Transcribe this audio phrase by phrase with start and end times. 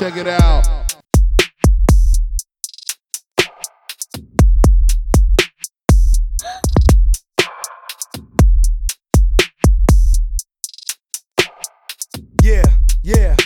[0.00, 0.64] Check it out.
[12.42, 12.64] Yeah,
[13.02, 13.36] yeah.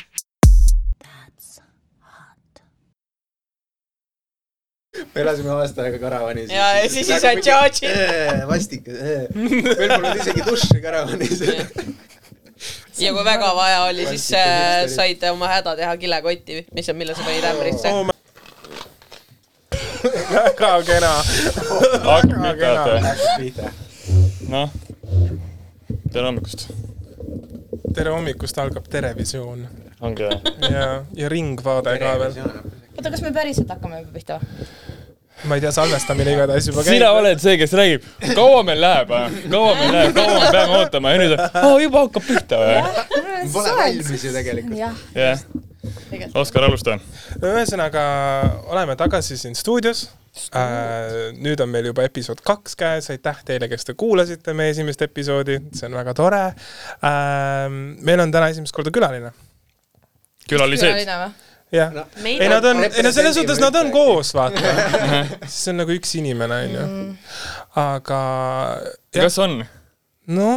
[5.14, 6.50] me elasime aasta aega karavanis.
[6.50, 7.90] ja, ja siis ei saa charge'i.
[8.46, 8.86] vastik.
[9.34, 11.42] meil polnud isegi duši karavanis.
[13.04, 17.14] Ja kui väga vaja oli, siis äh, said oma häda teha kilekotti, mis on, mille
[17.16, 18.10] sa panid ämbrisse oh,.
[20.34, 21.12] väga kena.
[22.04, 23.72] pihta, vaata.
[24.48, 24.72] noh,
[26.12, 26.68] tere hommikust.
[27.94, 29.66] tere hommikust algab Terevisioon.
[30.00, 30.56] ongi või?
[30.70, 32.40] ja, ja Ringvaade ka veel.
[32.96, 34.93] oota, kas me päriselt hakkame juba pihta või?
[35.48, 36.96] Ma ei tea, salvestamine igatahes juba käib.
[36.96, 39.12] sina oled see, kes räägib, kaua meil läheb,
[39.52, 42.80] kaua meil läheb, kaua me peame ootama ja nüüd oh, juba hakkab pihta või?
[43.52, 44.82] Pole valmis ju tegelikult.
[45.14, 45.46] jah.
[46.34, 46.98] Oskar, alusta.
[47.40, 48.02] no ühesõnaga,
[48.72, 50.06] oleme tagasi siin stuudios.
[50.50, 55.04] Äh, nüüd on meil juba episood kaks käes, aitäh teile, kes te kuulasite meie esimest
[55.06, 57.68] episoodi, see on väga tore äh,.
[57.70, 59.30] meil on täna esimest korda külaline.
[60.50, 61.06] külalised.
[61.74, 64.62] Jah no,, ei nad on, ei no selles suhtes nad on koos, vaata
[65.46, 66.86] siis on nagu üks inimene, onju.
[67.82, 68.22] aga.
[69.18, 69.60] kas on?
[70.30, 70.50] no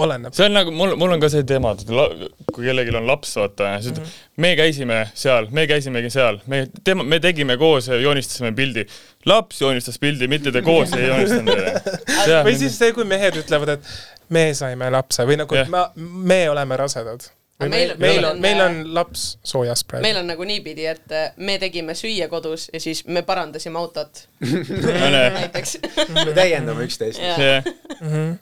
[0.00, 0.34] oleneb.
[0.34, 3.74] see on nagu, mul, mul on ka see teema, et kui kellelgi on laps, vaata,
[3.82, 4.24] siis mm -hmm.
[4.42, 8.86] me käisime seal, me käisimegi seal, me tema, me tegime koos ja joonistasime pildi.
[9.26, 11.58] laps joonistas pildi, mitte te koos ei joonistanud.
[12.48, 13.80] või siis see, kui mehed ütlevad, et
[14.28, 18.60] me saime lapse või nagu, et ma, me oleme rasedad meil, meil, meil on, meil
[18.60, 20.02] on laps soojas praegu.
[20.02, 24.24] meil on nagu niipidi, et äh, me tegime süüa kodus ja siis me parandasime autot
[25.38, 25.76] näiteks
[26.14, 27.20] me täiendame üksteist.
[27.20, 27.60] see,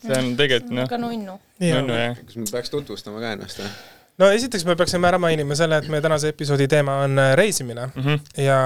[0.06, 0.88] see on tegelikult noh.
[0.88, 1.40] ka nunnu.
[1.60, 2.22] nunnu jah.
[2.24, 3.74] kas me peaks tutvustama ka ennast või?
[4.22, 7.88] No esiteks me peaksime ära mainima selle, et meie tänase episoodi teema on äh, reisimine
[7.88, 8.42] mm -hmm.
[8.44, 8.58] ja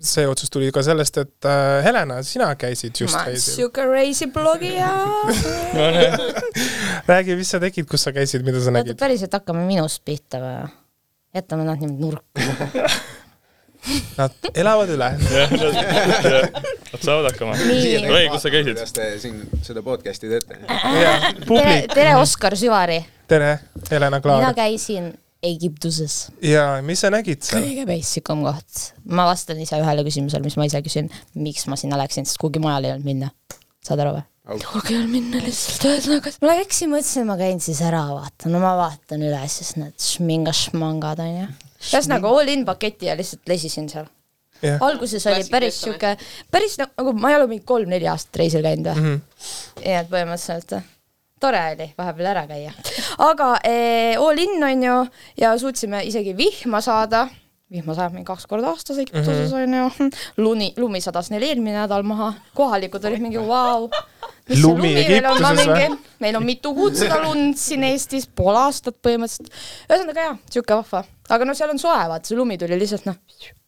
[0.00, 3.54] see otsus tuli ka sellest, et äh, Helena, sina käisid just ma reisil.
[3.54, 4.90] siuke reisibloggija
[7.12, 8.98] räägi, mis sa tegid, kus sa käisid, mida sa nägid?
[9.00, 10.72] päriselt hakkame minust pihta või?
[11.36, 12.88] jätame nad niimoodi nurka
[14.16, 15.10] Nad elavad üle.
[16.92, 17.54] Nad saavad hakkama.
[17.58, 18.72] Oi, kus sa käisid?
[18.74, 20.58] kuidas te siin seda podcast'i teete?
[21.46, 22.98] tere, tere, Oskar Süvari.
[23.28, 23.58] tere,
[23.90, 24.42] Helena Klaar.
[24.42, 25.12] mina käisin
[25.46, 26.30] Egiptuses.
[26.42, 27.62] ja mis sa nägid seal?
[27.62, 28.88] kõige basic um koht.
[29.04, 32.62] ma vastan ise ühele küsimusele, mis ma ise küsin, miks ma sinna läksin, sest kuhugi
[32.62, 33.30] mujal ei olnud minna.
[33.84, 34.24] saad aru või?
[34.64, 36.34] kuhugi ei olnud minna lihtsalt, ühesõnaga.
[36.42, 41.22] ma läksin, mõtlesin, ma käin siis ära, vaatan, no ma vaatan üle, siis need šminga-šmangad
[41.26, 41.46] onju
[41.92, 44.10] ühesõnaga all in paketi ja lihtsalt lesisin seal.
[44.80, 46.16] alguses oli päris sihuke,
[46.50, 49.08] päris nagu ma ei ole mingi kolm-neli aastat reisil käinud või mm.
[49.08, 49.80] -hmm.
[49.84, 50.78] nii et põhimõtteliselt
[51.40, 52.72] tore oli vahepeal ära käia.
[53.18, 55.00] aga eh, all in on ju
[55.42, 57.28] ja suutsime isegi vihma saada
[57.70, 60.00] vihma sajab mingi kaks korda aastas Egiptuses mm -hmm.
[60.00, 63.90] onju, luni, lumi sadas neil eelmine nädal maha, kohalikud olid mingi vau wow,,
[64.48, 67.84] mis lumi see lumi veel on ka mingi, meil on mitu kuud seda lund siin
[67.84, 69.50] Eestis, pool aastat põhimõtteliselt.
[69.90, 71.04] ühesõnaga jaa, sihuke vahva,
[71.34, 73.18] aga noh, seal on soe, vaata, see lumi tuli lihtsalt noh,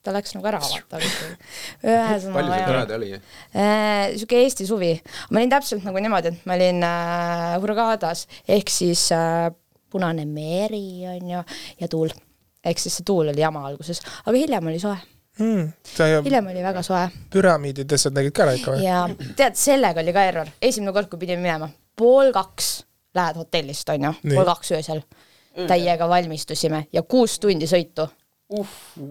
[0.04, 1.00] ta läks nagu ära, vaata.
[1.02, 2.34] ühesõnaga.
[2.36, 4.14] palju see toreda oli äh,?
[4.14, 4.92] sihuke Eesti suvi,
[5.30, 9.48] ma olin täpselt nagu niimoodi, et ma olin äh, Hurgadas ehk siis äh,
[9.88, 11.44] Punane meri on ju
[11.80, 12.10] ja tuul
[12.64, 14.96] ehk siis see tuul oli jama alguses, aga hiljem oli soe
[15.38, 15.72] mm,.
[16.24, 17.06] hiljem oli väga soe.
[17.32, 18.84] püramiidid asjad nägid ka ära ikka või?
[18.84, 19.04] ja
[19.38, 22.74] tead, sellega oli ka error, esimene kord, kui pidime minema, pool kaks
[23.18, 25.02] lähed hotellist, onju, pool kaks öösel,
[25.66, 28.08] täiega valmistusime ja kuus tundi sõitu.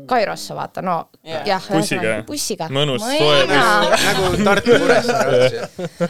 [0.09, 1.43] Kairosse vaata, no yeah.
[1.45, 1.65] jah.
[1.69, 2.13] bussiga?
[2.25, 2.67] bussiga.
[2.73, 4.05] mõnus, soe buss.
[4.07, 6.07] nagu Tartu Kuressaare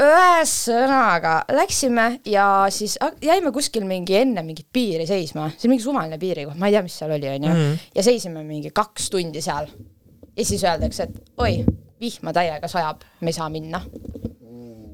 [0.00, 6.18] ühesõnaga, läksime ja siis jäime kuskil mingi enne mingit piiri seisma, see on mingi suvaline
[6.18, 7.52] piirikoht, ma ei tea, mis seal oli, onju.
[7.52, 7.78] Mhm.
[7.94, 9.70] ja seisime mingi kaks tundi seal.
[10.34, 11.60] ja siis öeldakse, et oi,
[12.02, 13.84] vihma täiega sajab, me ei saa minna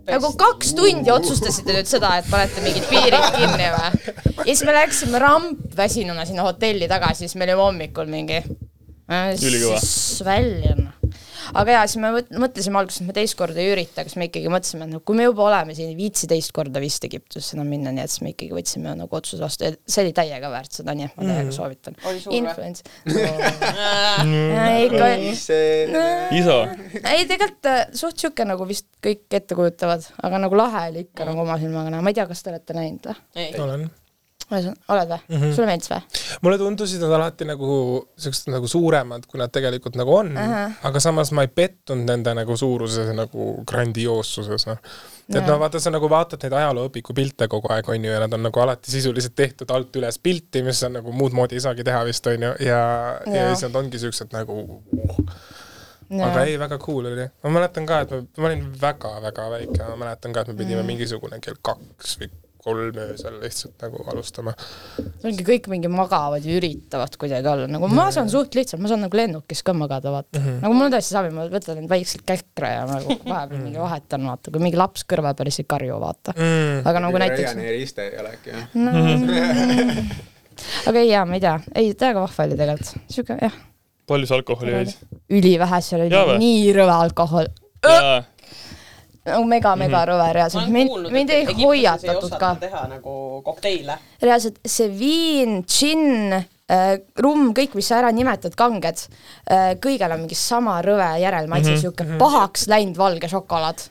[0.09, 4.15] nagu kaks tundi otsustasite nüüd seda, et panete mingid piirid kinni või?
[4.39, 8.43] ja siis me läksime rampväsinuna sinna hotelli tagasi, siis me olime hommikul mingi.
[9.09, 9.83] ülikõva.
[10.25, 10.77] välja
[11.55, 12.11] aga jaa, siis me
[12.43, 15.03] mõtlesime alguses, et me teist korda ei ürita, aga siis me ikkagi mõtlesime, et noh,
[15.07, 18.13] kui me juba oleme siin, ei viitsi teist korda vist Egiptusesse enam minna, nii et
[18.13, 21.19] siis me ikkagi võtsime nagu otsuse vastu ja see oli täiega väärt seda, nii et
[21.19, 21.99] ma täiega soovitan.
[22.39, 22.85] Influence.
[24.89, 25.13] ikka.
[26.39, 26.59] iso.
[27.03, 31.29] ei, tegelikult äh, suht sihuke nagu vist kõik ette kujutavad, aga nagu lahe oli ikka
[31.29, 33.49] nagu oma silmaga näha, ma ei tea, kas te olete näinud või?
[33.65, 33.89] olen
[34.51, 35.53] oled või mm -hmm.?
[35.55, 36.01] sulle meeldis või?
[36.43, 37.69] mulle tundusid nad alati nagu
[38.17, 40.49] siuksed nagu suuremad, kui nad tegelikult nagu on uh.
[40.55, 40.79] -huh.
[40.91, 44.81] aga samas ma ei pettunud nende nagu suuruses nagu grandioossuses, noh.
[45.35, 48.33] et no vaata, sa nagu vaatad neid ajalooõpiku pilte kogu aeg, on ju, ja nad
[48.33, 51.85] on nagu alati sisuliselt tehtud alt üles pilti, mis on nagu muud moodi ei saagi
[51.85, 52.83] teha vist, on ju, ja,
[53.27, 53.55] ja Jaa.
[53.55, 54.65] siis nad ongi siuksed nagu
[56.09, 57.29] aga ei, väga cool oli.
[57.45, 60.83] ma mäletan ka, et ma, ma olin väga-väga väike, ma mäletan ka, et me pidime
[60.83, 60.87] mm.
[60.95, 62.31] mingisugune kell kaks või
[62.69, 64.53] kolm öösel lihtsalt nagu alustama.
[65.25, 69.03] ongi kõik mingi magavad ja üritavad kuidagi olla, nagu ma saan suht lihtsalt, ma saan
[69.07, 70.45] nagu lennukis ka magada, vaata mm.
[70.45, 70.55] Mhm.
[70.55, 70.61] -hmm.
[70.67, 74.21] nagu mul on tõesti savi, ma võtan neid väikseid käkre ja nagu vahepeal mingi vahetan,
[74.31, 76.85] vaata, kui mingi laps kõrval päris ei karju, vaata Mm.
[76.87, 78.65] aga nagu näiteks, Ryanairi iste ei ole äkki jah?
[80.89, 83.55] aga ei jaa, ma ei tea, ei täiega vahva oli tegelikult, siuke jah,
[84.11, 84.91] palju sa alkoholi jõid?
[85.39, 87.47] ülivähe, seal oli nii rõve alkohol,
[87.87, 88.19] jaa,
[89.29, 92.53] nagu mega-mega rõve ma reaalselt, olen mind, kuulnud, mind et ei ei hoiatatud osata ka,
[92.67, 93.17] teha nagu
[93.47, 93.99] kokteile.
[94.23, 96.89] reaalselt see viin, džinn äh,,
[97.25, 101.77] rumm, kõik, mis sa ära nimetad, kanged äh,, kõigel on mingi sama rõve järelmaitse mm,
[101.77, 101.87] -hmm.
[101.87, 103.89] siuke pahaks läinud valge šokolaad.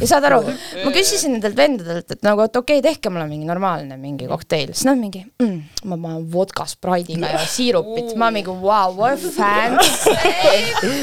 [0.00, 0.40] Ja saad aru,
[0.84, 4.74] ma küsisin nendelt vendadelt, et nagu, et okei okay,, tehke mulle mingi normaalne mingi kokteil,
[4.74, 10.14] siis nad mingi mm,, ma panen vodka spraidiga ja siirupit, ma mingi wow, what fancy,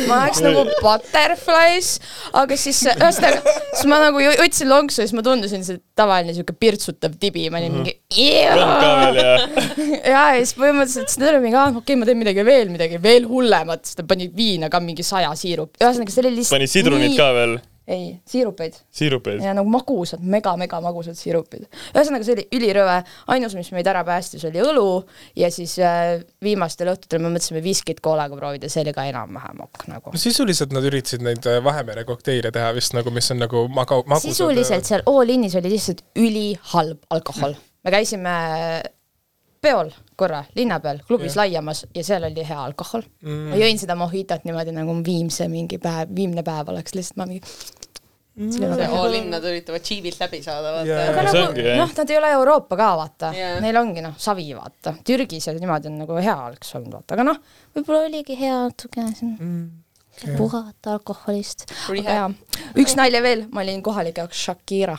[0.10, 1.96] ma oleks nagu butterflies,
[2.38, 6.56] aga siis ühesõnaga, siis ma nagu võtsin lonksu ja siis ma tundusin see tavaline siuke
[6.58, 9.22] pirtsutav tibi, ma olin mingi ka veel
[10.12, 12.72] ja ja, siis põhimõtteliselt siis nad olid mingi, aa okei okay,, ma teen midagi veel,
[12.74, 16.58] midagi veel hullemat, siis nad panid viina ka mingi saja siirup, ühesõnaga see oli lihtsalt
[16.58, 19.42] pani sidrunit ka veel, ei, siirupeid siirupeid.
[19.44, 21.68] ja nagu magusad, mega-mega magusad siirupid.
[21.94, 22.98] ühesõnaga, see oli ülirõve,
[23.34, 24.88] ainus, mis meid ära päästis, oli õlu
[25.40, 29.88] ja siis äh, viimastel õhtutel me mõtlesime viskit koolaga proovida, see oli ka enam-vähem ok
[29.94, 30.16] nagu.
[30.20, 34.30] sisuliselt nad üritasid neid äh, Vahemere kokteile teha vist nagu, mis on nagu maga-, magusad.
[34.34, 37.56] sisuliselt seal All Inis oli lihtsalt ülihalb alkohol.
[37.84, 38.36] me käisime
[39.64, 41.44] peol korra linna peal, klubis yeah.
[41.44, 43.50] Laiamas ja seal oli hea alkohol mm..
[43.52, 47.44] ma jõin seda mohitot niimoodi nagu viimse mingi päev, viimne päev oleks lihtsalt ma mingi
[48.38, 48.52] mm..
[48.54, 52.32] see all in nad üritavad džiibilt läbi saada, vaata aga nagu noh, nad ei ole
[52.38, 56.38] Euroopa ka vaata yeah., neil ongi noh, savi vaata, Türgis oli niimoodi on nagu hea
[56.50, 57.42] oleks olnud vaata, aga noh,
[57.78, 60.34] võib-olla oligi hea natukene siin mm.
[60.38, 61.68] puhata alkoholist.
[62.78, 64.98] Üks nalja veel, ma olin kohalike jaoks Shakira,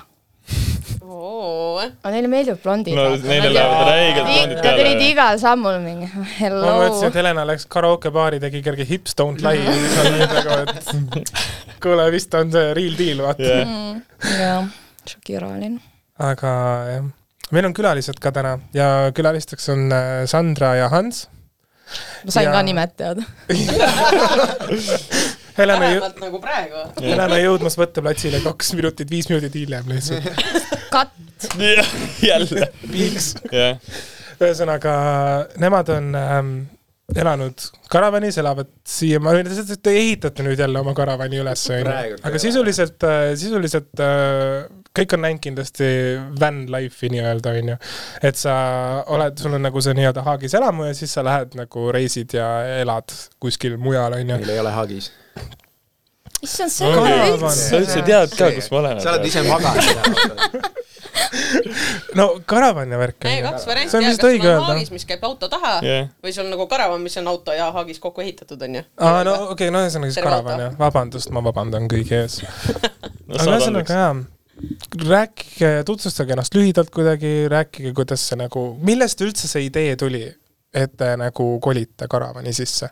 [1.08, 2.94] aga neile meeldib blondid.
[2.96, 5.02] no neile lähevad räigelt blondid Nad peale olid.
[5.11, 9.62] igal sammul mingi ma hello mõtlesin, et Helena läks karaokebaari, tegi kerge Hips Don't Lie
[9.67, 14.02] ja siis oli nagu, et kuule, vist on see real deal, vaata yeah..
[14.40, 14.69] jah,
[15.08, 15.79] Shakira olin.
[16.31, 16.52] aga
[16.93, 17.08] jah,
[17.55, 21.26] meil on külalised ka täna ja külalisteks on äh, Sandra ja Hans.
[22.25, 23.23] ma sain Ja- ka nimed teada.
[25.59, 26.87] Helena jõ-, vähemalt nagu praegu.
[27.03, 30.29] Helena jõudmas võtteplatsile kaks minutit, viis minutit hiljem lihtsalt.
[30.95, 31.51] katt,
[32.23, 33.35] jälle, piiks.
[34.39, 34.97] ühesõnaga,
[35.59, 36.57] nemad on ähm,
[37.17, 43.07] elanud karavanis, elavad siiamaani, te ehitate nüüd jälle oma karavani üles, onju aga sisuliselt,
[43.41, 44.67] sisuliselt äh,
[44.99, 45.89] kõik on näinud kindlasti
[46.41, 47.79] van life'i nii-öelda, onju.
[48.25, 48.55] et sa
[49.15, 52.49] oled, sul on nagu see nii-öelda Haagis elamu ja siis sa lähed nagu reisid ja
[52.81, 54.41] elad kuskil mujal, onju.
[54.43, 55.11] meil ei ole Haagis.
[56.43, 57.32] issand, see on Karavan.
[57.37, 59.00] üldse sa üldse tead ka, kus ma olen.
[59.02, 60.69] sa oled ise maganud.
[62.19, 63.26] no karavan ja värk.
[63.29, 65.26] ei, kaks varianti see on jah, vist kas sul õige on öelda haagis, mis käib
[65.29, 66.08] auto taha Jah.
[66.25, 68.85] või sul on nagu karavan, mis on auto ja haagis kokku ehitatud, onju.
[68.96, 72.40] aa, no okei okay,, no ühesõnaga siis karavan jah, vabandust, ma vabandan kõigi ees.
[73.29, 74.17] no aga ühesõnaga jaa,
[75.09, 80.25] rääkige, tutvustage ennast lühidalt kuidagi, rääkige, kuidas see nagu, millest üldse see idee tuli,
[80.75, 82.90] et te nagu kolite karavani sisse?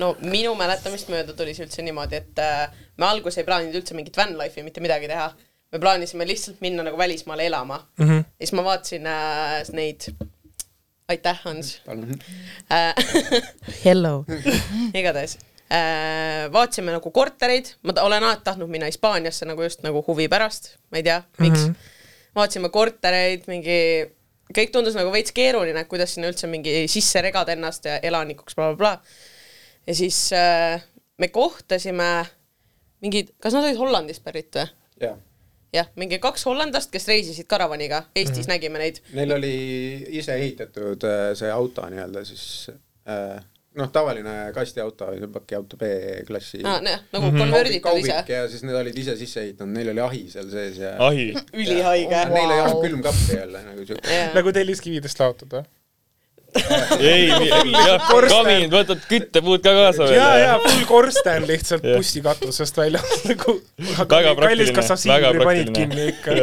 [0.00, 2.66] No minu mäletamist mööda tuli see üldse niimoodi, et äh,
[3.00, 5.32] me alguses ei plaaninud üldse mingit van life'i mitte midagi teha.
[5.72, 8.08] me plaanisime lihtsalt minna nagu välismaale elama mm.
[8.08, 8.24] -hmm.
[8.24, 10.00] ja siis ma vaatasin äh, neid,
[11.08, 11.80] aitäh, Hans
[12.70, 12.94] äh.
[13.84, 14.24] hello.
[14.94, 15.38] igatahes
[15.72, 20.76] äh, vaatasime nagu kortereid, ma olen alati tahtnud minna Hispaaniasse nagu just nagu huvi pärast,
[20.90, 21.72] ma ei tea, miks mm.
[21.72, 21.74] -hmm.
[22.34, 23.78] vaatasime kortereid, mingi,
[24.58, 28.76] kõik tundus nagu veits keeruline, kuidas sinna üldse mingi sisse regada ennast ja elanikuks blablabla
[28.76, 28.96] bla,.
[28.96, 29.30] Bla.
[29.86, 30.82] Ja siis äh,
[31.18, 32.24] me kohtasime
[33.02, 34.66] mingid, kas nad olid Hollandist pärit või?
[35.02, 35.16] jah,
[35.72, 38.52] jah, mingi kaks hollandlast, kes reisisid karavaniga, Eestis mm -hmm.
[38.54, 39.00] nägime neid.
[39.12, 39.54] neil oli
[40.18, 42.70] ise ehitatud äh, see auto nii-öelda siis
[43.08, 43.40] äh,
[43.74, 47.38] noh, tavaline kastiauto, pakiauto B-klassi Ah, nagu mm -hmm.
[47.38, 50.96] konverditud ise ja siis need olid ise sisse ehitanud, neil oli ahi seal sees ja
[50.98, 54.20] ahi, ülihaige ja neil ei olnud külmkappi jälle nagu siuke.
[54.34, 55.64] nagu telliskividest laotud või?
[57.00, 60.18] ei, jah, kamiin, võtad küttepuud ka kaasa veel.
[60.18, 61.96] ja, ja full korsten lihtsalt Jah.
[61.96, 65.74] bussikatusest välja nagu Väga kallis, praktiline, kas sa väga praktiline.
[65.78, 66.36] kinni ikka?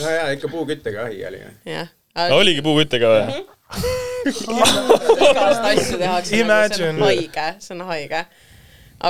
[0.00, 1.42] no jaa, ikka puuküttega ahi oli.
[1.68, 1.92] jah,
[2.38, 3.44] oligi puuküttega või?
[4.26, 6.92] igast asju tehakse, nagu see Imagine.
[6.94, 8.22] on haige, see on haige.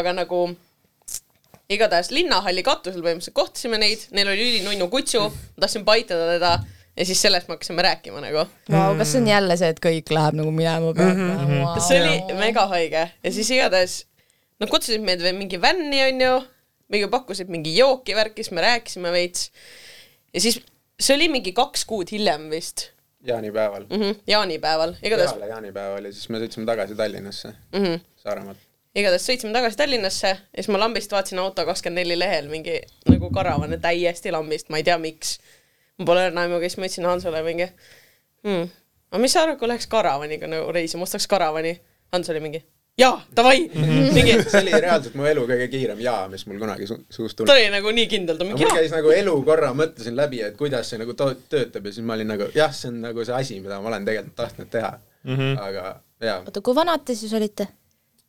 [0.01, 0.41] aga nagu
[1.73, 6.53] igatahes linnahalli katusel põhimõtteliselt kohtasime neid, neil oli ülinunnu kutsu, ma tahtsin paitada teda
[6.97, 8.47] ja siis sellest me hakkasime rääkima nagu.
[8.73, 11.81] Vau, kas see on jälle see, et kõik läheb nagu minema peale?
[11.85, 14.05] see oli mega haige ja siis igatahes
[14.61, 16.33] nad kutsusid meid veel mingi vänni onju,
[16.93, 19.51] mingi pakkusid mingi jooki värki, siis me rääkisime veits
[20.35, 20.61] ja siis
[21.01, 22.91] see oli mingi kaks kuud hiljem vist
[23.27, 23.85] jaanipäeval.
[23.91, 28.59] mm, -hmm, jaanipäeval, igatahes peale jaanipäeval ja siis me sõitsime tagasi Tallinnasse, mm, -hmm, Saaremaalt.
[28.95, 34.33] igatahes sõitsime tagasi Tallinnasse ja siis ma lambist vaatasin Auto24 lehel mingi nagu karavane täiesti
[34.33, 35.39] lambist, ma ei tea, miks.
[35.99, 37.69] Ma pole aimugi, siis ma ütlesin Hansole mingi
[38.45, 38.71] hmm,,
[39.11, 41.77] aga mis sa arvad, kui läheks karavaniga nagu reisima, ostaks karavani?
[42.15, 42.63] Hans oli mingi
[42.97, 43.67] jaa, davai,
[44.15, 47.45] mingi see oli reaalselt mu elu kõige kiirem jaa, mis mul kunagi su suust ta
[47.45, 47.53] tuli.
[47.53, 48.79] oli nagu nii kindel, ta mingi mul jaa.
[48.81, 52.17] käis nagu elu korra, mõtlesin läbi, et kuidas see nagu to- töötab ja siis ma
[52.17, 55.37] olin nagu jah, see on nagu see asi, mida ma olen tegelikult tahtnud teha mm.
[55.37, 55.61] -hmm.
[55.67, 55.85] aga
[56.25, 57.69] jaa, oota, kui vanad te siis olite?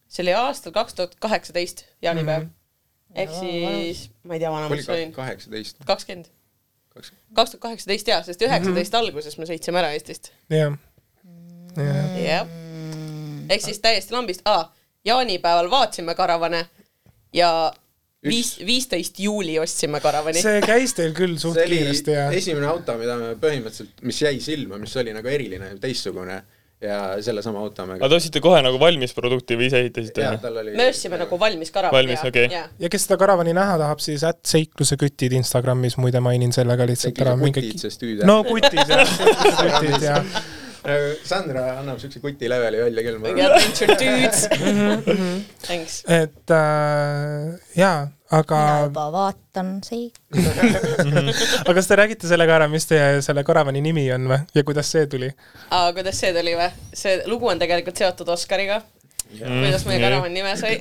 [0.08, 2.50] see oli aastal kaks tuhat kaheksateist, jaanipäev mm.
[2.50, 3.22] -hmm.
[3.24, 5.80] ehk siis, ma ei tea, vana ma olin, kaheksateist.
[5.86, 6.28] kakskümmend.
[6.98, 10.32] Kaks tuhat kaheksateist jaa, sest üheksateist alguses me sõitsime ära Eestist.
[10.54, 10.78] jah.
[12.24, 12.48] jah,
[13.50, 14.70] ehk siis täiesti lambist, aa,
[15.08, 16.66] jaanipäeval vaatasime karavane
[17.36, 17.52] ja
[18.26, 20.42] viis, viisteist juuli ostsime karavani.
[20.42, 24.80] see käis teil küll suht kiiresti ja esimene auto, mida me põhimõtteliselt, mis jäi silma,
[24.82, 26.42] mis oli nagu eriline, teistsugune
[26.82, 30.36] ja sellesama auto me aga te ostsite kohe nagu valmis produkti või ise ehitasite jaa,
[30.42, 31.98] tal oli me ostsime nagu valmis karavani.
[31.98, 32.52] Valmis, okei.
[32.54, 36.86] ja kes seda karavani näha tahab, siis ätt seikluse kütid Instagramis, muide mainin selle ka
[36.90, 37.34] lihtsalt ära.
[37.42, 39.18] hüüd no kutid jah,
[39.80, 40.38] kutid jah.
[41.28, 43.58] Sandra annab siukse kuti leveli välja küll, mingi arvan.
[43.58, 44.46] adventure dudes.
[45.66, 45.98] Thanks.
[46.06, 50.12] et äh, jaa, aga mina juba vaatan sei-.
[51.64, 54.64] aga kas te räägite selle ka ära, mis teie selle karavani nimi on või ja
[54.68, 55.30] kuidas see tuli?
[55.70, 56.68] aga kuidas see tuli või?
[56.92, 58.82] see lugu on tegelikult seotud Oscariga.
[59.32, 60.80] kuidas meie karavan nime sai.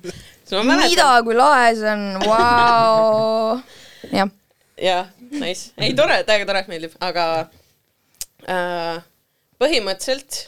[0.86, 3.58] mida, kui lahe see on, vau.
[4.14, 4.30] jah,
[4.78, 5.72] jah, nice.
[5.80, 7.26] ei, tore, täiega tore, meeldib, aga
[8.46, 9.02] äh,
[9.58, 10.46] põhimõtteliselt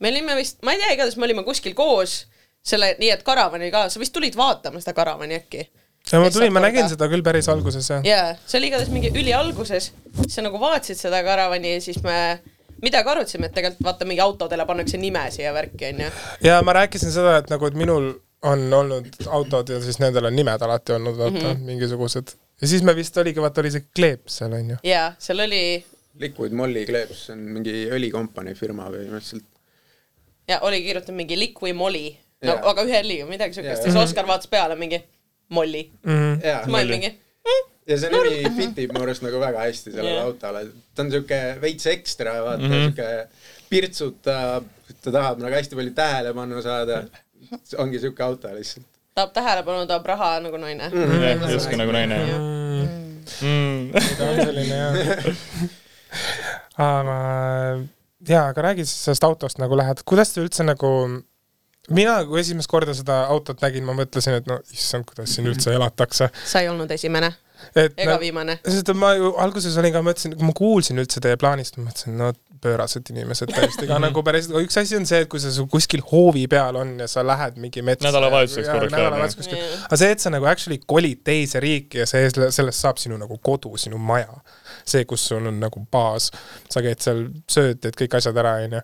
[0.00, 2.22] me olime vist, ma ei tea, igatahes me olime kuskil koos
[2.68, 5.64] selle, nii et karavani ka, sa vist tulid vaatama seda karavani äkki?
[6.12, 6.94] ja ma tulin, Lihtsalt ma nägin korda.
[6.94, 8.04] seda küll päris alguses jah.
[8.06, 9.90] jaa, see oli igatahes mingi ülialguses,
[10.28, 12.18] sa nagu vaatasid seda karavani ja siis me
[12.82, 16.08] midagi arutasime, et tegelikult vaata mingi autodele pannakse nimesid ja värki onju.
[16.46, 18.12] ja ma rääkisin seda, et nagu, et minul
[18.48, 21.52] on olnud autod ja siis nendel on nimed alati olnud, vaata mm.
[21.52, 21.66] -hmm.
[21.72, 22.34] mingisugused.
[22.60, 24.76] ja siis me vist oligi, vaata oli see kleep seal onju.
[24.82, 25.62] jaa, seal oli
[26.18, 29.44] Liquid Molly kleeps, see on mingi õlikompanii firma põhimõtteliselt.
[30.48, 33.96] ja oli kirjutatud mingi Liqui Molly no, Jaa., aga ühe L-iga, midagi siukest ja siis
[34.02, 35.00] Oskar vaatas peale mingi
[35.48, 35.90] Molly.
[36.04, 36.40] Mhm.
[36.44, 37.14] jaa siis ma olin mingi
[37.88, 40.18] ja see nimi fitib mu arust nagu väga hästi sellele Jah.
[40.18, 40.26] yeah.
[40.28, 40.64] autole,
[40.94, 42.84] ta on siuke veits ekstra, vaata mm -hmm.
[42.84, 43.06] siuke
[43.70, 44.68] pirtsutab,
[45.02, 47.02] ta tahab nagu hästi palju tähelepanu saada.
[47.78, 48.86] ongi siuke auto lihtsalt.
[49.14, 51.12] tahab tähelepanu, tahab raha nagu naine Mhm.
[51.12, 51.22] mm.
[51.22, 52.18] jah, just nagu naine.
[53.42, 53.92] Mm.
[54.18, 54.94] ta on selline jah.
[56.76, 57.16] aga
[58.28, 60.92] jaa, aga räägi siis sellest autost nagu lähed, kuidas te üldse nagu
[61.94, 65.74] mina, kui esimest korda seda autot nägin, ma mõtlesin, et no issand, kuidas siin üldse
[65.74, 66.30] elatakse.
[66.44, 67.34] sa ei olnud esimene
[67.74, 68.58] et ega no, viimane.
[68.64, 72.14] sest ma ju alguses olin ka, mõtlesin, kui ma kuulsin üldse teie plaanist, ma mõtlesin,
[72.18, 72.30] no
[72.62, 76.02] pöörased inimesed täiesti ka nagu päris, üks asi on see, et kui sa su kuskil
[76.10, 78.08] hoovi peal on ja sa lähed mingi metsa.
[78.08, 79.84] Nädalavahetuseks korraks nädalavahetuseks Jah..
[79.88, 83.38] aga see, et sa nagu actually kolid teise riiki ja see, sellest saab sinu nagu
[83.42, 84.40] kodu, sinu maja.
[84.88, 86.32] see, kus sul on nagu baas,
[86.72, 88.82] sa käid seal, sööd, teed kõik asjad ära, onju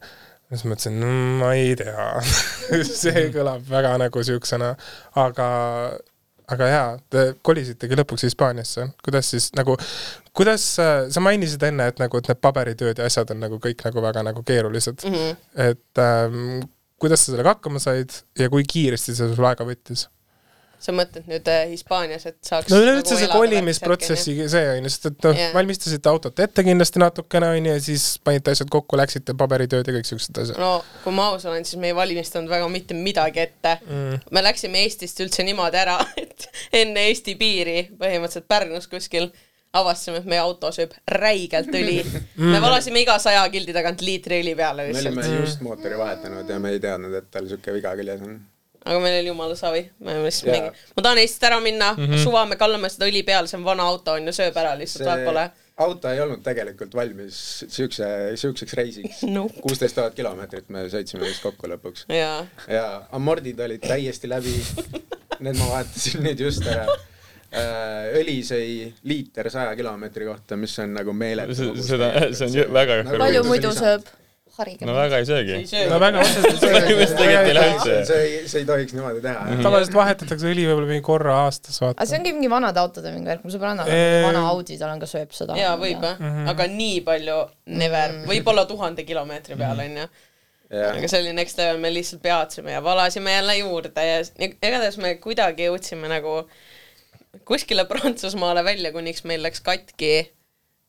[0.56, 2.08] siis mõtlesin mm,, ma ei tea
[2.88, 4.72] see kõlab väga nagu siuksena,
[5.20, 5.48] aga,
[6.54, 9.76] aga jaa, te kolisitegi lõpuks Hispaaniasse, kuidas siis nagu,
[10.36, 14.04] kuidas, sa mainisid enne, et nagu, et need paberitööd ja asjad on nagu kõik nagu
[14.04, 15.28] väga nagu keerulised mm, Mhm.
[15.30, 15.68] -hmm.
[15.70, 16.68] et ähm,
[16.98, 20.08] kuidas sa sellega hakkama said ja kui kiiresti see sul aega võttis?
[20.82, 24.92] Sa mõtled nüüd äh, Hispaanias, et saaks no üleüldse nagu see kolimisprotsessi see on ju,
[24.92, 28.70] sest et noh yeah., valmistasite autot ette kindlasti natukene on ju ja siis panite asjad
[28.72, 30.60] kokku, läksite paberitööd ja kõik siuksed asjad.
[30.60, 34.28] no kui ma aus olen, siis me ei valmistanud väga mitte midagi ette mm..
[34.34, 36.48] me läksime Eestist üldse niimoodi ära, et
[36.82, 39.30] enne Eesti piiri põhimõtteliselt Pärnus kuskil
[39.74, 42.50] avastasime, et meie auto sööb räigelt õli mm..
[42.54, 45.40] me valasime iga saja kildi tagant liitri õli peale me lihtsalt olime.
[45.42, 48.38] just mootori vahetanud ja me ei teadnud, et tal siuke viga küljes on.
[48.84, 50.56] Aga meil oli jumala savi, me lihtsalt Jaa.
[50.60, 52.24] mingi, ma tahan Eestist ära minna mm, -hmm.
[52.24, 55.06] suva, me kallame seda õli peale, see on vana auto on ju, sööb ära lihtsalt,
[55.08, 55.44] vahet pole.
[55.86, 57.38] auto ei olnud tegelikult valmis
[57.68, 58.06] siukse,
[58.40, 59.60] siukseks reisiks Nope.
[59.64, 64.54] kuusteist tuhat kilomeetrit me sõitsime vist kokku lõpuks jaa, ja amordid olid täiesti läbi.
[65.40, 66.84] Need ma vahetasin nüüd just ära.
[67.50, 71.72] äh, õli sõi liiter saja kilomeetri kohta, mis on nagu meeletu.
[71.82, 73.48] seda, see on väga Nagu- palju kõrge.
[73.48, 74.06] muidu sööb?
[74.58, 74.94] Harige no.
[74.96, 77.96] väga ei söögi no väga otseselt Põhimõtteliselt tegelikult ei lähe üldse.
[78.08, 79.46] see ei, see ei tohiks niimoodi teha.
[79.46, 79.62] -hmm.
[79.66, 82.18] tavaliselt vahetatakse õli võib-olla mingi korra aastas, aga vaata see.
[82.20, 85.34] ongi mingi vanade autode mingi värk, mu sõbrannal on vana Audi, tal on ka sööb
[85.36, 85.56] seda.
[85.58, 87.40] jaa, võib jah, aga nii palju
[87.80, 90.06] never, võib-olla tuhande kilomeetri peal onju.
[90.74, 95.16] aga see oli next level, me lihtsalt peatusime ja valasime jälle juurde ja igatahes me
[95.22, 96.40] kuidagi jõudsime nagu
[97.44, 100.12] kuskile Prantsusmaale välja, kuniks meil läks katki.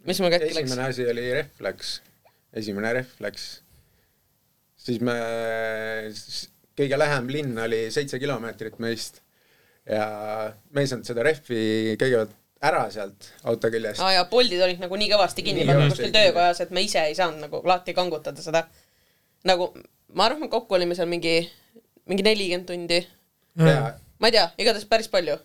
[0.05, 0.69] mis mul katki läks?
[0.69, 1.99] esimene asi oli refleks,
[2.55, 3.45] esimene refleks.
[4.85, 5.15] siis me,
[6.77, 9.21] kõige lähem linn oli seitse kilomeetrit meist
[9.85, 10.07] ja
[10.71, 12.33] me ei saanud seda rehvi kõigepealt
[12.65, 16.63] ära sealt auto küljest aa jaa, poldid olid nagu nii kõvasti kinni pandud kuskil töökojas,
[16.65, 18.65] et me ise ei saanud nagu lahti kangutada seda.
[19.45, 19.69] nagu
[20.15, 21.37] ma arvan, kokku olime seal mingi,
[22.09, 23.01] mingi nelikümmend tundi.
[23.59, 25.37] ma ei tea, igatahes päris palju.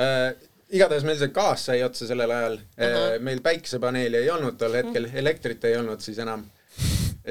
[0.00, 0.32] äh,
[0.70, 2.96] igatahes meil see gaas sai otsa sellel ajal uh, Ahah.
[2.96, 3.22] -huh.
[3.26, 6.44] meil päikesepaneeli ei olnud tol hetkel, elektrit ei olnud siis enam.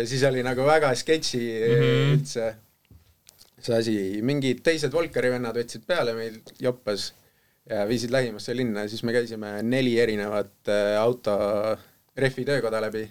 [0.06, 2.14] siis oli nagu väga sketši mm -hmm.
[2.14, 2.56] üldse
[3.64, 7.12] see asi, mingid teised Volkeri vennad võtsid peale meil joppas
[7.70, 11.36] ja viisid lähimasse linna ja siis me käisime neli erinevat äh, auto
[12.20, 13.04] rehvi töökoda läbi,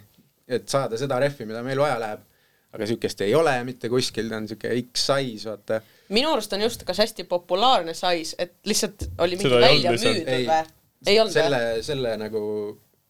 [0.47, 2.25] et saada seda rehvi, mida meil vaja läheb.
[2.69, 6.83] aga siukest ei ole mitte kuskil, ta on siuke X-size, vaata minu arust on just
[6.87, 10.59] kas hästi populaarne sais, et lihtsalt oli mingi Seda välja müüdud või?
[11.07, 12.41] ei olnud selle selle nagu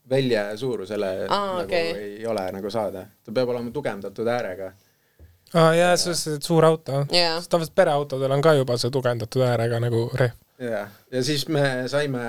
[0.09, 1.91] välja suurusele Aa, nagu okei.
[2.19, 4.71] ei ole nagu saada, ta peab olema tugevdatud äärega.
[5.53, 7.05] aa jaa, see on see suur auto.
[7.13, 7.41] Jaa.
[7.49, 10.35] tavaliselt pereautodel on ka juba see tugevdatud äärega nagu rehv.
[10.59, 12.25] ja, ja siis me saime,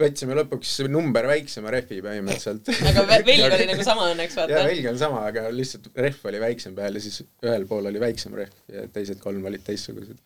[0.00, 2.70] võtsime lõpuks number väiksema rehvi põhimõtteliselt.
[2.90, 4.62] aga ve- velg oli nagu sama õnneks, vaata.
[4.66, 8.34] velg on sama, aga lihtsalt rehv oli väiksem peal ja siis ühel pool oli väiksem
[8.38, 10.18] rehv ja teised kolm olid teistsugused.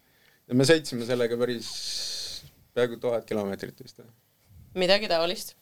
[0.48, 1.70] ja me sõitsime sellega päris
[2.74, 4.10] peaaegu tuhat kilomeetrit vist või?
[4.78, 5.54] midagi taolist.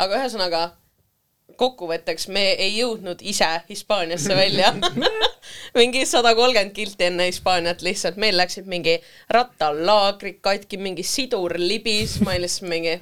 [0.00, 0.62] aga ühesõnaga,
[1.60, 4.72] kokkuvõtteks me ei jõudnud ise Hispaaniasse välja.
[5.78, 8.98] mingi sada kolmkümmend kilti enne Hispaaniat lihtsalt, meil läksid mingi
[9.30, 12.96] rattalaagrid katki, mingi sidur libis, ma lihtsalt mingi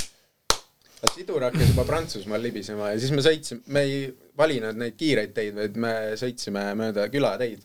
[1.15, 4.01] sidur hakkas juba Prantsusmaal libisema ja siis me sõitsime, me ei
[4.39, 7.63] valinud neid kiireid teid, vaid me sõitsime mööda külateid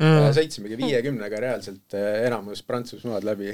[0.00, 0.30] mm..
[0.36, 3.52] sõitsimegi viiekümnega reaalselt eh, enamus Prantsusmaad läbi.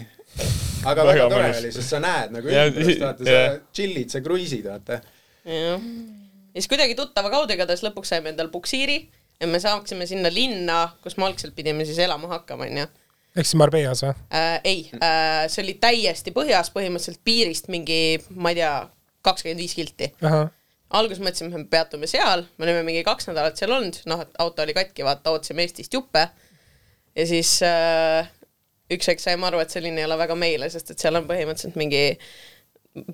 [0.86, 3.40] aga väga, Väga tore oli, sest sa näed nagu ümbrust, vaata, sa
[3.76, 5.00] chill'id, sa kruiisid, vaata.
[5.46, 5.80] jah.
[5.80, 9.00] ja siis kuidagi tuttava kaudu igatahes lõpuks saime endale puksiiri
[9.40, 12.86] ja me saaksime sinna linna, kus me algselt pidime siis elama hakkama, onju.
[13.36, 14.14] ehk siis Marbellas või?
[14.30, 14.60] äh,.
[14.64, 18.74] ei äh,, see oli täiesti põhjas, põhimõtteliselt piirist mingi, ma ei tea,
[19.26, 20.12] kakskümmend viis kilti.
[20.96, 24.42] alguses mõtlesime, et me peatume seal, me olime mingi kaks nädalat seal olnud, noh, et
[24.42, 26.28] auto oli katki, vaata, ootasime Eestist juppe.
[27.16, 28.28] ja siis äh,
[28.92, 31.26] üks hetk saime aru, et see linn ei ole väga meile, sest et seal on
[31.28, 32.04] põhimõtteliselt mingi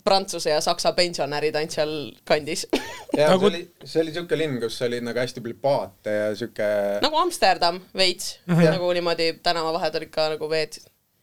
[0.05, 1.93] Prantsuse ja Saksa pensionärid ainult seal
[2.29, 2.67] kandis
[3.19, 6.29] ja Nagu- see oli, see oli siuke linn, kus oli nagu hästi palju paate ja
[6.39, 6.69] siuke
[7.03, 8.77] nagu Amsterdam veits mm, -hmm.
[8.77, 10.79] nagu niimoodi tänavavahed olid ka nagu veed.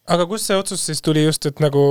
[0.08, 1.86] aga kust see otsus siis tuli just, et nagu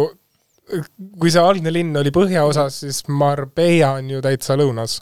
[1.21, 4.99] kui see algne linn oli põhjaosas, siis Marbella on ju täitsa lõunas.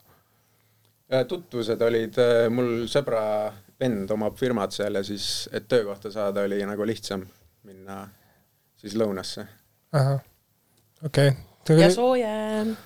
[1.12, 3.24] Äh, tutvused olid, mul sõbra
[3.80, 7.26] vend omab firmat seal ja siis, et töökohta saada, oli nagu lihtsam
[7.66, 8.04] minna
[8.80, 9.46] siis lõunasse.
[9.96, 10.22] ahah,
[11.04, 11.30] okei
[11.68, 11.90] ja okay..
[11.90, 12.76] soojem.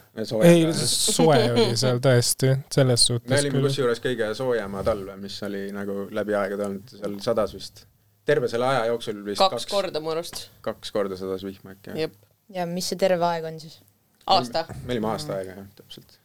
[0.43, 3.69] ei, soe oli seal tõesti, selles me suhtes olime küll.
[3.69, 7.85] kusjuures kõige soojema talve, mis oli nagu läbi aegade olnud, seal sadas vist,
[8.29, 12.09] terve selle aja jooksul vist kaks korda mu arust, kaks korda sadas vihma äkki.
[12.55, 13.81] Ja mis see terve aeg on siis?
[14.27, 14.65] aasta.
[14.85, 16.19] me olime aasta aega jah, täpselt.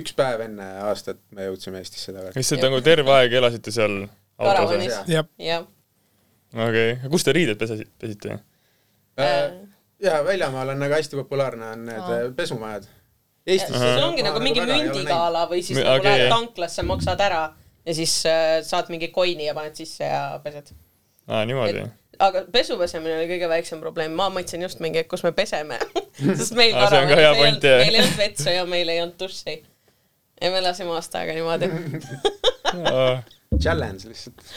[0.00, 2.38] üks päev enne aastat me jõudsime Eestisse tagasi.
[2.38, 5.00] lihtsalt nagu terve aeg elasite seal autos Karavanis.
[5.10, 5.66] jah,
[6.54, 8.38] okei okay., kus te riided pesasi-, pesite?
[10.02, 12.22] ja väljamaal on nagu hästi populaarne on need Aa.
[12.26, 12.88] äh, pesumajad.
[13.46, 16.10] Eestis see ongi nagu mingi mündigala või siis nagu okei.
[16.10, 17.44] lähed tanklasse, maksad ära
[17.86, 20.72] ja siis äh, saad mingi coin'i ja paned sisse ja pesed.
[21.28, 21.86] aa, niimoodi.
[22.18, 25.78] Aga pesu pesemine oli kõige väiksem probleem, ma mõtlesin just mingi, et kus me peseme.
[26.40, 29.56] sest meil karavanis hea ei olnud, meil ei olnud vetsu ja meil ei olnud duši.
[30.40, 31.70] ja me elasime aasta aega niimoodi.
[33.62, 34.48] challenge lihtsalt.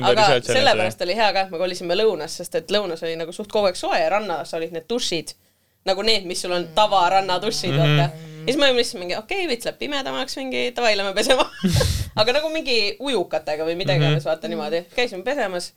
[0.00, 1.06] aga sellepärast.
[1.06, 3.78] oli hea ka, et me kolisime lõunas, sest et lõunas oli nagu suht kogu aeg
[3.78, 5.34] soe ja rannas olid need dušid
[5.84, 7.98] nagu need, mis sul on tavarannadušid mm, -hmm.
[7.98, 8.16] vaata.
[8.46, 11.50] ja siis me olime lihtsalt mingi, okei okay,, veits läheb pimedamaks, mingi davai, lähme pesema.
[12.20, 14.84] aga nagu mingi ujukatega või mida iganes, vaata niimoodi.
[14.96, 15.72] käisime pesemas.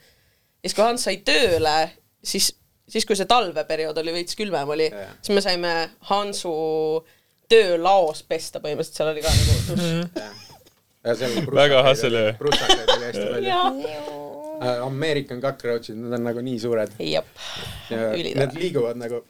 [0.63, 1.75] Ja siis, kui Hans sai tööle,
[2.23, 2.51] siis,
[2.89, 5.73] siis kui see talveperiood oli veits külmem oli Jaa., siis me saime
[6.09, 6.53] Hansu
[7.51, 10.37] töölaos pesta põhimõtteliselt, seal oli ka nagu
[11.15, 12.39] seal Väga hustle, jah.
[12.39, 13.47] prussakaid oli hästi palju.
[13.47, 14.73] jaa.
[14.87, 19.21] American cockroach'id, need on nagu nii suured need liiguvad nagu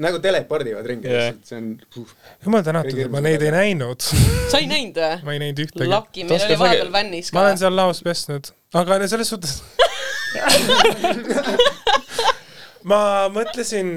[0.00, 1.66] nagu telepordivad ringi lihtsalt, see on
[2.00, 2.12] uh,
[2.46, 4.06] jumal tänatud, Kõige ma neid ei näinud.
[4.48, 5.16] sa ei näinud või?
[5.26, 5.88] ma ei näinud ühtegi.
[5.90, 7.60] Lucky, meil Oskad oli vahepeal vännis ma ka olen.
[7.60, 9.60] seal laos pesnud, aga no selles suhtes
[12.90, 13.92] ma mõtlesin,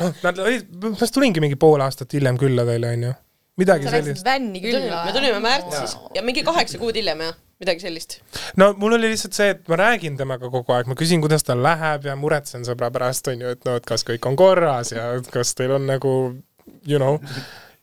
[0.00, 3.12] noh, nad olid, ma vist tulingi mingi pool aastat hiljem külla teile, onju.
[3.60, 4.26] midagi sa läksid sellist.
[4.26, 8.18] vänni me tulime, me tulime märtsis ja mingi kaheksa kuud hiljem jah, midagi sellist.
[8.60, 11.62] no mul oli lihtsalt see, et ma räägin temaga kogu aeg, ma küsin, kuidas tal
[11.64, 15.54] läheb ja muretsen sõbra pärast, onju, et no, et kas kõik on korras ja kas
[15.58, 16.14] teil on nagu
[16.86, 17.18] you know.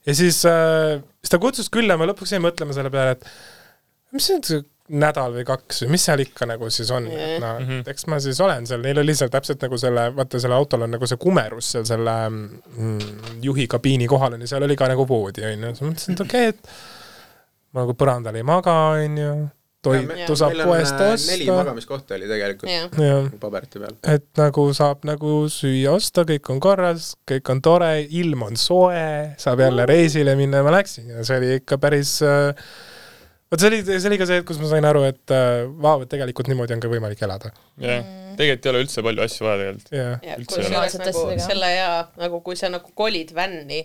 [0.07, 4.27] ja siis äh,, siis ta kutsus külla, ma lõpuks jäin mõtlema selle peale, et mis
[4.27, 7.53] see on see nädal või kaks või mis seal ikka nagu siis on, et no
[7.59, 7.91] mm -hmm.
[7.93, 10.91] eks ma siis olen seal, neil oli seal täpselt nagu selle, vaata selle autol on
[10.97, 15.07] nagu see kumerus seal selle mm, juhi kabiini kohal on ja seal oli ka nagu
[15.07, 19.31] voodi onju, siis ma mõtlesin, et okei okay,, et ma nagu põrandal ei maga onju,
[19.81, 22.99] toitu saab poest äh, neli osta, magamiskohta oli tegelikult
[23.41, 23.97] paberite peal.
[24.13, 29.33] et nagu saab nagu süüa osta, kõik on korras, kõik on tore, ilm on soe,
[29.41, 32.51] saab jälle reisile minna ja ma läksin ja see oli ikka päris äh,
[33.51, 36.01] vot see oli, see oli ka see, et kus ma sain aru, et äh, vau,
[36.03, 37.53] et tegelikult niimoodi on ka võimalik elada.
[37.81, 38.05] jah,
[38.39, 39.95] tegelikult ei ole üldse palju asju vaja tegelikult.
[39.95, 41.89] ja Üldse kusjuures nagu selle ja
[42.21, 43.83] nagu kui sa nagu kolid vänni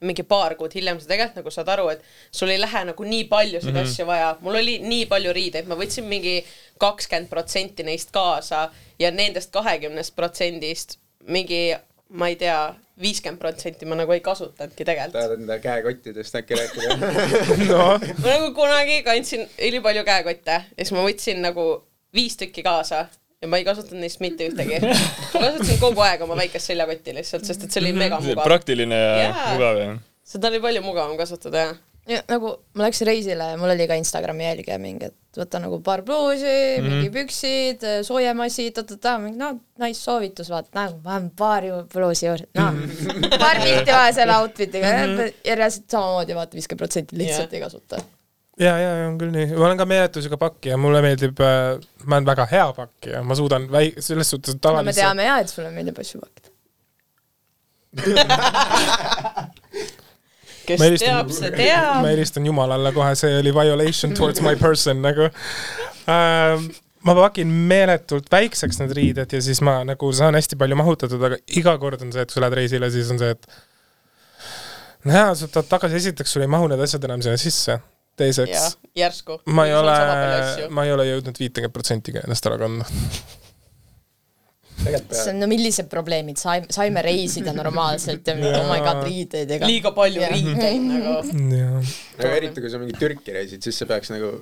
[0.00, 3.24] mingi paar kuud hiljem sa tegelikult nagu saad aru, et sul ei lähe nagu nii
[3.30, 3.90] paljusid mm -hmm.
[3.90, 6.44] asju vaja, mul oli nii palju riideid, ma võtsin mingi
[6.78, 11.74] kakskümmend protsenti neist kaasa ja nendest kahekümnest protsendist mingi,
[12.08, 15.14] ma ei tea, viiskümmend protsenti ma nagu ei kasutanudki tegelikult.
[15.14, 16.96] tahad enda käekottidest äkki rääkida?
[17.70, 21.68] noh, ma nagu kunagi kandsin ülipalju käekotte ja siis ma võtsin nagu
[22.14, 23.06] viis tükki kaasa
[23.42, 24.80] ja ma ei kasutanud neist mitte ühtegi.
[25.34, 28.44] ma kasutasin kogu aeg oma väikest seljakotti lihtsalt, sest et see oli mega mugav.
[28.46, 29.50] praktiline ja Jaa.
[29.54, 29.90] mugav ja
[30.28, 31.76] seda oli palju mugavam kasutada jah.
[32.08, 35.78] ja nagu ma läksin reisile ja mul oli ka Instagrami jälgija mingi, et võta nagu
[35.84, 36.88] paar pluusi mm, -hmm.
[36.88, 42.72] mingi püksid, soojamasid, ta-ta-ta, mingi no nice soovitus, vaata, nagu vähem paari pluusi juurde, noh,
[43.38, 45.34] paar pilti vaja selle outfit'iga mm -hmm.
[45.44, 47.58] ja reaalselt samamoodi vaata, viiskümmend protsenti lihtsalt Jah.
[47.58, 48.02] ei kasuta.
[48.58, 52.16] ja, ja, ja on küll nii, ma olen ka meeletusega pakkija, mulle meeldib äh,, ma
[52.16, 55.48] olen väga hea pakkija, ma suudan väi-, selles suhtes no me tavaliselt teame ja, et
[55.48, 56.54] sulle meeldib asju pakkida.
[60.68, 62.10] kes Ma helistan- teab, see teab ma.
[62.12, 65.28] helistan jumalale kohe, see oli violation towards my person nagu
[66.08, 66.68] ähm,.
[67.08, 71.38] ma pakin meeletult väikseks need riided ja siis ma nagu saan hästi palju mahutatud, aga
[71.60, 73.46] iga kord on see, et kui sa lähed reisile, siis on see, et
[75.06, 77.78] no jaa, sa tuled tagasi, esiteks sul ei mahu need asjad enam sinna sisse,
[78.18, 79.38] teiseks jah, järsku.
[79.54, 79.94] ma ei ole,
[80.74, 82.88] ma ei ole jõudnud viitekümmet protsenti ennast ära kandma.
[84.84, 89.50] see on, no millised probleemid, saime, saime reisida normaalselt ja mingi oh my god riideid
[89.56, 89.68] ega.
[89.70, 90.34] liiga palju Jah.
[90.34, 91.16] riideid nagu.
[91.56, 94.36] jah, aga eriti kui sa mingi Türki reisid, siis sa peaks nagu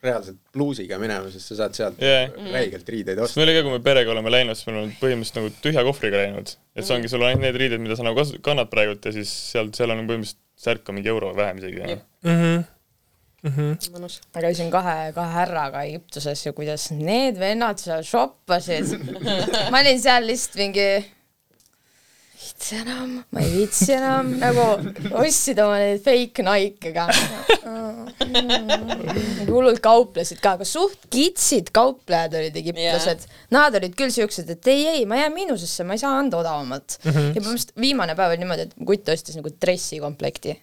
[0.00, 2.32] reaalselt bluusiga minema, sest sa saad sealt Jah.
[2.54, 3.40] räigelt riideid osta.
[3.40, 6.22] meil oli ka, kui me perega oleme läinud, siis me oleme põhimõtteliselt nagu tühja kohvriga
[6.24, 6.54] läinud.
[6.76, 9.32] et see ongi, sul on ainult need riided, mida sa nagu kannad praegult ja siis
[9.52, 11.80] seal, seal on põhimõtteliselt särk on mingi euro vähem isegi.
[11.88, 12.04] Jep.
[13.42, 13.70] Mhm.
[13.70, 13.94] Mhm.
[13.94, 14.18] mõnus.
[14.34, 18.92] ma käisin kahe, kahe härraga Egiptuses ja kuidas need vennad seal shoppasid.
[19.72, 20.88] ma olin seal lihtsalt mingi,
[22.40, 24.66] viitsi enam, ma ei viitsi enam, nagu
[25.22, 27.08] ostsid oma neid fake Nike'e ka.
[28.20, 33.44] nagu hullult kauplesid ka, aga suht kitsid kauplejad olid egiptlased yeah..
[33.54, 36.98] Nad olid küll siuksed, et ei, ei, ma jään miinusesse, ma ei saa anda odavamat
[37.00, 37.10] mm.
[37.10, 37.30] -hmm.
[37.34, 40.56] ja põhimõtteliselt viimane päev oli niimoodi, et kutt ostis nagu dressikomplekti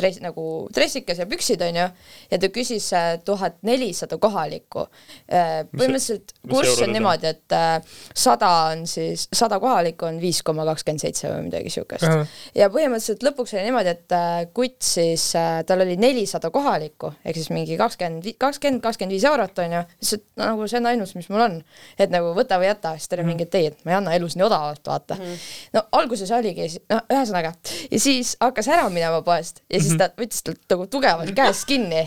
[0.00, 1.86] dress, nagu dressikas ja püksid onju
[2.30, 4.86] ja ta küsis äh, tuhat nelisada kohalikku.
[5.30, 6.94] põhimõtteliselt mis kurss on on?
[6.96, 11.72] niimoodi, et äh, sada on siis, sada kohalikku on viis koma kakskümmend seitse või midagi
[11.74, 12.38] siukest Ahah..
[12.56, 17.38] ja põhimõtteliselt lõpuks oli niimoodi, et äh, kutt siis äh,, tal oli nelisada kohalikku ehk
[17.38, 21.14] siis mingi kakskümmend, kakskümmend, kakskümmend viis eurot onju, siis et no, nagu see on ainus,
[21.18, 21.58] mis mul on,
[22.00, 24.14] et nagu võta või jäta, siis ta oli mingi, et ei, et ma ei anna
[24.16, 25.26] elus nii odavalt, vaata mm.
[25.26, 25.48] -hmm.
[25.76, 27.54] no alguses oligi, no ühesõnaga
[27.90, 32.06] ja siis hakkas ära minema poest ja siis ta võttis talt nagu tugevalt käest kinni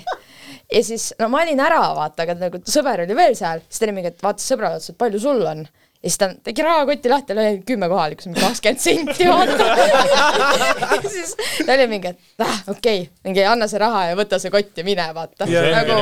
[0.74, 3.88] ja siis no ma olin ära, vaata, aga nagu sõber oli veel seal, siis ta
[3.88, 5.64] oli mingi, et vaata sõbrale ütles, et palju sul on.
[6.04, 11.00] ja siis ta tegi rahakotti lahti, lõi kümme kohalikku, mingi kakskümmend senti, vaata.
[11.14, 14.54] siis ta oli mingi, et ah, okei okay., mingi anna see raha ja võta see
[14.54, 15.50] kott ja mine, vaata.
[15.50, 16.00] Nagu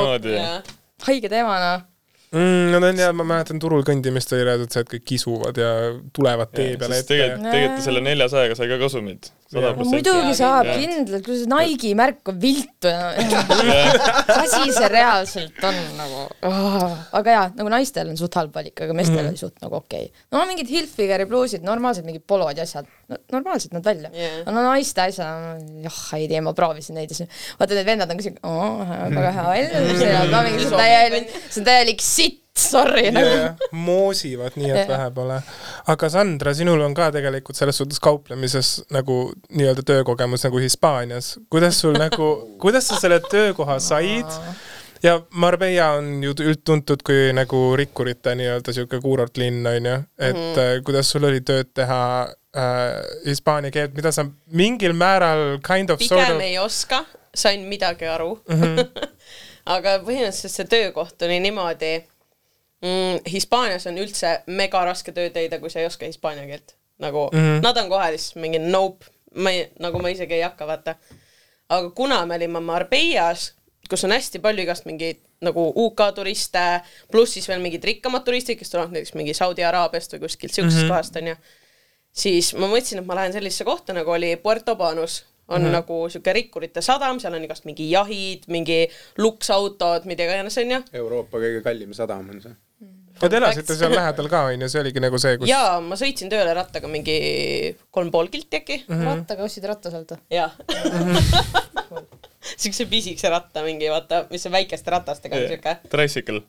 [1.08, 1.84] haige teema, noh.
[2.32, 2.72] mm,.
[2.72, 5.70] no ta on ja ma mäletan turul kõndimist oli reaalselt see, et kõik kisuvad ja
[6.14, 7.12] tulevad tee peale ette.
[7.14, 9.32] tegelikult, tegelikult selle neljasajaga sai ka kasumit.
[9.52, 13.42] No muidugi saab kindlalt, kui see Nike'i märk on viltu ja
[14.42, 16.86] asi see reaalselt on nagu oh.,
[17.18, 20.08] aga jaa, nagu naistel on suht halb valik, aga meestel mm oli suht nagu okei
[20.08, 20.24] okay..
[20.34, 24.42] no mingid Hilfigeri pluusid, normaalsed mingid polod ja asjad no,, normaalsed nad välja yeah..
[24.48, 28.20] no naiste asjad, jah, ei tea, ma proovisin neid ja siis vaata need vennad on
[28.20, 28.54] ka siuke,
[29.16, 33.54] väga hea välja, see on täielik, see on täielik sitt sorry nagu.
[33.86, 34.88] moosivad nii, et Jah.
[34.88, 35.38] vähe pole.
[35.94, 41.38] aga Sandra, sinul on ka tegelikult selles suhtes kauplemises nagu nii-öelda töökogemus nagu Hispaanias.
[41.50, 44.36] kuidas sul nagu, kuidas sa selle töökoha said?
[45.02, 50.84] ja Marbella on ju üldtuntud kui nagu rikkurite nii-öelda sihuke kuurortlinn onju, et mm -hmm.
[50.84, 56.20] kuidas sul oli tööd teha äh, hispaania keelt, mida sa mingil määral kind of sort
[56.20, 58.62] pigem of ei oska, sain midagi aru mm.
[58.62, 59.08] -hmm.
[59.66, 62.11] aga põhimõtteliselt see töökoht oli niimoodi
[62.82, 63.32] mm,.
[63.32, 66.76] Hispaanias on üldse mega raske tööd leida, kui sa ei oska hispaania keelt.
[66.98, 67.38] nagu mm.
[67.38, 67.62] -hmm.
[67.62, 70.94] nad on kohe lihtsalt mingi nope, ma ei, nagu ma isegi ei hakka, vaata.
[71.68, 73.54] aga kuna me olime Marbellas,
[73.90, 78.58] kus on hästi palju igast mingeid nagu UK turiste, pluss siis veel mingid rikkamad turistid,
[78.58, 80.88] kes tulevad näiteks mingi Saudi Araabiast või kuskilt siuksest mm -hmm.
[80.88, 81.36] kohast, onju
[82.12, 85.72] siis ma mõtlesin, et ma lähen sellisesse kohta nagu oli Puerto Banus, on mm -hmm.
[85.72, 90.82] nagu siuke rikkurite sadam, seal on igast mingi jahid, mingi luksautod, mida iganes onju.
[90.92, 92.54] Euroopa kõige kallim sadam on see.
[93.22, 96.54] Te elasite seal lähedal ka onju, see oligi nagu see, kus ja ma sõitsin tööle
[96.56, 97.16] rattaga mingi
[97.94, 98.94] kolm pool kilti äkki mm.
[98.94, 99.10] -hmm.
[99.10, 100.22] rattaga ostsid ratta sealt või?
[100.34, 100.56] jah.
[102.64, 105.76] siukse pisikese ratta mingi vaata, mis on väikeste ratastega on siuke.
[105.92, 106.42] Tricycle,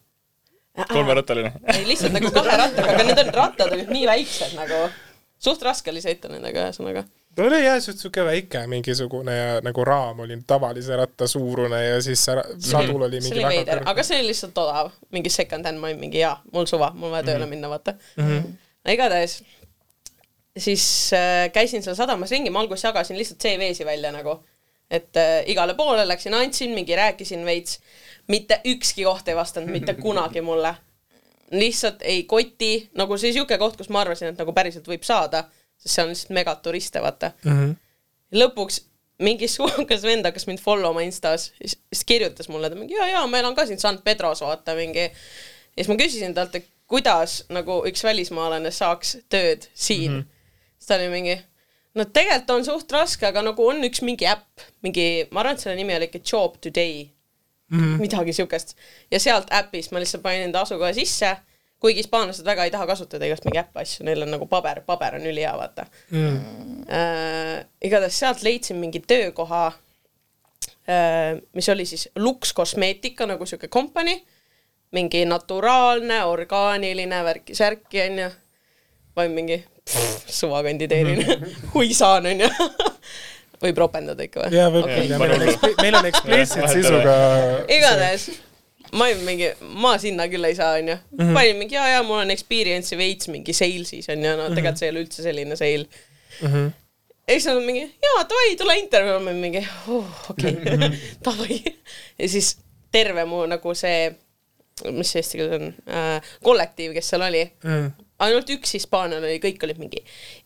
[0.89, 1.53] kolmerattaline.
[1.75, 4.85] ei lihtsalt nagu kahe rattaga, aga need on rattad olid nii väiksed nagu,
[5.37, 7.05] suht raske oli sõita nendega ühesõnaga.
[7.35, 12.25] Ta oli jah, siuke väike mingisugune ja nagu raam oli tavalise ratta suurune ja siis
[12.25, 15.33] see ra- sadul oli see mingi oli väga veider, aga see oli lihtsalt odav, mingi
[15.33, 17.97] second hand, ma olin mingi jaa, mul suva, mul on vaja tööle minna, vaata.
[18.17, 18.29] Mm.
[18.29, 18.93] -hmm.
[18.93, 19.41] igatahes
[20.57, 24.37] siis äh, käisin seal sadamas ringi, ma alguses jagasin lihtsalt CV-si välja nagu,
[24.91, 27.79] et äh, igale poole läksin, andsin mingi, rääkisin veits,
[28.27, 30.75] mitte ükski koht ei vastanud mitte kunagi mulle.
[31.51, 35.43] lihtsalt ei koti, nagu see siuke koht, kus ma arvasin, et nagu päriselt võib saada,
[35.83, 37.51] sest seal on lihtsalt megaturiste, vaata mm.
[37.51, 37.75] -hmm.
[38.41, 38.81] lõpuks
[39.23, 43.25] mingi suukas vend hakkas mind follow ma Instas, siis kirjutas mulle ta mingi ja, ja
[43.27, 45.09] ma elan ka siin San Pedros vaata mingi.
[45.09, 45.11] ja
[45.77, 50.19] siis ma küsisin talt, et kuidas nagu üks välismaalane saaks tööd siin mm.
[50.19, 50.69] -hmm.
[50.77, 51.37] siis ta oli mingi,
[51.95, 55.65] no tegelikult on suht raske, aga nagu on üks mingi äpp, mingi, ma arvan, et
[55.65, 57.07] selle nimi oli ikka Job Today
[57.69, 57.99] mm, -hmm.
[58.01, 58.75] midagi siukest.
[59.11, 61.35] ja sealt äpist ma lihtsalt panin enda asukoha sisse,
[61.83, 65.17] kuigi hispaanlased väga ei taha kasutada igast mingi äppe asju, neil on nagu paber, paber
[65.19, 66.37] on ülihea, vaata Mm.
[66.87, 69.65] äh, igatahes sealt leidsin mingi töökoha
[70.87, 74.21] äh,, mis oli siis Lux Cosmetica nagu siuke kompanii,
[74.93, 78.29] mingi naturaalne, orgaaniline värki-särki onju.
[79.15, 81.25] olin mingi pff, suva kandideerin,
[81.73, 82.49] hui saan onju.
[83.63, 84.55] võib ropendada ikka või?
[84.57, 85.11] ja võib Okei.
[85.15, 87.13] okay., meil on Jah, sisuga.
[87.71, 88.29] igatahes
[88.93, 89.49] ma olin mingi,
[89.83, 90.95] ma sinna küll ei saa, onju.
[91.17, 91.33] Mhm.
[91.37, 94.93] panin mingi ja, ja mul on experience'i veits mingi sales'is onju, no tegelikult see ei
[94.95, 95.87] ole üldse selline sale.
[96.41, 96.67] Mhm.
[97.27, 99.61] ja siis nad on mingi, jaa, davai, tule intervjuule, ma olin mingi
[99.93, 100.89] oh,, okei okay.
[101.25, 101.59] davai.
[102.19, 102.55] ja siis
[102.93, 104.11] terve mu nagu see,
[104.91, 107.91] mis see eesti keeles on äh,, kollektiiv, kes seal oli Mm.
[108.23, 110.01] ainult üks hispaanlane oli, kõik olid mingi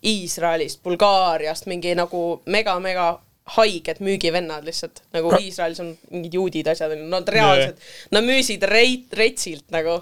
[0.06, 3.10] Iisraelist, Bulgaariast, mingi nagu mega-mega
[3.56, 7.82] haiged müügivennad lihtsalt, nagu Ka- Iisraelis on mingid juudid, asjad, nad reaalselt,
[8.12, 10.02] nad müüsid reit-, retsilt nagu.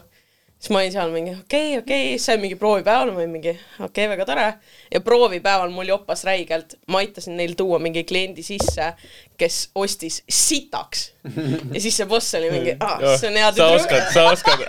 [0.56, 3.52] siis ma olin seal mingi okei okay,, okei okay., sai mingi proovipäeval, ma olin mingi
[3.52, 4.48] okei okay,, väga tore.
[4.92, 8.94] ja proovipäeval mul jopas räigelt, ma aitasin neil tuua mingi kliendi sisse,
[9.38, 11.12] kes ostis sitaks.
[11.74, 14.66] ja siis see boss oli mingi, aa, see on hea sa oskad, sa oskad.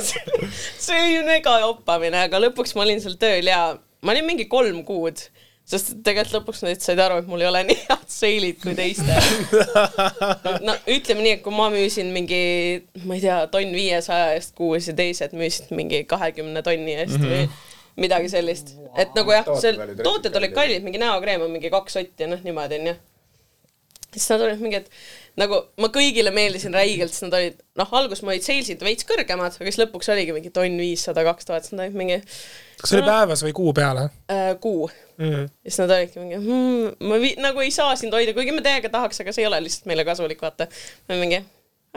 [0.86, 3.60] see oli mega joppamine, aga lõpuks ma olin seal tööl ja
[4.02, 5.28] ma olin mingi kolm kuud,
[5.66, 9.30] sest tegelikult lõpuks nad said aru, et mul ei ole nii head seilid kui teistel.
[10.66, 12.42] no ütleme nii, et kui ma müüsin mingi,
[13.04, 17.26] ma ei tea, tonn viiesaja eest kuus ja teised müüsid mingi kahekümne tonni eest mm
[17.26, 17.34] -hmm.
[17.34, 18.94] või midagi sellist wow..
[19.02, 20.54] et nagu jah, retsilt tooted olid kallid.
[20.54, 22.96] kallid, mingi näokreem on mingi kaks sotti ja noh, niimoodi onju
[24.16, 24.90] siis nad olid mingi, et
[25.40, 29.56] nagu ma kõigile meeldisin räigelt, siis nad olid, noh, alguses ma olid sales'id veits kõrgemad,
[29.58, 32.20] aga siis lõpuks oligi mingi tonn viissada, kaks tuhat, siis nad olid mingi
[32.80, 34.88] kas see oli päevas või kuu peale äh, kuu.
[35.20, 35.44] mm.?
[35.64, 38.64] ja siis nad olidki mingi hmm,, ma vi- nagu ei saa sind hoida, kuigi me
[38.64, 40.68] täiega tahaks, aga see ei ole lihtsalt meile kasulik, vaata.
[41.06, 41.42] ma olin mingi,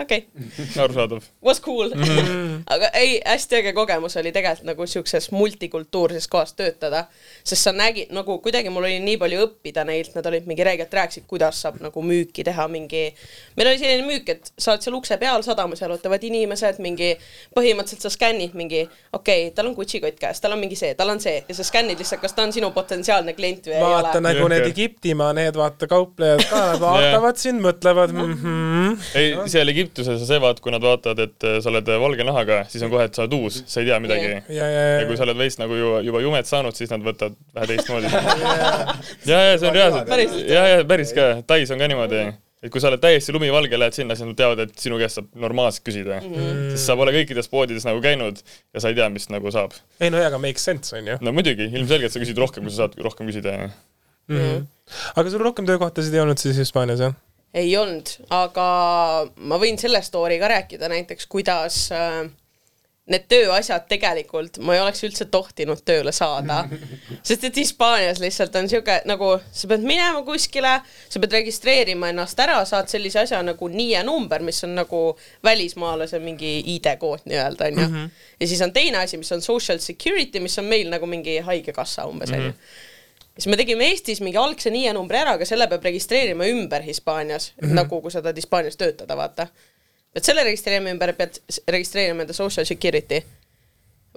[0.01, 1.23] okei okay,, arusaadav.
[1.45, 2.03] was cool mm.
[2.03, 2.61] -hmm.
[2.75, 7.05] aga ei, hästi äge kogemus oli tegelikult nagu siukses multikultuurses kohas töötada,
[7.43, 10.93] sest sa nägid nagu kuidagi mul oli nii palju õppida neilt, nad olid mingi räigelt
[10.93, 13.03] rääkisid, kuidas saab nagu müüki teha, mingi.
[13.57, 17.15] meil oli selline müük, et sa oled seal ukse peal sadamas, jalutavad inimesed, mingi
[17.55, 20.93] põhimõtteliselt sa skännid mingi, okei okay,, tal on Gucci kott käes, tal on mingi see,
[20.95, 24.15] tal on see ja sa skännid lihtsalt, kas ta on sinu potentsiaalne klient või vaata
[24.15, 24.25] ei ole.
[24.27, 24.73] nagu need Jõhker.
[24.75, 28.97] Egiptimaa, need vaata kauplejad ka, nad vaatavad sind, mõtlevad mhm.
[29.17, 32.25] ei, seal Egiptuses on see vaat, kui nad vaatavad, et äh, sa oled äh, valge
[32.27, 34.51] nahaga, siis on kohe, et sa oled uus, sa ei tea midagi Jah.
[34.53, 37.01] ja, ja, ja kui ja sa oled veits nagu juba, juba jumet saanud, siis nad
[37.05, 38.11] võtavad vähe teistmoodi.
[39.31, 40.13] ja, ja see on reaalselt
[40.45, 42.21] ja, ja päris ka, Tais on ka niimoodi.
[42.61, 45.29] et kui sa oled täiesti lumivalge, lähed sinna, siis nad teavad, et sinu käest saab
[45.41, 46.33] normaalselt küsida mm.
[46.35, 46.65] -hmm.
[46.75, 49.73] sest sa pole kõikides poodides nagu käinud ja sa ei tea, mis nagu saab.
[49.99, 52.75] ei no jaa, aga makes sense, on ju no muidugi, ilmselgelt sa küsid rohkem, kui
[52.75, 53.57] sa saad rohkem küsida.
[54.27, 54.37] mm.
[54.37, 54.67] -hmm.
[55.15, 57.17] aga sul rohkem töökohtasid ei olnud siis Hispaanias, jah?
[57.53, 58.65] Ei olnud, aga
[59.49, 62.27] ma võin selle story ka rääkida näiteks, kuidas äh,
[63.09, 66.61] need tööasjad tegelikult, ma ei oleks üldse tohtinud tööle saada,
[67.27, 72.39] sest et Hispaanias lihtsalt on niisugune nagu sa pead minema kuskile, sa pead registreerima ennast
[72.43, 75.01] ära, saad sellise asja nagu NIE number, mis on nagu
[75.45, 78.05] välismaalase mingi ID-kood nii-öelda onju.
[78.39, 82.05] ja siis on teine asi, mis on social security, mis on meil nagu mingi haigekassa
[82.09, 82.53] umbes onju
[83.39, 87.53] siis me tegime Eestis mingi algse NIE numbri ära, aga selle peab registreerima ümber Hispaanias
[87.55, 87.75] mm, -hmm.
[87.79, 89.47] nagu kui sa tahad Hispaanias töötada, vaata.
[90.15, 93.23] et selle registreerima ümber, pead registreerima enda social security.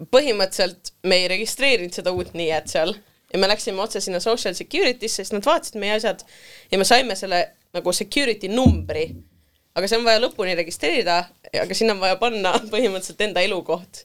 [0.03, 2.95] põhimõtteliselt me ei registreerinud seda uut NIE-t seal
[3.33, 6.25] ja me läksime otse sinna social security'sse, sest nad vaatasid meie asjad
[6.73, 9.11] ja me saime selle nagu security numbri.
[9.75, 11.25] aga see on vaja lõpuni registreerida,
[11.63, 14.05] aga sinna on vaja panna põhimõtteliselt enda elukoht.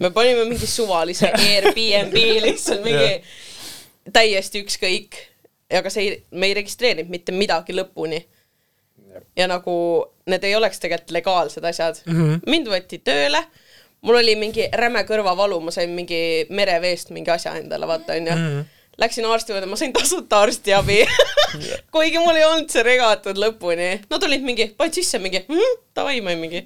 [0.00, 3.20] me panime mingi suvalise Airbnb lihtsalt mingi
[4.12, 5.18] täiesti ükskõik,
[5.78, 8.24] aga see ei, me ei registreerinud mitte midagi lõpuni.
[9.36, 9.74] ja nagu
[10.26, 12.14] need ei oleks tegelikult legaalsed asjad mm.
[12.14, 12.40] -hmm.
[12.50, 13.44] mind võeti tööle,
[14.02, 18.48] mul oli mingi räme kõrvavalu, ma sain mingi mereveest mingi asja endale, vaata onju mm.
[18.48, 18.72] -hmm.
[18.98, 21.00] Läksin arsti juurde, ma sain tasuta arstiabi
[21.94, 23.88] kuigi mul ei olnud see regatud lõpuni.
[24.10, 26.60] Nad olid mingi, panid sisse mingi mm,, davai, ma olin mingi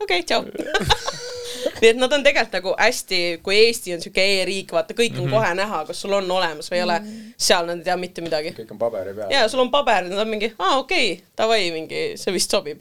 [0.00, 0.44] okei okay,, tšau
[1.80, 5.24] nii et nad on tegelikult nagu hästi, kui Eesti on siuke e-riik, vaata kõik on
[5.24, 5.34] mm -hmm.
[5.36, 7.00] kohe näha, kas sul on olemas või ei ole,
[7.48, 8.54] seal nad ei tea mitte midagi.
[8.60, 9.30] kõik on paberi peal.
[9.30, 12.80] ja sul on paber, nad on mingi, aa okei okay,, davai, mingi, see vist sobib.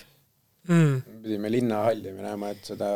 [0.67, 1.01] mm..
[1.23, 2.93] pidime linnahalli minema, et seda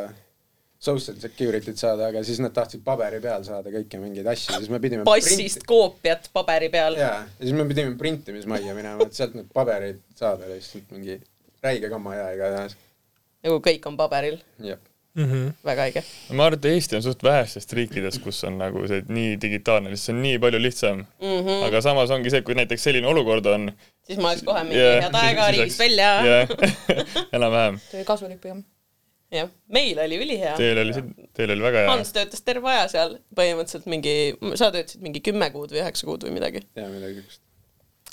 [0.80, 4.80] social security't saada, aga siis nad tahtsid paberi peal saada kõiki mingeid asju, siis me
[4.82, 7.00] pidime passist koopiat paberi peal.
[7.00, 11.17] jaa, ja siis me pidime printimismajja minema, et sealt need paberid saada lihtsalt mingi
[11.65, 12.78] räige kamma ja igatahes.
[13.47, 14.80] nagu kõik on paberil, jah,
[15.17, 15.53] Mm -hmm.
[15.65, 16.01] väga õige.
[16.30, 20.12] ma arvan, et Eesti on suht vähestest riikidest, kus on nagu see nii digitaalne, lihtsalt
[20.12, 21.39] see on nii palju lihtsam mm.
[21.39, 21.63] -hmm.
[21.67, 23.71] aga samas ongi see, kui näiteks selline olukord on.
[24.06, 26.12] siis ma oleks kohe mingi yeah, head aega riigist välja.
[26.27, 26.53] jah,
[27.39, 27.82] enam-vähem.
[27.89, 28.63] see oli kasulik pigem.
[29.39, 29.49] jah,
[29.80, 30.56] meil oli ülihea.
[30.62, 30.93] Teil oli,
[31.34, 32.13] teil oli väga hea Hans.
[32.13, 34.17] töötas terve aja seal, põhimõtteliselt mingi,
[34.53, 36.67] sa töötasid mingi kümme kuud või üheksa kuud või midagi.
[36.77, 37.41] ja midagi siukest.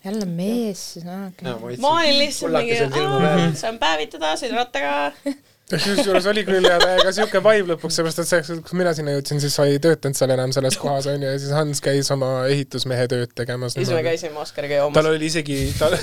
[0.05, 1.81] jälle mees siis, aa okei.
[1.85, 3.51] ma olin lihtsalt mingi, peal.
[3.61, 4.95] saan päevitada, sõidan rattaga.
[5.70, 9.40] kusjuures oli küll ja täiega siuke vibe lõpuks, seepärast et selleks, kui mina sinna jõudsin,
[9.42, 13.09] siis sa ei töötanud seal enam selles kohas onju ja siis Hans käis oma ehitusmehe
[13.11, 13.77] tööd tegemas.
[13.79, 15.11] siis me käisime Oskariga tal joomas.
[15.14, 15.96] oli isegi, tal,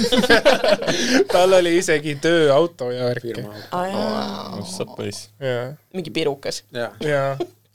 [1.33, 3.37] tal oli isegi tööauto ja värki.
[4.73, 5.29] saab poiss.
[5.39, 7.23] ja, mingi pirukas jah, ja,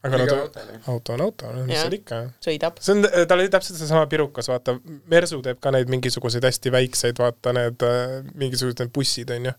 [0.06, 2.20] aga ta auto on auto, mis seal ikka.
[2.44, 2.82] sõidab.
[2.82, 4.76] see on, tal oli täpselt seesama pirukas, vaata,
[5.10, 9.54] Mersu teeb ka neid mingisuguseid hästi väikseid, vaata need äh, mingisugused need bussid onju.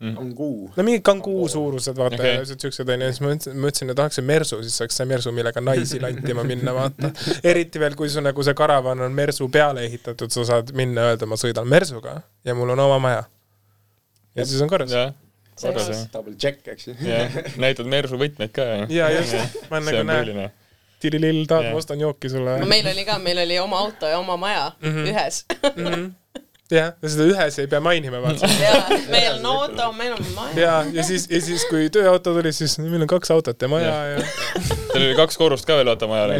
[0.00, 0.70] On kuu.
[0.76, 4.18] no mingid kanguu suurused, vaata okay., siuksed onju, ja siis ma mõtlesin, mõtlesin, et tahaks
[4.18, 7.10] see Mersu, siis saaks see Mersu, millega naisi lantima minna, vaata.
[7.52, 11.14] eriti veel, kui su nagu see karavan on Mersu peale ehitatud, sa saad minna ja
[11.14, 13.26] öelda, ma sõidan Mersuga ja mul on oma maja.
[14.38, 14.94] ja siis on korras.
[14.94, 15.12] jah,
[15.60, 16.06] korras jah.
[16.14, 16.96] Double check, eks ju.
[17.04, 18.88] jah, näitad Mersu võtmeid ka ja.
[18.88, 20.56] ja just, ma nagu on näen,
[21.00, 22.68] tirilill, tahad, ma ostan jooki sulle no.
[22.68, 25.12] meil oli ka, meil oli oma auto ja oma maja mm -hmm.
[25.12, 25.44] ühes.
[26.70, 28.50] jah, ja seda ühes ei pea mainima, vaata.
[28.64, 30.58] ja meil on auto, meil on maja.
[30.60, 33.96] ja, ja siis, ja siis, kui tööauto tuli, siis meil on kaks autot ja maja
[34.14, 34.22] ja,
[34.90, 36.32] Teil oli kaks korrust ka veel vaata majal.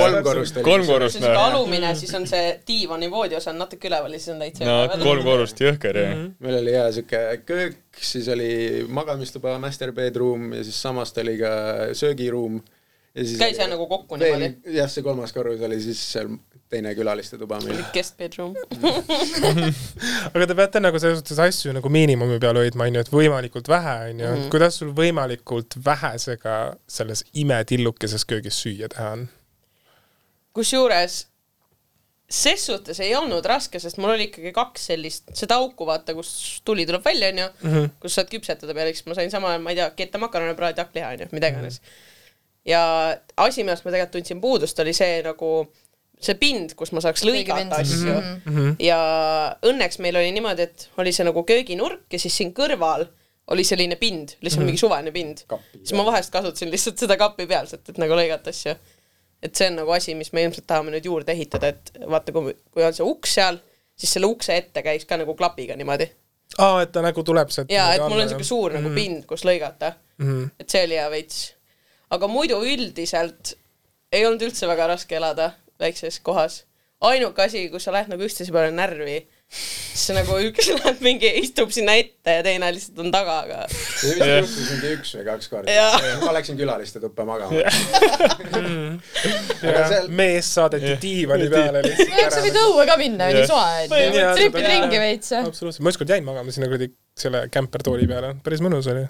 [0.00, 0.64] Kolm korrust oli.
[0.66, 4.20] kolm korrust see on siuke alumine, siis on see diivani voodiosa on natuke üleval ja
[4.22, 6.24] siis on täitsa no kolm korrust, jõhker jah.
[6.42, 8.50] meil oli jaa siuke köök, siis oli
[8.90, 11.54] magamistuba, master bedroom ja siis samast oli ka
[11.94, 12.58] söögiruum.
[13.14, 14.74] Käis jah nagu kokku niimoodi?
[14.74, 16.32] jah, see kolmas korrus oli siis seal
[16.72, 17.84] teine külaliste tuba meil.
[17.94, 18.56] guest bedroom.
[20.34, 23.94] aga te peate nagu selles suhtes asju nagu miinimumi peal hoidma, onju, et võimalikult vähe,
[24.10, 24.40] onju, Mhm.
[24.46, 26.56] et kuidas sul võimalikult vähesega
[26.90, 29.28] selles imetillukeses köögis süüa teha on?
[30.54, 31.20] kusjuures
[32.34, 36.60] ses suhtes ei olnud raske, sest mul oli ikkagi kaks sellist, seda auku vaata, kus
[36.66, 37.84] tuli tuleb välja, onju, Mhm.
[38.02, 41.12] kus saad küpsetada peale, siis ma sain sama, ma ei tea, kette makarone, praadi hakkliha,
[41.14, 41.80] onju, mida iganes.
[42.68, 42.82] Ja
[43.36, 45.50] asi, millest ma tegelikult tundsin puudust, oli see nagu
[46.24, 48.40] see pind, kus ma saaks lõigata asju mm.
[48.46, 48.76] -hmm.
[48.80, 48.98] ja
[49.66, 53.06] õnneks meil oli niimoodi, et oli see nagu kööginurk ja siis siin kõrval
[53.52, 54.66] oli selline pind, lihtsalt mm -hmm.
[54.72, 55.42] mingi suvene pind.
[55.82, 58.72] Siis ma vahest kasutasin lihtsalt seda kapi pealselt, et nagu lõigata asju
[59.44, 62.54] et see on nagu asi, mis me ilmselt tahame nüüd juurde ehitada, et vaata, kui,
[62.72, 63.58] kui on see uks seal,
[63.98, 66.08] siis selle ukse ette käiks ka nagu klapiga niimoodi.
[66.58, 69.44] aa, et ta nagu tuleb sealt ja et mul on siuke suur nagu pind, kus
[69.48, 70.24] lõigata mm.
[70.26, 70.50] -hmm.
[70.60, 71.38] et see oli hea veits.
[72.14, 73.54] Aga muidu üldiselt
[74.14, 75.52] ei olnud üldse väga raske elada
[75.82, 76.62] väikses kohas.
[77.00, 79.18] ainuke asi, kus sa lähed nagu üksteise peale närvi,
[79.54, 84.16] siis nagu üks läheb mingi, istub sinna ette ja teine lihtsalt on taga, aga see
[84.16, 85.86] vist juhtus mingi üks või kaks korda.
[86.24, 87.62] Ma läksin külaliste tuppa magama.
[89.64, 94.26] seal, mees saadeti diivani peale lihtsalt eks sa võid õue ka minna, oli soe, onju.
[94.40, 95.32] tripid seda- ringi veits.
[95.38, 99.04] absoluutselt, ma ükskord jäin magama sinna kuradi selle kämpertooli peale, päris mõnus oli.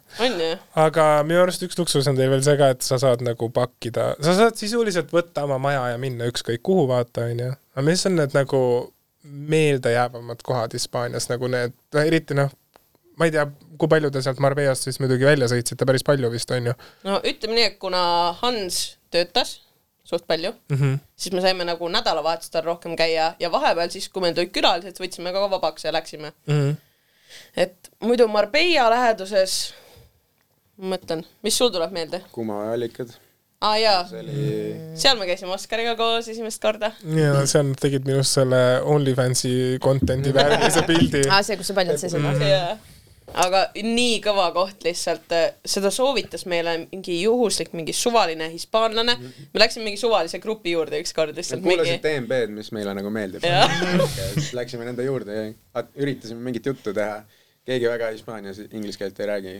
[0.84, 4.12] aga minu arust üks luksus on teil veel see ka, et sa saad nagu pakkida,
[4.20, 7.54] sa saad sisuliselt võtta oma maja ja minna ükskõik kuhu vaata, onju.
[7.74, 8.60] aga mis on need nagu
[9.24, 12.52] meeldejäävamad kohad Hispaanias nagu need, eriti noh,
[13.18, 13.46] ma ei tea,
[13.78, 16.74] kui palju te sealt Marbellast siis muidugi välja sõitsite, päris palju vist onju
[17.06, 18.02] no ütleme nii, et kuna
[18.40, 19.58] Hans töötas
[20.04, 20.76] suht palju, mm.
[20.76, 20.98] -hmm.
[21.16, 25.32] siis me saime nagu nädalavahetustel rohkem käia ja vahepeal siis, kui meil tulid külalised, võtsime
[25.32, 26.32] ka vabaks ja läksime.
[26.46, 26.74] Mm -hmm.
[27.56, 29.74] et muidu Marbella läheduses,
[30.76, 32.20] ma mõtlen, mis sul tuleb meelde?
[32.32, 33.16] kuumaallikad,
[33.64, 34.48] aa ah, jaa, see oli,
[35.00, 36.90] seal me käisime Oskariga koos esimest korda.
[37.16, 38.58] ja seal nad tegid minust selle
[38.94, 39.52] OnlyFansi
[39.84, 41.22] content'i värvilise pildi.
[41.30, 42.42] aa, see, kus sa paljalt seesid Mhm.
[42.42, 42.50] või?
[42.50, 42.74] jaa.
[43.44, 45.32] aga nii kõva koht lihtsalt,
[45.74, 49.14] seda soovitas meile mingi juhuslik mingi suvaline hispaanlane.
[49.54, 53.10] me läksime mingi suvalise grupi juurde ükskord me lihtsalt mingi kuulasime DNB-d, mis meile nagu
[53.10, 53.46] meeldib.
[54.34, 57.22] Siis läksime nende juurde ja üritasime mingit juttu teha.
[57.64, 59.54] keegi väga Hispaanias inglise keelt ei räägi.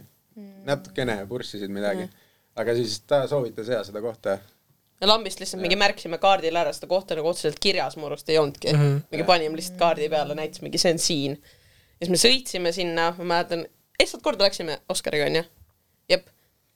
[0.68, 2.08] natukene purssisid midagi.
[2.56, 4.38] Aga siis ta soovitas ja seda kohta.
[5.00, 8.38] ja lambist lihtsalt mingi märkisime kaardile ära, seda kohta nagu otseselt kirjas mu arust ei
[8.38, 8.80] olnudki mm.
[8.80, 9.00] -hmm.
[9.10, 11.32] mingi panime lihtsalt kaardi peale, näitasime mingi see on siin.
[12.00, 13.66] ja siis me sõitsime sinna, ma mäletan,
[14.00, 15.42] lihtsalt korda läksime Oskariga onju.
[16.08, 16.26] jep,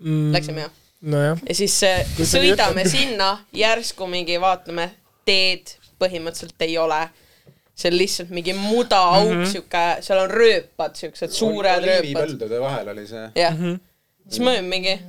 [0.00, 0.70] Mm, läksime jah.
[1.00, 4.90] nojah, ja siis äh, nii sõidame sinna, järsku mingi vaatame,
[5.24, 7.08] teed põhimõtteliselt ei ole.
[7.78, 9.42] see on lihtsalt mingi mudaauk mm Mhm.
[9.44, 9.52] -hmm.
[9.52, 12.00] siuke, seal on rööpad, siuksed suured rööpad.
[12.00, 13.30] oliivipõldude vahel oli see.
[13.34, 13.64] jah Mhm.
[13.64, 14.28] mm, -hmm.
[14.28, 15.00] siis ma olin mingi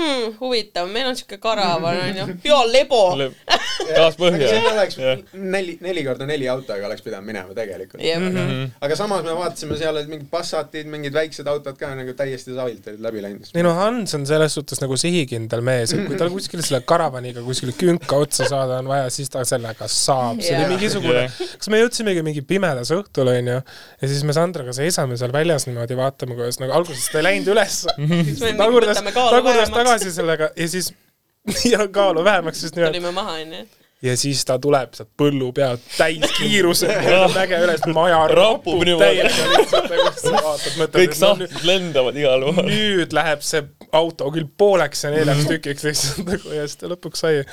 [0.00, 3.02] hmm,, huvitav, meil on siuke karavan onju, ja lebo.
[3.16, 4.68] taas aga põhja siin.
[4.72, 4.98] oleks
[5.32, 8.02] neli, neli korda neli autoga oleks pidanud minema tegelikult.
[8.04, 8.20] Jep.
[8.20, 8.64] Mhm.
[8.80, 12.86] aga samas me vaatasime seal olid mingid Passatid, mingid väiksed autod ka nagu täiesti savilt
[12.92, 13.50] olid läbi läinud.
[13.54, 17.44] ei no Hans on selles suhtes nagu sihikindel mees, et kui tal kuskil selle karavaniga
[17.44, 21.40] kuskile künka otsa saada on vaja, siis ta sellega saab, see oli mingisugune Jah.
[21.60, 25.96] kas me jõudsimegi mingi pimedas õhtul onju ja siis me Sandraga seisame seal väljas niimoodi,
[25.98, 29.72] vaatame, kuidas nagu alguses ta ei läinud üles, siis me mingi tagurdas, võtame kaalu tagurdas
[29.74, 30.92] vähemaks, tagasi sellega ja siis
[31.72, 33.66] ja kaalu vähemaks just nimelt tulime maha onju.
[34.02, 40.70] ja siis ta tuleb sealt põllu pealt täiskiirusega mäge üles, maja Rapub lihtsalt nagu kõik
[40.70, 42.64] et no nüüd sahtlid lendavad igal pool.
[42.68, 47.24] nüüd läheb see auto küll pooleks ja neljaks tükiks lihtsalt nagu ja siis ta lõpuks
[47.26, 47.44] sai.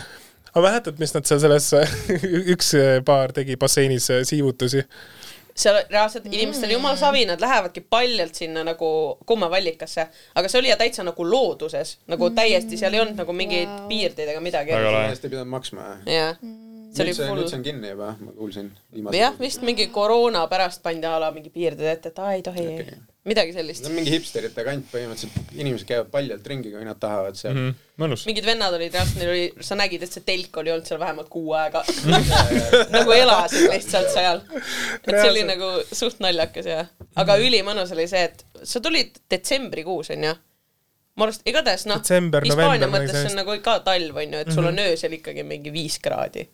[0.53, 1.71] aga mäletad, mis nad seal selles,
[2.55, 2.75] üks
[3.07, 4.83] paar tegi basseinis siivutusi?
[5.58, 8.89] Seal reaalselt inimestel jumala savi, nad lähevadki paljalt sinna nagu
[9.26, 13.74] kummavallikasse, aga see oli ja täitsa nagu looduses, nagu täiesti, seal ei olnud nagu mingeid
[13.89, 14.76] piirdeid ega midagi.
[14.78, 15.12] Väga lahe.
[15.16, 15.89] ei pidanud maksma.
[16.05, 17.60] jah, see oli nüüd see, nüüd see full.
[17.60, 18.72] on kinni juba, ma kuulsin.
[19.18, 22.68] jah, vist mingi koroona pärast pandi a la mingi piirded ette, et aa ei tohi
[22.74, 22.99] Okei.
[23.28, 23.93] Midagi sellist on.
[23.97, 27.67] mingi hipsterite kant põhimõtteliselt, inimesed käivad paljalt ringi, kui nad tahavad seal mm.
[27.67, 28.01] Mhm.
[28.03, 28.25] mõnus.
[28.30, 31.30] mingid vennad olid reaalselt, neil oli, sa nägid, et see telk oli olnud seal vähemalt
[31.34, 31.84] kuu aega.
[32.95, 34.43] nagu elasid lihtsalt seal.
[35.03, 36.84] et see oli nagu suht naljakas ja,
[37.19, 40.38] aga ülimõnus oli see, et sa tulid detsembrikuus onju.
[41.17, 44.86] ma arvan, igatahes noh, Hispaania mõttes see on nagu ka talv onju, et sul on
[44.86, 46.47] öösel ikkagi mingi viis kraadi.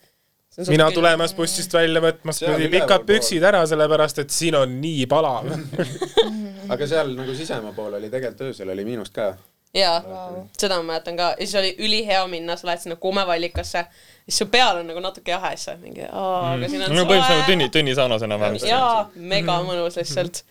[0.69, 5.49] mina tulemas bussist välja võtmas üleval pikad püksid ära, sellepärast et siin on nii palav.
[6.74, 9.34] aga seal nagu sisemaa pool oli tegelikult öösel oli miinust ka.
[9.74, 13.86] jaa wow., seda ma mäletan ka ja siis oli ülihea minna, sa lähed sinna kuumevallikasse,
[14.26, 16.95] siis su peal on nagu natuke jahe, siis sa oled mingi aa, aga siin on
[16.95, 18.59] no põhimõtteliselt nagu tünni, tunnisaunas enam-vähem.
[18.69, 20.43] jaa, mega mõnus lihtsalt,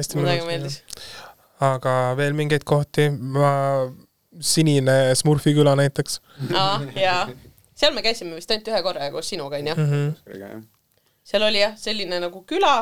[0.00, 0.52] hästi mulle väga mõnus.
[0.52, 1.10] meeldis.
[1.72, 3.52] aga veel mingeid kohti, ma,
[4.40, 6.20] sinine Smurfi küla näiteks
[6.54, 7.26] aa, jaa,
[7.74, 9.74] seal me käisime vist ainult ühe korra koos sinuga onju.
[9.76, 9.90] mm.
[9.90, 10.62] -hmm.
[11.24, 12.76] seal oli jah, selline nagu küla,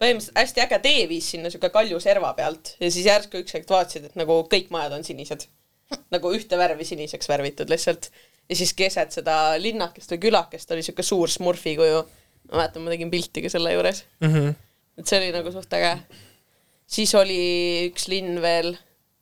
[0.00, 3.70] põhimõtteliselt hästi äge tee viis sinna siuke kalju serva pealt ja siis järsku üks hetk
[3.70, 5.46] vaatasid, et nagu kõik majad on sinised.
[6.14, 8.10] nagu ühte värvi siniseks värvitud lihtsalt.
[8.48, 12.04] ja siis keset seda linnakest või külakest oli siuke suur Smurfi kuju.
[12.50, 14.04] ma mäletan, ma tegin pilti ka selle juures.
[14.20, 14.54] Mm -hmm.
[14.98, 15.98] et see oli nagu suht äge.
[16.86, 18.76] siis oli üks linn veel,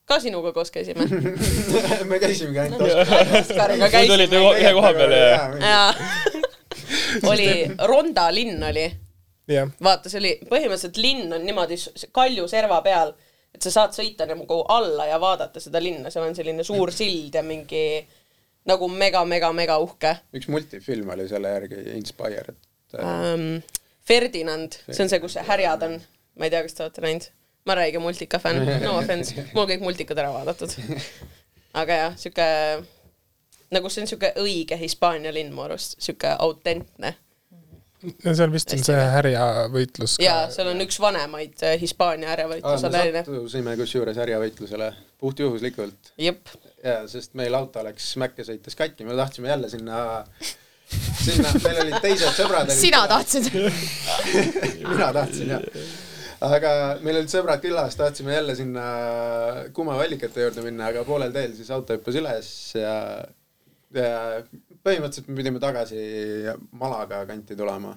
[0.05, 1.09] ka sinuga koos käisime.
[2.11, 3.37] me käisimegi ainult Oskar.
[3.41, 5.27] Oskariga käisime olite ühe koha peal ja
[5.59, 5.95] jaa,
[7.35, 7.51] oli
[7.83, 9.08] Ronda linn oli
[9.49, 11.79] jah, vaata, see oli põhimõtteliselt linn on niimoodi
[12.15, 13.15] kalju serva peal,
[13.55, 17.35] et sa saad sõita nagu alla ja vaadata seda linna, seal on selline suur sild
[17.35, 17.83] ja mingi
[18.69, 22.57] nagu mega-mega-mega uhke üks multifilm oli selle järgi, Inspired.
[22.99, 23.59] ähm,.
[24.09, 25.99] Ferdinand, see on see, kus see härjad on,
[26.41, 27.27] ma ei tea, kas te olete näinud,
[27.69, 30.73] ma olen räige multika fänn, no offense, mul kõik multikad ära vaadatud.
[31.77, 32.47] aga jah, sihuke
[33.75, 37.15] nagu see on sihuke õige Hispaania linn mu arust, sihuke autentne.
[38.03, 40.25] No seal vist on see härjavõitlus ka.
[40.25, 43.23] ja seal on üks vanemaid Hispaania aa, ärevõitluse me laine.
[43.27, 44.91] sattusime kusjuures härjavõitlusele
[45.23, 46.53] puhtjuhuslikult jep,
[46.85, 50.03] jaa, sest meil auto läks Mäkke sõites katki, me tahtsime jälle sinna,
[50.89, 52.71] sinna, meil olid teised sõbrad.
[52.75, 53.03] sina?
[53.11, 53.51] tahtsid?
[54.93, 55.67] mina tahtsin jah.
[56.47, 56.73] aga
[57.03, 58.87] meil olid sõbrad külas, tahtsime jälle sinna
[59.75, 62.97] kuumavallikate juurde minna, aga poolel teel siis auto hüppas üles ja,
[63.99, 64.15] ja
[64.89, 66.05] põhimõtteliselt me pidime tagasi
[66.79, 67.97] Malaga kanti tulema.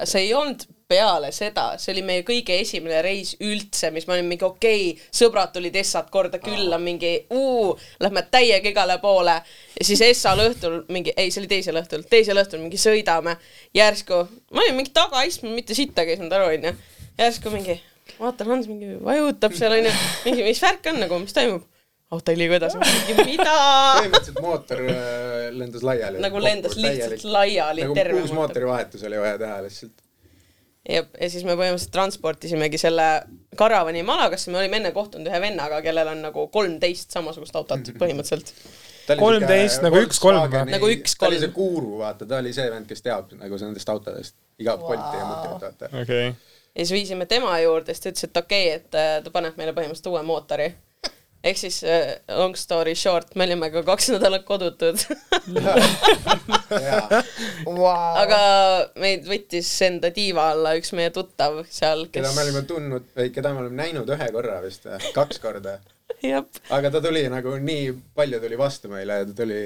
[0.00, 4.32] see ei olnud peale seda, see oli meie kõige esimene reis üldse, mis me olime
[4.32, 9.36] mingi okei okay,, sõbrad tulid Essat korda külla, mingi uu, lähme täiega igale poole.
[9.76, 13.36] Ja siis Essal õhtul mingi, ei, see oli teisel õhtul, teisel õhtul mingi sõidame,
[13.76, 16.74] järsku, ma olin mingi tagaistmel, mitte sittagi ei saanud aru, onju,
[17.20, 17.76] järsku mingi,
[18.18, 19.94] vaatan, Hans mingi vajutab seal onju,
[20.26, 21.68] mingi, mis värk on nagu, mis toimub?
[22.10, 22.78] Auto ei liigu edasi,
[23.30, 23.56] mida?
[24.00, 26.22] põhimõtteliselt mootor äh, lendas laiali.
[26.22, 29.94] nagu lendas lihtsalt laiali nagu terve uus mootorivahetus oli vaja teha lihtsalt.
[30.88, 33.08] ja, ja siis me põhimõtteliselt transportisimegi selle
[33.58, 38.54] karavani Malagasse, me olime enne kohtunud ühe vennaga, kellel on nagu kolmteist samasugust autot põhimõtteliselt.
[39.10, 40.66] 13 nagu üks kolm või?
[40.70, 41.46] Nagu üks ta oli kolm.
[41.46, 44.92] see guru, vaata, ta oli see vend, kes teab nagu nendest autodest, igat wow.
[44.92, 45.90] Bolti ja mutrit, vaata.
[46.02, 46.28] okei.
[46.30, 49.58] ja siis viisime tema juurde, siis ta ütles, et okei okay,, et äh, ta paneb
[49.58, 50.68] meile põhimõtteliselt uue mootori.
[51.44, 55.00] Ehk siis äh, long story short, me olime ka kaks nädalat kodutud.
[58.22, 58.40] aga
[59.00, 63.28] meid võttis enda tiiva alla üks meie tuttav seal, keda kes me olime tundnud, või
[63.34, 65.72] keda me oleme näinud ühe korra vist või, kaks korda.
[66.76, 67.84] aga ta tuli nagu nii
[68.18, 69.62] palju tuli vastu meile ja ta tuli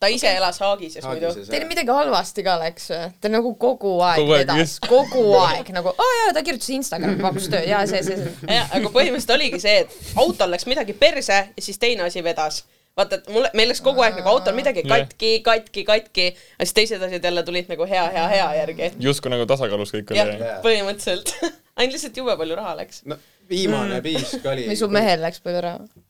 [0.00, 1.30] ta ise elas Haagises muidu.
[1.50, 3.10] Teil midagi halvasti ka läks või?
[3.22, 7.50] ta nagu kogu aeg Kogu vedas kogu aeg nagu, aa jaa, ta kirjutas Instagrami, pakkus
[7.52, 8.50] tööd ja see, see, see.
[8.58, 12.64] jah, aga põhimõtteliselt oligi see, et autol läks midagi perse ja siis teine asi vedas.
[12.98, 16.28] vaata, et mulle, meil läks kogu aeg nagu autol midagi katki, katki, katki,
[16.58, 18.92] aga siis teised asjad jälle tulid nagu hea, hea, hea järgi.
[19.08, 20.22] justkui nagu tasakaalus kõik oli.
[20.22, 21.34] Jah., põhimõtteliselt.
[21.78, 23.02] ainult lihtsalt jube palju raha läks.
[23.06, 23.18] no
[23.48, 24.66] viimane piisk oli.
[24.68, 26.06] või su mehel läks palju raha?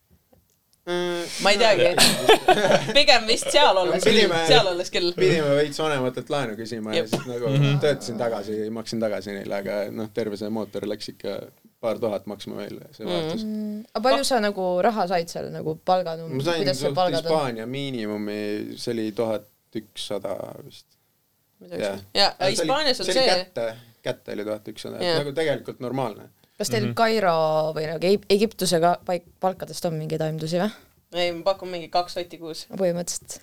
[1.44, 1.88] Ma ei teagi.
[2.96, 5.10] pigem vist seal olles küll seal olles küll.
[5.16, 7.10] pidime veits vanematelt laenu küsima ja Jep.
[7.12, 7.78] siis nagu Mhm.
[7.84, 11.38] töötasin tagasi, maksin tagasi neile, aga noh, terve see mootor läks ikka
[11.80, 13.82] paar tuhat maksma meil, see vahetus mm..
[13.92, 17.30] aga palju sa nagu raha said seal nagu palganumber, ma sain suht palgad on?
[17.30, 18.40] Hispaania miinimumi,
[18.80, 19.46] see oli tuhat
[19.78, 20.34] ükssada
[20.64, 20.86] vist.
[21.60, 23.68] jah, ja Hispaanias on see oli see, kätte,
[24.02, 26.30] kätte oli tuhat ükssada, nagu tegelikult normaalne.
[26.58, 27.38] Kas teil Kairo
[27.76, 30.70] või nagu Eip- Egiptusega paik-, palkadest on mingeid aimdusi või?
[31.16, 32.66] ei ma pakun mingi kaks sotti kuus.
[32.74, 33.38] põhimõtteliselt.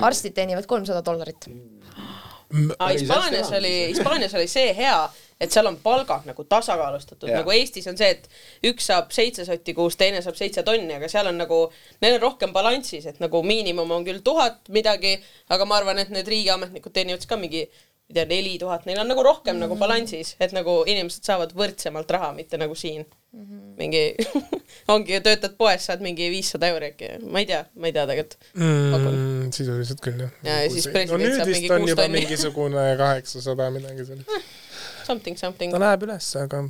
[0.00, 1.50] arstid teenivad kolmsada dollarit.
[1.50, 4.94] aga Päris Hispaanias oli, Hispaanias oli see hea,
[5.40, 7.40] et seal on palgad nagu tasakaalustatud Jah.
[7.40, 11.08] nagu Eestis on see, et üks saab seitse sotti kuus, teine saab seitse tonni, aga
[11.08, 11.60] seal on nagu,
[12.02, 15.16] neil on rohkem balansis, et nagu miinimum on küll tuhat midagi,
[15.48, 17.66] aga ma arvan, et need riigiametnikud teenivad siis ka mingi
[18.10, 19.62] ma ei tea, neli tuhat, neil on nagu rohkem mm.
[19.64, 23.44] nagu balansis, et nagu inimesed saavad võrdsemalt raha, mitte nagu siin mm.
[23.44, 23.76] -hmm.
[23.78, 24.02] mingi
[24.94, 28.50] ongi, töötad poes, saad mingi viissada euri äkki, ma ei tea, ma ei tea tegelikult.
[28.58, 29.52] mm,.
[29.54, 30.34] sisuliselt küll jah.
[30.42, 32.18] Ja, ja siis no president nüüd saab mingi kuus tonni.
[32.18, 34.50] mingisugune kaheksasada midagi sellist.
[35.10, 35.80] Something, something ta.
[35.82, 36.66] läheb üles, aga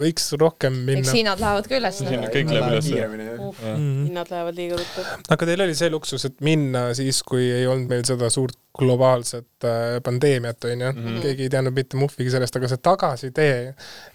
[0.00, 1.14] võiks rohkem eks minna.
[1.18, 2.00] hinnad lähevad ka üles.
[2.06, 2.90] Kõik läheb üles.
[2.90, 3.86] Mhm.
[4.08, 5.06] hinnad lähevad liiga ruttu.
[5.36, 9.66] aga teil oli see luksus, et minna siis, kui ei olnud meil seda suurt globaalset
[9.66, 10.92] äh, pandeemiat, onju.
[11.24, 13.58] keegi ei teadnud mitte muhvigi sellest, aga see tagasitee,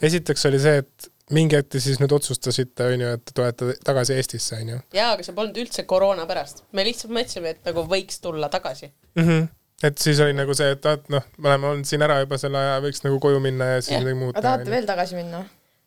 [0.09, 4.15] esiteks oli see, et mingi hetk te siis nüüd otsustasite, onju, et te tulete tagasi
[4.17, 6.63] Eestisse, onju jaa, aga see polnud üldse koroona pärast.
[6.75, 8.91] me lihtsalt mõtlesime, et nagu võiks tulla tagasi.
[9.15, 9.23] mm.
[9.23, 9.47] -hmm.
[9.89, 12.79] et siis oli nagu see, et noh, me oleme olnud siin ära juba selle aja,
[12.85, 15.45] võiks nagu koju minna ja siis midagi muud aga tahate veel tagasi minna?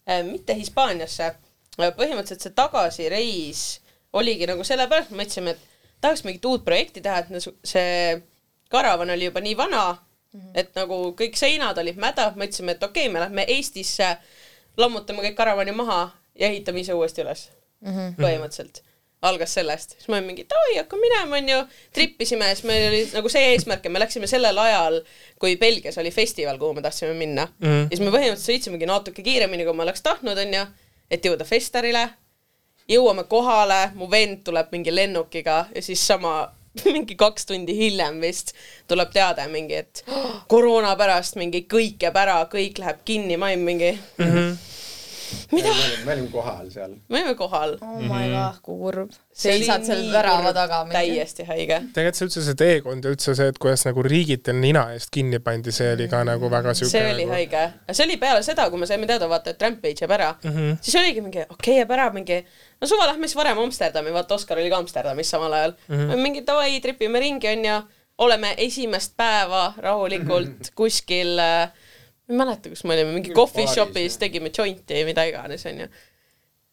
[0.09, 1.35] Äh, mitte Hispaaniasse.
[1.79, 3.59] põhimõtteliselt see tagasireis
[4.19, 5.61] oligi nagu sellepärast, me mõtlesime, et
[6.03, 8.17] tahaks mingit uut projekti teha, et no see
[8.73, 10.51] karavan oli juba nii vana mm, -hmm.
[10.55, 14.17] et nagu kõik seinad olid mädad, mõtlesime, et okei okay,, me lähme Eestisse,
[14.77, 16.01] lammutame kõik karavani maha
[16.35, 17.51] ja ehitame ise uuesti üles
[17.81, 17.93] mm.
[17.93, 18.19] -hmm.
[18.25, 18.83] põhimõtteliselt
[19.23, 21.59] algas sellest, siis me olime mingi davai, hakkame minema, onju,
[21.95, 25.01] trippisime ja siis meil oli nagu see eesmärk, et me läksime sellel ajal,
[25.43, 27.67] kui Belgias oli festival, kuhu me tahtsime minna mm.
[27.67, 27.81] Mhm.
[27.89, 30.63] ja siis me põhimõtteliselt sõitsimegi natuke kiiremini, kui ma oleks tahtnud, onju,
[31.11, 32.09] et jõuda festarile.
[32.89, 36.53] jõuame kohale, mu vend tuleb mingi lennukiga ja siis sama
[36.95, 38.55] mingi kaks tundi hiljem vist
[38.89, 40.05] tuleb teade mingi, et
[40.53, 43.93] koroona pärast mingi kõik jääb ära, kõik läheb kinni, ma olin mingi,
[45.53, 45.73] mida?
[46.05, 46.95] me olime kohal seal.
[47.09, 47.77] me olime kohal.
[47.81, 49.17] oh my god, kui kurb.
[49.39, 50.81] Seisad seal värava taga.
[50.93, 51.81] täiesti haige.
[51.95, 55.41] tegelikult see üldse see teekond ja üldse see, et kuidas nagu riigitel nina eest kinni
[55.45, 57.37] pandi, see oli ka nagu väga siuke see oli nagu...
[57.37, 57.65] haige.
[57.91, 60.79] see oli peale seda, kui me saime teada, vaata, et Rampage jääb ära mm, -hmm.
[60.81, 62.41] siis oligi mingi okei okay,, jääb ära mingi,
[62.81, 65.97] no suva, lähme siis varem Amsterdami, vaata Oskar oli ka Amsterdamis samal ajal mm.
[65.97, 66.25] -hmm.
[66.27, 67.83] mingi davai, tripime ringi onju,
[68.19, 71.71] oleme esimest päeva rahulikult kuskil äh,
[72.29, 75.89] ma ei mäleta, kus me olime, mingi coffee shop'is tegime jointi, mida iganes, onju.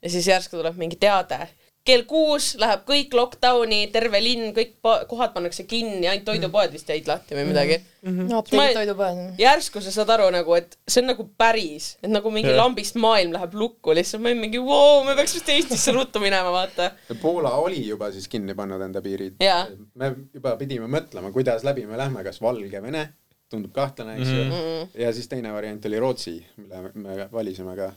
[0.04, 1.48] ja siis järsku tuleb mingi teade.
[1.86, 4.72] kell kuus läheb kõik lockdown'i, terve linn, kõik
[5.08, 7.76] kohad pannakse kinni, ainult toidupoed vist jäid lahti või midagi.
[8.02, 9.20] no Ma ei- apteegid, toidupoed.
[9.38, 12.58] järsku sa saad aru nagu, et see on nagu päris, et nagu mingi Jah.
[12.58, 16.50] lambist maailm läheb lukku lihtsalt, ma olin mingi vau, me peaks vist Eestisse ruttu minema,
[16.52, 16.90] vaata.
[17.22, 19.68] Poola oli juba siis kinni pannud enda piirid Jaa..
[19.94, 23.12] me juba pidime mõtlema, kuidas läbi me lähme, kas Valgevene,
[23.50, 25.02] tundub kahtlane, eks ju mm, -hmm.
[25.02, 27.92] ja siis teine variant oli Rootsi, mille me valisime ka.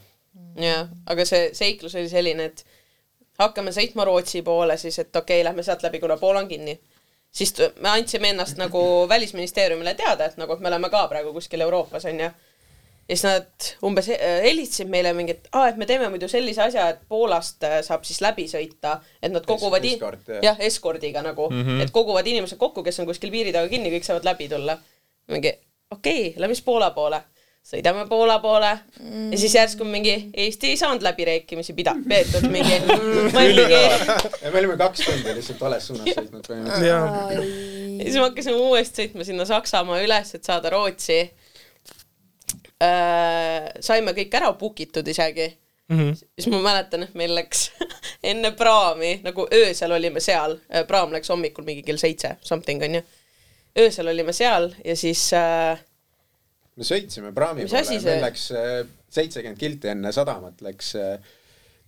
[0.55, 2.65] jah, aga see seiklus oli selline, et
[3.39, 6.79] hakkame sõitma Rootsi poole siis, et okei okay,, lähme sealt läbi, kuna Poola on kinni.
[7.31, 11.61] siis me andsime ennast nagu välisministeeriumile teada, et nagu, et me oleme ka praegu kuskil
[11.61, 12.29] Euroopas, onju.
[13.09, 14.07] ja siis nad umbes
[14.43, 18.05] helistasid meile mingi, et aa, et me teeme muidu sellise asja, et Poolast äh, saab
[18.05, 20.43] siis läbi sõita, et nad koguvad Escort, jah.
[20.51, 21.83] jah, eskordiga nagu mm, -hmm.
[21.83, 24.77] et koguvad inimesed kokku, kes on kuskil piiri taga kinni, kõik saavad läbi tulla.
[25.29, 25.53] Mingi
[25.91, 27.21] okei okay,, lähme siis Poola poole.
[27.69, 29.31] sõidame Poola poole mm.
[29.33, 32.79] ja siis järsku mingi Eesti ei saanud läbirääkimisi pida-, peetud mingi,
[33.33, 33.81] ma mingi,
[34.41, 36.87] ja me olime kaks tundi lihtsalt vales suunas sõitnud põhimõtteliselt.
[36.87, 41.19] ja siis me hakkasime uuesti sõitma sinna Saksamaa üles, et saada Rootsi
[42.81, 43.71] äh,.
[43.85, 45.51] saime kõik ära book itud isegi
[45.89, 46.13] Mhm.
[46.13, 47.71] siis ma mäletan, et meil läks
[48.31, 53.01] enne praami, nagu öösel olime seal, praam läks hommikul mingi kell seitse, something onju.
[53.77, 55.79] Öösel olime seal ja siis äh,
[56.75, 58.49] me sõitsime praami Mis poole, meil läks
[59.13, 61.17] seitsekümmend kilti enne sadamat läks äh,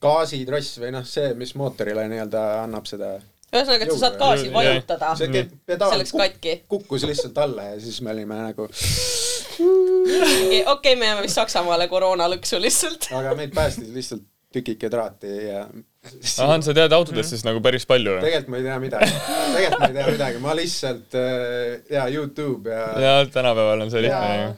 [0.02, 3.16] gaasitross või noh, see, mis mootorile nii-öelda annab seda
[3.52, 5.12] ühesõnaga, et sa saad gaasi vajutada.
[5.20, 6.54] see ke- pedaal See läks katki.
[6.72, 12.30] kukkus lihtsalt alla ja siis me olime nagu, okei okay,, me jääme vist Saksamaale koroona
[12.32, 13.10] lõksu lihtsalt.
[13.18, 14.24] aga meid päästis lihtsalt
[14.56, 15.66] tükike traati ja
[16.02, 18.24] Ahan, sa tead autodest siis nagu päris palju või?
[18.26, 19.10] tegelikult ma ei tea midagi,
[19.54, 23.04] tegelikult ma ei tea midagi, ma lihtsalt äh, ja Youtube ja, ja.
[23.06, 24.40] jaa, tänapäeval on see lihtne Jaa.
[24.42, 24.56] ju.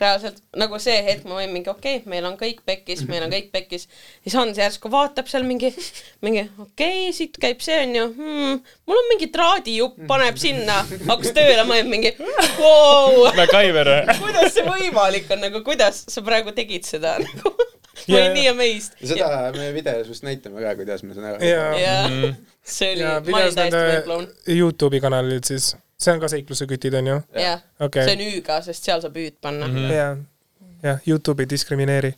[0.00, 3.30] reaalselt nagu see hetk ma võin mingi okei okay,, meil on kõik pekkis, meil on
[3.30, 3.86] kõik pekkis.
[4.26, 5.70] siis Hans järsku vaatab seal mingi,
[6.26, 8.58] mingi okei okay,, siit käib see onju hmm,,
[8.90, 12.16] mul on mingi traadijupp, paneb sinna, hakkas tööle, ma olin mingi
[12.58, 17.54] wow,, MacGyver kuidas see võimalik on, nagu kuidas sa praegu tegid seda nagu.
[18.08, 18.98] ma olin nii amazed.
[19.06, 21.70] seda me videos vist näitame ka, kuidas me seda jaa.
[21.78, 22.36] jah, Mhm.
[22.64, 24.28] see oli ja, ma olin täiesti mindblown.
[24.58, 27.18] Youtube'i kanalil siis, see on ka seikluse kütid, on ju?
[27.40, 28.04] jah, Okei.
[28.08, 30.16] see on Ü-ga, sest seal saab Ü-d panna jah,
[30.82, 32.14] jah, Youtube ei diskrimineeri.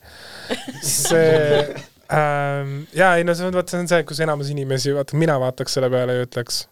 [0.81, 1.75] see
[2.11, 5.35] ähm,, jaa, ei no see on, vaata, see on see, kus enamus inimesi, vaata, mina
[5.43, 6.63] vaataks selle peale ja ütleks,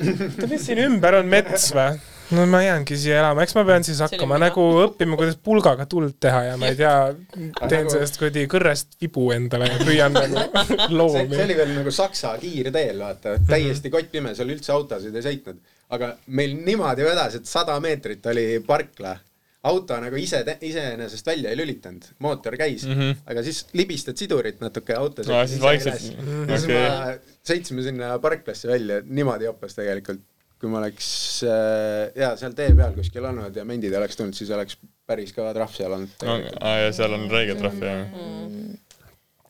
[0.00, 1.98] oota, mis siin ümber on, mets või?
[2.36, 6.14] No ma jäängi siia elama, eks ma pean siis hakkama nagu õppima, kuidas pulgaga tuld
[6.22, 6.94] teha ja ma ei tea,
[7.34, 11.44] teen nagu- sellest kuradi kõrrest vibu endale ja püüan nagu see, loomi see.
[11.48, 15.58] oli veel nagu Saksa kiirteel, vaata, täiesti kottpime, seal üldse autosid ei sõitnud.
[15.90, 19.16] aga meil niimoodi vedas, et sada meetrit oli parkla.
[19.62, 23.16] auto nagu ise, iseenesest välja ei lülitanud, mootor käis mm, -hmm.
[23.28, 25.28] aga siis libistad sidurit natuke autos.
[25.28, 26.76] Aa, siis vaikselt- siis okei.
[26.78, 30.20] me sõitsime sinna parklasse välja, niimoodi jopas tegelikult.
[30.60, 31.08] Kui ma oleks
[31.48, 34.76] äh, jaa, seal tee peal kuskil olnud ja mendid oleks tulnud, siis oleks
[35.08, 36.12] päris kõva trahv seal olnud.
[36.26, 38.04] No aa ja seal on räige trahv jah.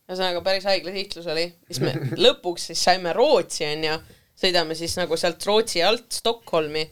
[0.07, 1.95] ühesõnaga päris haigla sihtlus oli, siis me
[2.27, 3.99] lõpuks siis saime Rootsi onju,
[4.41, 6.87] sõidame siis nagu sealt Rootsi alt Stockholmi.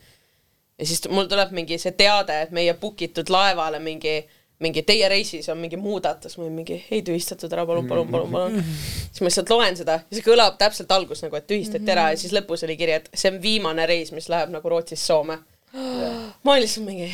[0.78, 4.20] Ja siis mul tuleb mingi see teade, et meie book itud laevale mingi
[4.62, 8.32] mingi teie reisis on mingi muudatus, ma olin mingi ei tühistatud ära, palun, palun, palun,
[8.32, 8.56] palun.
[8.64, 12.18] siis ma lihtsalt loen seda ja see kõlab täpselt algus nagu, et tühistati ära ja
[12.18, 15.38] siis lõpus oli kiri, et see on viimane reis, mis läheb nagu Rootsist Soome.
[16.44, 17.10] ma olin lihtsalt mingi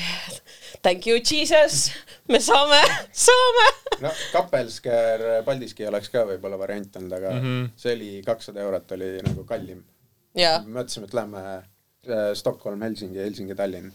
[0.84, 1.90] thank you jesus,
[2.28, 2.80] me saame,
[3.12, 3.66] saame.
[4.04, 7.68] no Kapelsker Paldiski oleks ka võib-olla variant olnud, aga mm -hmm.
[7.76, 9.84] see oli kakssada eurot oli nagu kallim.
[10.36, 13.92] mõtlesime, et lähme äh, Stockholm, Helsingi, Helsingi, Tallinn.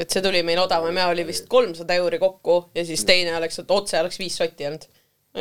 [0.00, 3.60] Et see tuli meil odavam ja oli vist kolmsada euri kokku ja siis teine oleks,
[3.60, 4.86] et otse oleks viis sotti olnud.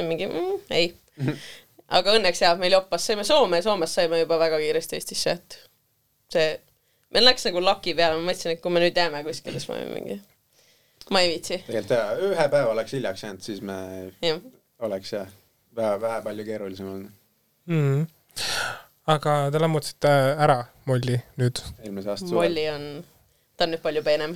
[0.06, 0.92] mingi mm, ei.
[1.98, 5.60] aga õnneks jah, meil joppas, saime Soome ja Soomest saime juba väga kiiresti Eestisse, et
[6.34, 6.50] see,
[7.16, 9.80] meil läks nagu laki peale, ma mõtlesin, et kui me nüüd jääme kuskile, siis ma
[9.90, 10.20] mingi,
[11.16, 13.80] ma ei viitsi, tegelikult jaa, ühe päeva oleks hiljaks jäänud, siis me
[14.22, 14.44] jah.
[14.86, 15.32] oleks jah,
[15.76, 17.16] vähe, vähe palju keerulisem olnud
[17.70, 18.06] mm..
[19.16, 20.14] aga te lammutasite
[20.46, 21.64] ära molli nüüd.
[21.84, 22.50] eelmise aasta suvel.
[22.50, 22.88] Molli on,
[23.62, 24.36] on nüüd palju peenem.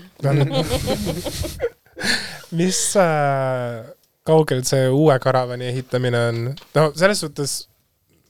[2.59, 3.83] mis äh,
[4.27, 6.41] kaugel see uue karavani ehitamine on?
[6.75, 7.55] no selles suhtes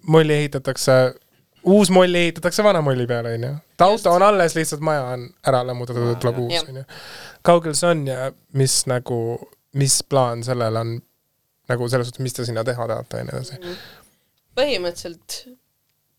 [0.07, 0.91] molli ehitatakse,
[1.63, 3.53] uus moll ehitatakse vana molli peale, onju.
[3.73, 6.85] et auto on alles, lihtsalt maja on ära lammutatud, tuleb uus, onju.
[7.41, 9.19] kaugel see on ja mis nagu,
[9.79, 10.95] mis plaan sellel on?
[11.71, 13.75] nagu selles suhtes, mis te sinna teha tahate ja nii edasi.
[14.59, 15.37] põhimõtteliselt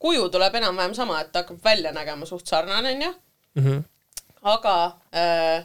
[0.04, 3.82] kuju tuleb enam-vähem sama, et ta hakkab välja nägema suht sarnane, onju.
[4.44, 4.74] Aga
[5.16, 5.64] äh,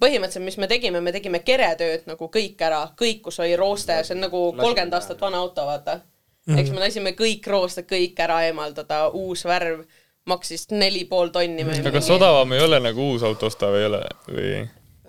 [0.00, 4.16] põhimõtteliselt, mis me tegime, me tegime keretööd nagu kõik ära, kõik, kus oli rooste, see
[4.16, 6.00] on nagu kolmkümmend aastat vana auto, vaata.
[6.48, 9.84] eks me lasime kõik roosted kõik ära eemaldada, uus värv
[10.28, 13.88] maksis neli pool tonni aga kas odavam ei ole nagu uus auto osta või ei
[13.90, 14.00] ole?
[14.28, 14.62] Või?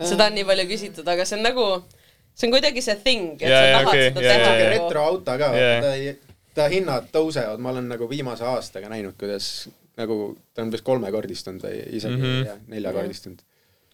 [0.03, 1.67] seda on nii palju küsitud, aga see on nagu,
[2.35, 4.51] see on kuidagi see thing, et Jaa, sa jaa, tahad okei, seda jaa, teha.
[4.51, 6.13] nagu retroauto ka ei,
[6.55, 11.63] ta hinnad tõusevad, ma olen nagu viimase aastaga näinud, kuidas nagu ta on umbes kolmekordistunud
[11.63, 12.25] või isegi mm.
[12.43, 12.65] -hmm.
[12.75, 13.41] neljakordistunud.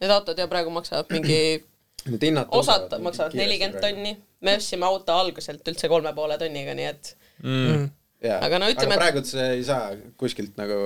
[0.02, 1.40] Need autod ju praegu maksavad mingi,
[2.10, 3.80] Need hinnad osad maksavad nelikümmend.
[3.80, 7.88] tonni, me ostsime auto alguselt üldse kolme poole tonniga, nii et Mm.
[8.22, 10.76] jaa, Aga no ütleme, et- praegu sa ei saa kuskilt nagu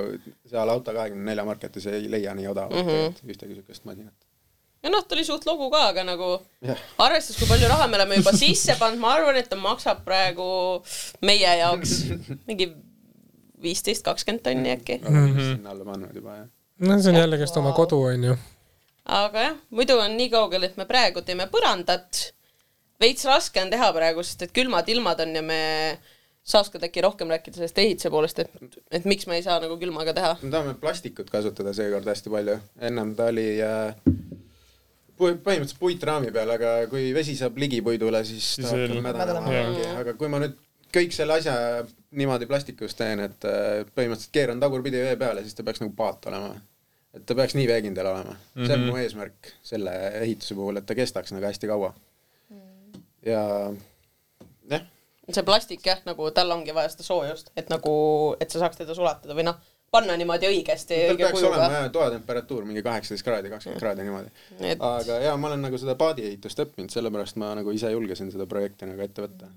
[0.48, 2.88] seal auto kahekümne nelja marketis ei leia nii odavalt mm.
[2.88, 3.32] -hmm.
[3.32, 4.14] ühtegi siukest masinat.
[4.82, 6.28] ja noh, ta oli suht lugu ka, aga nagu
[6.62, 10.04] jah, arvestades, kui palju raha me oleme juba sisse pannud, ma arvan, et ta maksab
[10.04, 10.48] praegu
[11.22, 11.92] meie jaoks
[12.48, 12.72] mingi
[13.66, 15.00] viisteist, kakskümmend tonni äkki.
[15.02, 16.48] vist sinna alla pannud juba jah.
[16.86, 18.36] no see on jällegist oma kodu, onju.
[19.20, 22.26] aga jah, muidu on nii kaugel, et me praegu teeme põrandat.
[23.02, 25.62] veits raske on teha praegu, sest et külmad ilmad on ja me
[26.46, 29.78] sa oskad äkki rohkem rääkida sellest ehituse poolest, et, et miks me ei saa nagu
[29.80, 30.36] külmaga teha?
[30.42, 32.58] me tahame plastikut kasutada seekord hästi palju,
[32.88, 33.96] ennem ta oli äh,
[35.16, 39.58] põhimõtteliselt puitraami peal, aga kui vesi saab ligi puidule, siis ta hakkab mädanema
[40.02, 40.54] aga kui ma nüüd
[40.96, 41.54] kõik selle asja
[42.16, 46.26] niimoodi plastikust teen, et äh, põhimõtteliselt keeran tagurpidi vee peale, siis ta peaks nagu paat
[46.32, 46.54] olema.
[47.16, 48.38] et ta peaks nii veekindel olema mm.
[48.38, 48.66] -hmm.
[48.66, 48.88] see on Mhm.
[48.90, 49.92] mu eesmärk selle
[50.22, 51.94] ehituse puhul, et ta kestaks nagu hästi kaua.
[53.26, 53.42] ja
[54.70, 54.82] jah,
[55.30, 57.94] see plastik jah, nagu tal ongi vaja seda soojust, et nagu,
[58.40, 59.56] et sa saaks teda sulatada või noh,
[59.90, 61.78] panna niimoodi õigesti, tal õige peaks olema kujuga.
[61.80, 64.30] jah toatemperatuur mingi kaheksateist kraadi, kakskümmend kraadi niimoodi.
[64.72, 68.46] et aga jaa, ma olen nagu seda paadiehitust õppinud, sellepärast ma nagu ise julgesin seda
[68.50, 69.50] projekti nagu ette võtta.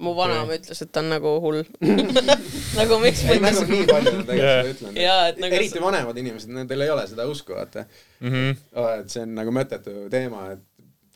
[0.00, 1.62] Mu vanaema ütles, et ta on nagu hull.
[2.80, 6.52] nagu miks ei, nagu nii palju on tegelikult ütlenud Jaa, et nagu eriti vanemad inimesed,
[6.56, 7.84] nendel ei ole seda usku, vaata.
[8.22, 8.60] -hmm.
[9.00, 10.64] et see on nagu mõttetu teema, et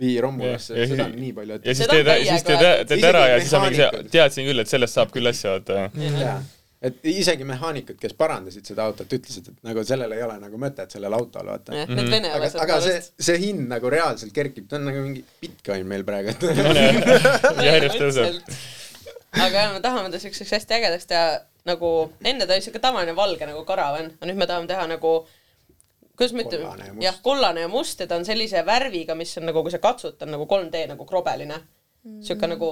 [0.00, 3.08] vii rommulasse Ja- ja, seda on nii palju, et ja siis teed siis teed, teed
[3.12, 5.88] ära ja siis on mingi see teadsin küll, et sellest saab küll asja, vaata.
[6.86, 10.92] Et isegi mehaanikud, kes parandasid seda autot, ütlesid, et nagu sellel ei ole nagu mõtet,
[10.94, 11.74] sellel autol, vaata.
[11.74, 12.10] Mhm.
[12.12, 16.06] need aga, aga see see hind nagu reaalselt kerkib, ta on nagu mingi Bitcoin meil
[16.08, 16.36] praegu,
[17.70, 18.52] järjest tõuseb.
[19.36, 21.26] aga jah, me tahame ta siukseks hästi ägedaks teha,
[21.66, 21.92] nagu
[22.24, 25.18] enne ta oli siuke tavaline valge nagu karavan, aga nüüd me tahame teha nagu
[26.16, 27.04] kuidas ma Kollane ja ütlen, must.
[27.04, 30.16] jah, kollane ja must ja ta on sellise värviga, mis on nagu, kui sa katsud,
[30.16, 31.60] ta on nagu 3D nagu krobeline.
[32.22, 32.68] siuke nagu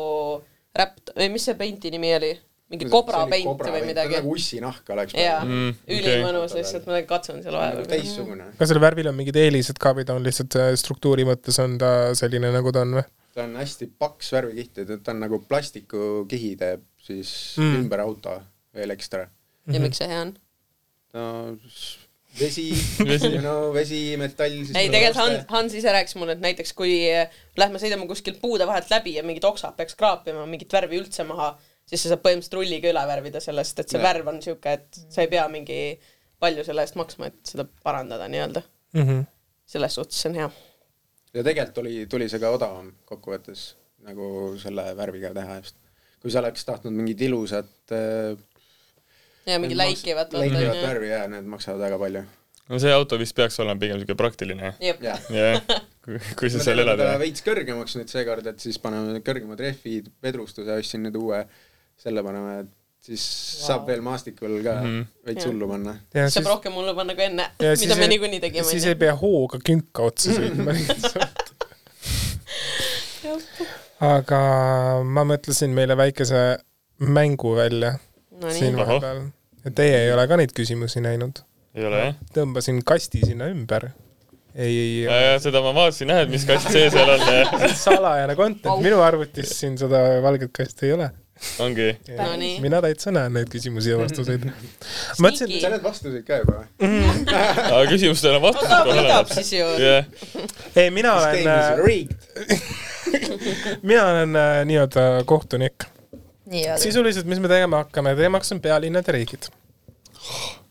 [0.78, 2.32] räpp, või mis see peinti nimi oli?
[2.72, 4.14] Mingi kobra peint või midagi.
[4.16, 5.98] nagu ussinahk oleks jaa, Mm, okei.
[5.98, 7.90] ülimõnus lihtsalt, ma katsun seal nagu vahepeal.
[7.92, 8.46] teistsugune.
[8.58, 11.76] kas sellel värvil on mingid eelised ka või ta on lihtsalt äh, struktuuri mõttes on
[11.78, 13.04] ta selline, nagu ta on või?
[13.34, 17.82] ta on hästi paks värvikiht ja ta on nagu plastikukihi teeb siis Mm.
[17.84, 18.40] ümber auto
[18.74, 19.28] veel ekstra.
[19.70, 20.34] ja miks see hea on?
[21.14, 21.56] no
[22.40, 22.72] vesi
[23.10, 23.28] Vesi.
[23.38, 24.56] know, vesi, metall.
[24.74, 27.28] ei, tegelikult Hans, Hans ise rääkis mulle, et näiteks kui eh,
[27.60, 31.52] lähme sõidame kuskilt puude vahelt läbi ja mingid oksad peaks kraapima mingit värvi üldse maha,
[31.86, 34.06] siis sa saad põhimõtteliselt rulliga üle värvida sellest, et see Jah.
[34.08, 35.78] värv on siuke, et sa ei pea mingi
[36.42, 38.64] palju selle eest maksma, et seda parandada nii-öelda.
[38.94, 39.24] Mhm.
[39.66, 40.50] selles suhtes see on hea.
[41.34, 43.72] ja tegelikult oli, tuli see ka odavam kokkuvõttes
[44.04, 44.26] nagu
[44.60, 45.76] selle värviga teha just.
[46.22, 48.36] kui sa oleks tahtnud mingit ilusat äh,
[49.46, 50.32] ja mingi läikivat.
[50.32, 52.22] läikivat värvi ja need maksavad väga palju.
[52.68, 54.74] no see auto vist peaks olema pigem siuke praktiline.
[54.80, 55.20] jep, jah.
[56.04, 61.04] kui, sa seal elad veits kõrgemaks nüüd seekord, et siis paneme kõrgemad rehvid, vedrustuse ostsin
[61.06, 61.44] nüüd uue,
[62.00, 62.72] selle paneme, et
[63.04, 63.66] siis wow.
[63.66, 64.84] saab veel maastikul ka mm.
[64.86, 65.06] -hmm.
[65.28, 65.96] veits hullu panna.
[66.14, 68.64] saab siis, rohkem mulle panna kui enne, mida me niikuinii tegime.
[68.68, 71.42] siis ei pea hooga künka otsa sõitma lihtsalt.
[74.04, 74.40] aga
[75.04, 76.44] ma mõtlesin meile väikese
[76.98, 77.96] mängu välja
[78.40, 78.88] no siin nii, Ahah.
[78.88, 79.20] vahepeal.
[79.64, 81.42] ja teie ei ole ka neid küsimusi näinud.
[81.74, 82.16] ei ole jah?
[82.36, 83.90] tõmbasin kasti sinna ümber.
[84.54, 87.26] ei, ei, ja, ja seda ma vaatasin jah, et mis kast see seal on.
[87.86, 91.10] salajane content, minu arvutis siin seda valget kasti ei ole.
[91.58, 91.88] ongi.
[92.16, 92.28] no
[92.62, 94.46] mina täitsa näen neid küsimusi ja vastuseid.
[94.46, 95.60] mõtlesin, Sneaky.
[95.62, 96.90] sa näed vastuseid ka juba või?
[97.74, 99.34] aga küsimustele on vastused kohe olemas.
[99.40, 99.68] siis ju.
[99.82, 100.08] jah,
[100.80, 101.50] ei mina olen,
[101.82, 102.64] rigged.
[103.90, 105.88] mina olen äh, nii-öelda kohtunik.
[106.80, 109.50] sisuliselt, mis me tegema hakkame, teemaks on pealinnad ja riigid.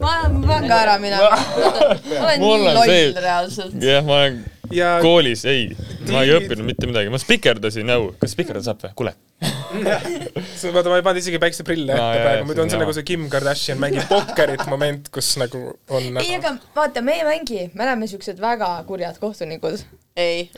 [0.00, 1.30] ma ma pean ka ära minema.
[1.38, 3.80] ma olen nii loll reaalselt.
[3.82, 5.68] jah, ma olen ja koolis, ei,
[6.10, 8.92] ma ei õppinud mitte midagi, ma spikerdasin nõu, kas spikerdada saab või?
[8.98, 9.12] kuule.
[10.60, 12.94] sa- vaata, ma ei pannud isegi päikseprille Aa, ette praegu, muidu on see on nagu
[12.96, 15.62] see Kim Kardashian mängib pokkerit moment, kus nagu
[15.92, 19.84] on ei, aga vaata, me ei mängi, me oleme siuksed väga kurjad kohtunikud.
[20.16, 20.48] ei,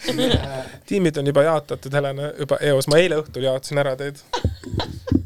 [0.88, 4.22] tiimid on juba jaotatud, Helena, juba eos, ma eile õhtul jaotasin ära teid.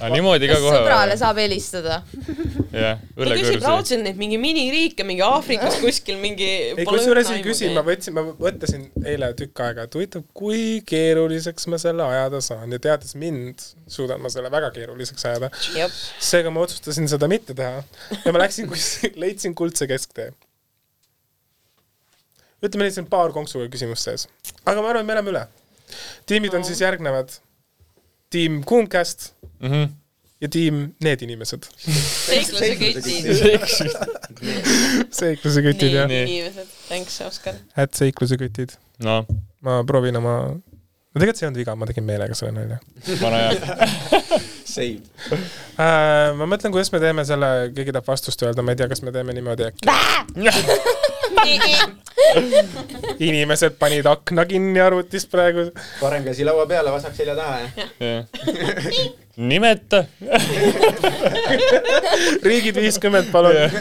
[0.00, 2.00] aga niimoodi ka kohe sõbrale saab helistada?
[2.72, 7.68] jah, ta küsib raudselt neid mingi miniriike, mingi Aafrikas kuskil mingi ei, kusjuures ei küsi,
[7.74, 12.72] ma võtsin, ma mõtlesin eile tükk aega, et huvitav, kui keeruliseks ma selle ajada saan
[12.74, 15.50] ja teades mind, suudan ma selle väga keeruliseks ajada.
[16.18, 17.82] seega ma otsustasin seda mitte teha
[18.24, 20.30] ja ma läksin kuskil, leidsin kuldse kesktee.
[22.64, 24.28] ütleme nii, siin on paar konksuga küsimust sees,
[24.64, 25.46] aga ma arvan, et me oleme üle.
[26.30, 27.40] tiimid on siis järgnevad.
[28.30, 29.88] Tiim Kuumcast Mhm.
[30.40, 31.66] ja tiim Need inimesed.
[31.76, 33.30] seikluse kütid.
[35.12, 36.22] seikluse kütid jah, Nii.
[36.24, 37.54] inimesed, thanks, Oskar.
[37.76, 38.76] et seikluse kütid.
[39.04, 39.26] noh,
[39.66, 42.78] ma proovin oma, no tegelikult see ei olnud viga, ma tegin meelega selle nalja
[43.20, 44.40] vana hea.
[44.70, 45.02] Save.
[45.76, 46.30] äh,.
[46.38, 49.12] ma mõtlen, kuidas me teeme selle, keegi tahab vastust öelda, ma ei tea, kas me
[49.14, 49.90] teeme niimoodi äkki.
[53.28, 55.70] inimesed panid akna kinni arvutist praegu.
[56.00, 57.70] parem käsi laua peale, vasak selja taha ja
[59.40, 60.04] nimeta.
[62.42, 63.76] riigid viiskümmend, palun uh,.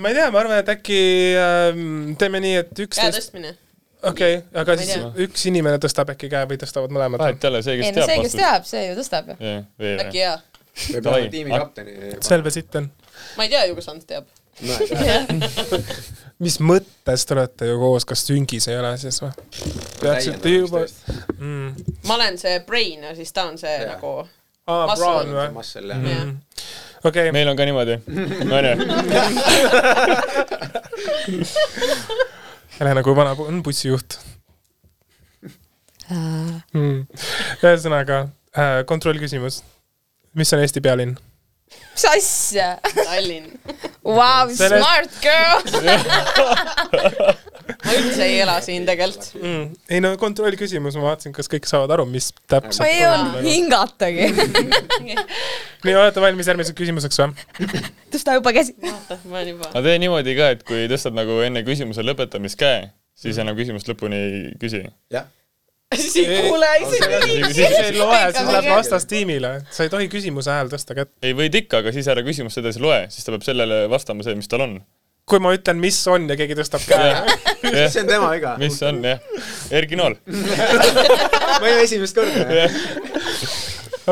[0.00, 1.00] ma ei tea, ma arvan, et äkki
[1.36, 1.80] uh,
[2.20, 3.54] teeme nii, et käe üksteist, tõstmine.
[4.02, 5.10] okei okay,, aga siis tea.
[5.26, 7.24] üks inimene tõstab äkki käe või tõstavad mõlemad.
[7.24, 8.38] vahet ei ole, see, ei kes teab see, kes.
[8.40, 9.38] teab, see ju tõstab ju.
[9.44, 9.60] jah,
[10.06, 10.38] äkki jaa.
[10.78, 11.30] võib-olla Davai.
[11.34, 11.92] tiimi kapteni.
[12.30, 12.90] selve sitten.
[13.36, 14.24] ma ei tea ju, kas Ants teab.
[16.44, 19.32] mis mõttes te olete ju koos, kas süngis ei ole siis või?
[20.02, 20.84] peaksite juba
[21.38, 21.68] mm..
[22.06, 23.96] ma olen see brain ja siis ta on see Jaa.
[23.96, 24.12] nagu,
[24.68, 25.04] aa, Muscle.
[25.04, 25.48] Brown või?
[25.56, 26.00] Muscle jah.
[26.12, 26.26] jah.
[27.10, 27.94] okei, meil on ka niimoodi,
[28.58, 28.74] onju.
[32.78, 34.18] Helena, kui vana on bussijuht
[36.10, 37.06] mm.?
[37.62, 38.16] ühesõnaga
[38.54, 39.62] äh,, kontrollküsimus.
[40.38, 41.18] mis on Eesti pealinn?
[41.98, 42.78] Mis asja?
[42.94, 43.50] Tallinn.
[44.04, 45.58] Vau, Sellest- smart girl.
[47.84, 49.34] ma üldse ei ela siin tegelikult.
[49.42, 49.64] mm..
[49.92, 54.28] ei no kontrollküsimus, ma vaatasin, kas kõik saavad aru, mis ma täpselt ei jõudnud hingatagi.
[55.84, 57.34] nii, olete valmis järgmiseks küsimuseks või?
[58.14, 58.76] tõsta juba käsi.
[59.28, 62.88] ma aga tee niimoodi ka, et kui tõstad nagu enne küsimuse lõpetamist käe,
[63.18, 64.86] siis enam küsimust lõpuni ei küsi.
[65.12, 65.28] jah,
[65.96, 67.54] siis ei kuule isegi.
[67.54, 69.52] see ei loe, see läheb vastastiimile.
[69.70, 71.12] sa ei tohi küsimuse ajal tõsta kätt.
[71.24, 74.36] ei, võid ikka, aga siis ära küsimust edasi loe, siis ta peab sellele vastama see,
[74.38, 74.78] mis tal on.
[75.28, 78.54] kui ma ütlen, mis on ja keegi tõstab käe, jah, see on tema viga.
[78.60, 79.24] mis on jah,
[79.80, 80.18] Erki Nool.
[81.60, 82.68] ma ei ole esimest korda.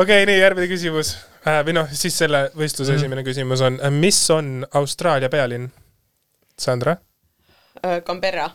[0.01, 1.13] okei, nii järgmine küsimus
[1.45, 3.03] äh, või noh, siis selle võistluse mm.
[3.03, 5.69] esimene küsimus on, mis on Austraalia pealinn?
[6.57, 6.95] Sandra,
[8.07, 8.47] Canberra.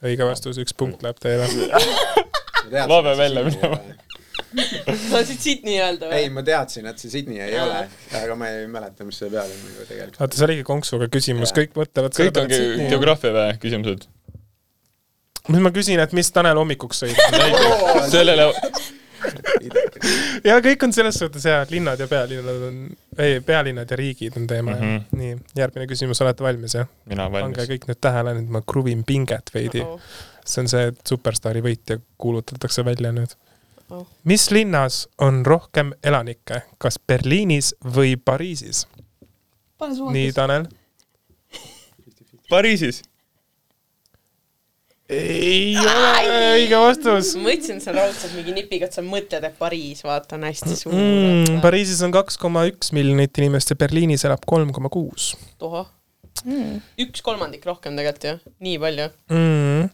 [0.00, 1.44] õige vastus, üks punkt läheb teile.
[2.68, 3.80] Ma pean välja minema..
[4.50, 6.36] sa tahtsid Sydney öelda ei, või?
[6.38, 7.82] ma teadsin, et see Sydney ei ole,
[8.18, 10.22] aga ma ei mäleta, mis selle peale on nagu tegelikult.
[10.22, 12.88] vaata, see oligi konksuga küsimus, kõik mõtlevad kõik on ge-.
[12.90, 14.08] geograafia või küsimused?
[15.50, 17.14] mis ma küsin, et mis Tanel hommikuks sõi?
[18.14, 18.50] sellele,
[20.44, 22.80] ja kõik on selles suhtes hea, linnad ja pealinnad on,
[23.18, 24.82] ei, pealinnad ja riigid on teema mm.
[24.82, 25.20] -hmm.
[25.20, 26.88] nii, järgmine küsimus, olete valmis jah?
[27.10, 27.70] mina pange valmis.
[27.74, 29.84] kõik nüüd tähele, nüüd ma kruvin pinget veidi.
[30.44, 33.36] See on see, et superstaari võitja kuulutatakse välja nüüd
[33.90, 34.06] Oh..
[34.22, 38.84] mis linnas on rohkem elanikke, kas Berliinis või Pariisis?
[39.80, 40.68] nii, Tanel?
[42.50, 43.02] Pariisis.
[45.10, 50.04] ei ole õige vastus ma mõtlesin seal raudselt mingi nipiga, et sa mõtled, et Pariis,
[50.06, 51.58] vaata, on hästi suur mm,.
[51.64, 55.32] Pariisis on kaks koma üks miljonit inimest ja Berliinis elab kolm koma kuus.
[55.58, 55.90] tohoh.
[56.94, 59.10] üks kolmandik rohkem tegelikult ju, nii palju.
[59.34, 59.90] Mm.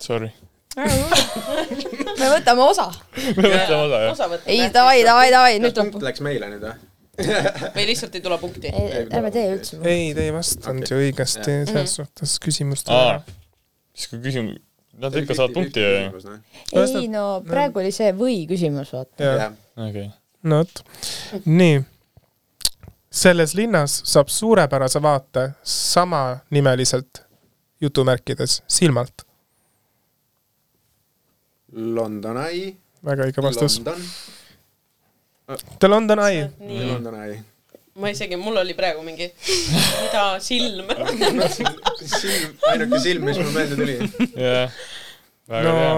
[0.00, 0.30] Sorry.
[0.76, 2.90] me võtame osa.
[3.36, 3.82] me võtame
[4.12, 4.46] osa jah.
[4.46, 6.08] ei, davai, davai, davai, nüüd punkt tuleb.
[6.10, 6.78] läks meile nüüd või?
[7.74, 8.70] või lihtsalt ei tule punkti.
[8.72, 9.82] ärme tee üldse.
[9.82, 10.94] ei, te ei vastanud Okei.
[10.94, 13.20] ju õigesti selles suhtes küsimustele
[14.00, 14.58] siis kui küsimus,
[15.00, 16.34] nad ikka saavad punkti ju.
[16.80, 19.24] ei no praegu oli see või küsimus, vaata.
[19.24, 19.56] jah,
[19.88, 20.10] okei.
[20.48, 20.84] no vot,
[21.46, 21.80] nii.
[23.22, 27.24] selles linnas saab suurepärase vaate samanimeliselt
[27.80, 29.24] jutumärkides silmalt.
[31.72, 32.74] London Eye.
[33.06, 33.78] väga õige vastus.
[33.78, 34.04] London,
[35.78, 36.50] The London Eye.
[36.58, 37.42] nii, London Eye.
[38.00, 39.28] ma isegi, mul oli praegu mingi,
[40.02, 40.88] mida silm.
[42.20, 43.96] silm, ainuke silm, mis mul meelde tuli.
[44.38, 44.78] jah.
[45.50, 45.90] no hea.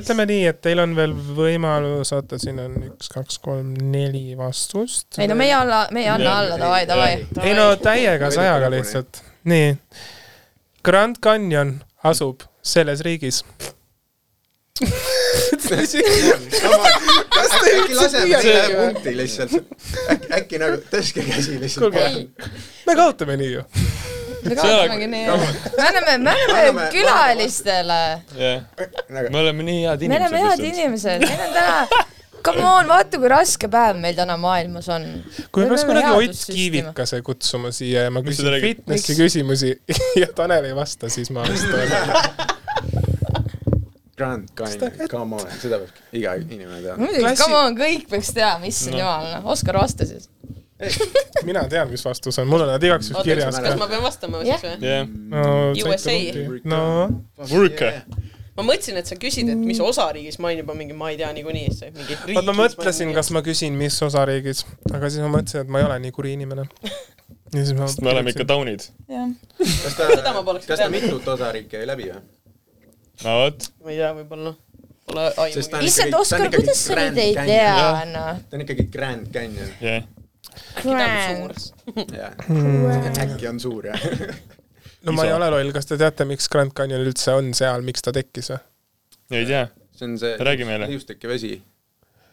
[0.00, 5.10] ütleme nii, et teil on veel võimalus, oota, siin on üks, kaks, kolm, neli vastust.
[5.18, 7.12] ei no meie alla, meie anna alla, davai, davai.
[7.42, 9.22] ei no täiega sajaga lihtsalt.
[9.50, 9.76] nii.
[10.82, 13.44] Grand Canyon asub selles riigis.
[14.80, 15.88] Kas
[17.60, 19.52] te äkki laseme selle punkti lihtsalt?
[20.32, 21.94] äkki, nagu tõstke käsi lihtsalt
[22.86, 23.64] me kaotame nii ju.
[24.46, 25.26] me kaotamegi nii.
[25.26, 25.34] me
[25.88, 28.00] anname, me Anname- külalistele.
[29.12, 30.72] nagu me oleme nii head me oleme head inimesed.
[30.72, 32.08] inimesed, meil on täna
[32.42, 35.04] come on, vaata kui raske päev meil täna maailmas on.
[35.52, 36.46] kui me peaks kunagi Ott.
[36.48, 39.76] Kiivikase kutsuma siia ja ma küsin fitnessi küsimusi
[40.22, 41.90] ja Tanel ei vasta, siis ma vist olen.
[44.16, 46.98] Grand Canyon, come on, seda peab iga inimene teadma.
[47.00, 50.28] muidugi, Klassi- come on, kõik peaks teadma, issand jumal, noh, Oskar vasta siis.
[51.48, 53.88] mina tean, mis vastus on, mul on nad igaks juhuks kirjas kas ka ma.
[53.88, 54.60] pean vastama Jah.
[54.60, 54.90] siis või?
[54.90, 55.44] jah, no
[55.78, 56.16] USA.
[56.68, 56.82] no
[57.52, 57.92] Võrke.
[58.58, 61.30] ma mõtlesin, et sa küsid, et mis osariigis ma olen juba mingi, ma ei tea
[61.38, 62.36] niikuinii, see mingi riigis.
[62.36, 65.88] vot ma mõtlesin, kas ma küsin, mis osariigis, aga siis ma mõtlesin, et ma ei
[65.88, 66.66] ole nii kuri inimene.
[67.54, 67.88] ja siis ma.
[67.88, 68.44] sest me oleme ikka.
[68.52, 68.90] taunid.
[69.08, 70.10] kas ta
[70.66, 72.22] kas ta mitut osariiki jäi läbi või?
[73.24, 74.54] No vot, ma ei tea, võib-olla.
[75.06, 75.84] Pole ta aimugi on.
[75.88, 77.50] issand, Oskar, kuidas sa Grand nüüd ei Canyon.
[77.50, 78.42] tea noh.
[78.48, 80.04] ta on ikkagi Grand Canyon, jah.
[80.82, 81.56] Grand.
[82.14, 82.32] jah.
[83.26, 84.06] Äkki on suur jah?
[85.06, 88.04] no ma ei ole loll, kas te teate, miks Grand Canyon üldse on seal, miks
[88.06, 88.62] ta tekkis või?
[89.40, 90.86] ei tea, see on see Räägi meile.
[90.92, 91.56] hiustik ja vesi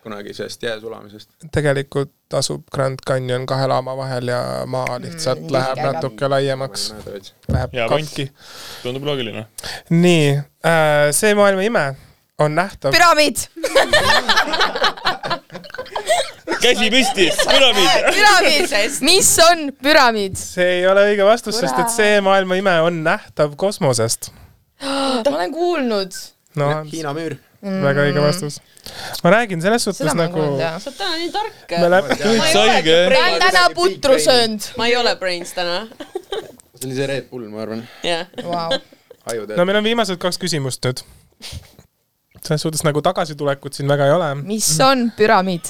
[0.04, 1.30] kunagisest jää sulamisest.
[1.52, 5.92] tegelikult asub Grand Canyon kahe laama vahel ja maa lihtsalt Mm, mm, läheb liiga.
[5.94, 6.94] natuke laiemaks,
[7.52, 8.08] läheb point.
[8.10, 8.32] katki.
[8.84, 9.46] tundub loogiline.
[9.90, 11.96] nii äh,, see maailma ime
[12.40, 12.92] on nähtav.
[12.96, 13.38] püramiid,
[16.62, 18.08] käsi püsti, püramiid.
[18.16, 20.36] püramiid, mis on püramiid?
[20.40, 24.32] see ei ole õige vastus, sest et see maailma ime on nähtav kosmosest.
[24.84, 26.12] ma olen kuulnud.
[26.56, 27.38] no Hiina müür.
[27.62, 28.60] Väga õige vastus.
[29.24, 31.74] ma räägin selles suhtes nagu sa oled täna nii tark.
[31.80, 34.70] ma olen täna putru söönud.
[34.78, 35.88] ma ei ole brains täna.
[36.76, 37.84] see oli see Red Bull, ma arvan.
[38.04, 38.28] jah.
[39.58, 41.04] No meil on viimased kaks küsimust nüüd.
[42.40, 44.30] selles suhtes nagu tagasitulekut siin väga ei ole.
[44.48, 45.68] mis on püramiid?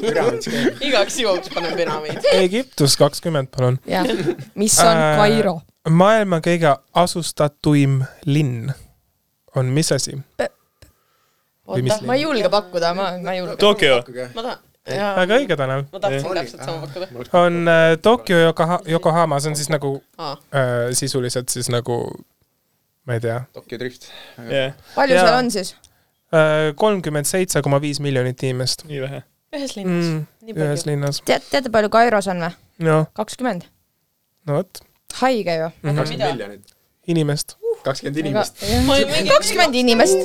[0.00, 0.48] püramiid.
[0.88, 2.24] igaks juhuks panen püramiid.
[2.32, 3.78] Egiptus kakskümmend, palun.
[3.86, 4.08] jah,
[4.54, 5.58] mis on Äh, Kairo?
[5.90, 8.72] maailma kõige asustatuim linn
[9.54, 10.16] on mis asi?
[11.64, 13.56] Mis ma ei julge pakkuda, ma, ma ei julge.
[13.56, 14.02] Tokyo.
[14.34, 15.86] ma tahan, väga õige, Tanel.
[15.92, 17.28] ma tahtsin täpselt sama pakkuda.
[17.40, 21.98] on äh, Tokyo Yokoha-, Yokohama, see on siis nagu aa, äh, sisuliselt siis nagu
[23.08, 24.10] ma ei tea Tokyo Drift.
[24.50, 25.24] jah, palju Jaa.
[25.24, 25.74] seal on siis?
[26.34, 29.22] äh,, kolmkümmend seitse koma viis miljonit inimest nii vähe.
[29.56, 30.22] ühes linnas mm,.
[30.52, 30.90] ühes palju.
[30.92, 31.22] linnas.
[31.24, 32.60] tead, teate palju Kairos on või?
[32.84, 33.68] noh, kakskümmend.
[34.44, 34.84] no vot,
[35.22, 35.72] haige ju.
[35.80, 36.32] kakskümmend Mida?
[36.34, 36.73] miljonit.
[37.10, 37.56] inimest.
[37.84, 38.60] kakskümmend inimest.
[39.28, 40.18] kakskümmend inimest.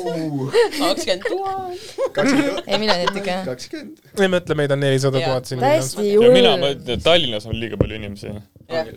[0.79, 2.61] kakskümmend tuhat.
[2.67, 3.47] ei miljonit ikka jah.
[3.47, 4.03] kakskümmend.
[4.19, 6.63] ei mõtle, meid on nelisada tuhat siin täiesti ja mina hull.
[6.65, 8.35] mõtlen, et Tallinnas on liiga palju inimesi.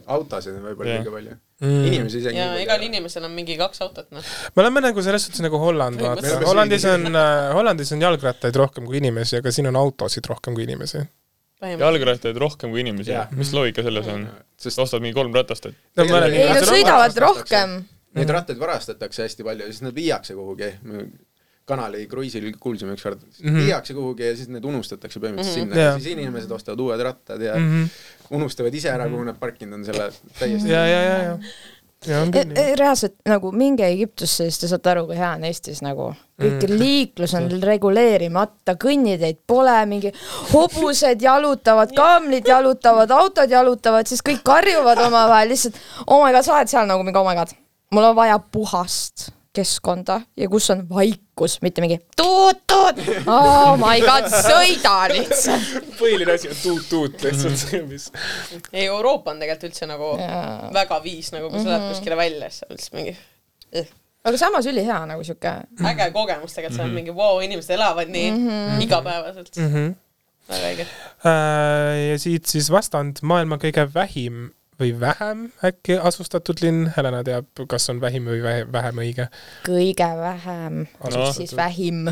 [0.06, 1.38] autosid on võib-olla liiga palju.
[1.62, 1.82] Mm.
[1.86, 4.30] inimesi isegi ja igal inimesel on mingi kaks autot, noh.
[4.56, 6.40] me oleme nagu selles suhtes nagu Holland, vaata.
[6.42, 10.66] Hollandis on äh,, Hollandis on jalgrattaid rohkem kui inimesi, aga siin on autosid rohkem kui
[10.66, 11.04] inimesi.
[11.62, 13.28] Jalgrattaid rohkem kui inimesi Jah..
[13.38, 14.28] mis loogika selles on?
[14.62, 17.20] sest ostad mingi kolm ratast, et no Ei, ei, nad sõidavad varastatakse.
[17.26, 17.76] rohkem.
[18.18, 20.72] neid rattaid varastatakse hästi palju ja siis nad viiakse kuhugi.
[21.64, 23.54] kanali kruiisil kuulsime ükskord mm, Mhm.
[23.56, 23.64] -hmm.
[23.66, 25.74] viiakse kuhugi ja siis need unustatakse põhimõtteliselt mm -hmm.
[25.74, 25.92] sinna Jaa.
[25.92, 27.82] ja siis inimesed ostavad uued rattad ja mm mm.
[27.82, 27.86] -hmm.
[27.86, 28.36] -hmm.
[28.36, 30.68] unustavad ise ära, kuhu nad parkinud on selle täiesti.
[30.68, 31.38] ja, ja, ja, ja.
[32.04, 32.74] Küll nii.
[32.78, 36.12] reaalselt nagu minge Egiptusse, siis te saate aru, kui hea on Eestis nagu.
[36.42, 36.78] kõik Mm.
[36.80, 40.10] liiklus on reguleerimata, kõnniteid pole, mingi
[40.50, 46.56] hobused jalutavad, kaamlid jalutavad, autod jalutavad, siis kõik karjuvad omavahel lihtsalt oh my god, sa
[46.56, 47.54] oled seal nagu mingi oh my god,
[47.94, 54.28] mul on vaja puhast keskkonda ja kus on vaikus, mitte mingi tuut-tuut, oh my god,
[54.32, 55.90] sõida lihtsalt.
[55.98, 58.08] põhiline asi on tuut-tuut lihtsalt, mis.
[58.72, 60.70] ei, Euroopa on tegelikult üldse nagu Jaa.
[60.74, 63.16] väga viis, nagu kui sa lähed kuskile välja, siis on lihtsalt mingi
[63.72, 63.92] eh,
[64.24, 65.52] aga samas ülihea nagu sihuke
[65.92, 68.32] äge kogemus tegelikult, sa oled mingi vau, inimesed elavad nii
[68.86, 69.52] igapäevaselt.
[69.58, 69.92] Mhm.
[70.48, 70.88] väga õige.
[71.28, 74.50] Äh, ja siit siis vastand maailma kõige vähim
[74.82, 79.28] või vähem äkki asustatud linn, Helena teab, kas on vähim või vähe- vähem õige.
[79.66, 80.86] kõige vähem,
[81.36, 82.06] siis vähim.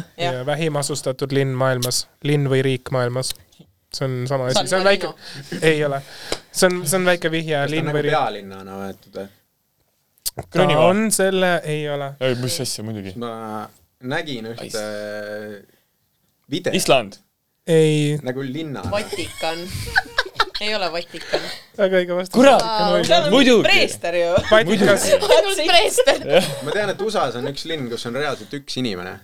[0.46, 3.34] Vähim asustatud linn maailmas, linn või riik maailmas.
[3.90, 5.08] see on sama asi, see on väike
[5.66, 5.98] ei ole,
[6.52, 8.14] see on, see on väike vihje, kas ta on linn nagu või riik.
[8.14, 9.28] pealinnana võetud või?
[10.54, 12.12] ta on selle, ei ole.
[12.20, 13.16] ei, mis asja muidugi.
[13.18, 13.66] ma
[14.14, 14.84] nägin ühte
[16.50, 17.18] videot Island.
[17.66, 18.86] ei, nagu linna.
[18.90, 19.58] Vatikan.
[20.64, 21.48] ei ole Vatikan.
[21.78, 22.34] väga õige vastus.
[22.34, 22.64] Kurat!
[23.32, 23.64] Muidugi.
[23.66, 24.28] preester ju.
[24.50, 26.22] Vatikas, ainult preester.
[26.66, 29.16] ma tean, et USA-s on üks linn, kus on reaalselt üks inimene.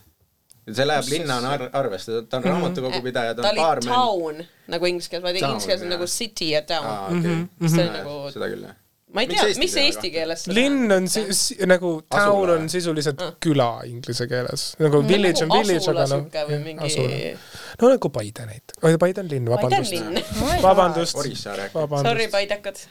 [0.67, 3.93] see läheb linnana ar arvesse, ta on raamatukogupidaja, ta ta on oli baarmen.
[3.93, 4.41] town
[4.73, 6.89] nagu inglise keeles, vaid Town, inglise keeles on nagu city ja town.
[6.91, 7.69] aa, okei.
[7.71, 8.75] see on nagu, seda küll, jah.
[9.17, 12.57] Ma ei Miks tea, mis eesti keeles seda linn on si-, si- nagu town Asula.
[12.61, 13.33] on sisuliselt Ah.
[13.41, 16.27] küla inglise keeles, nagu village on village, aga noh.
[16.67, 17.33] mingi,
[17.81, 19.97] no nagu Paide näiteks, oi Paide on linn, vabandust.
[20.69, 22.31] vabandust, äkki Sorry, vabandust.
[22.37, 22.85] paidakad.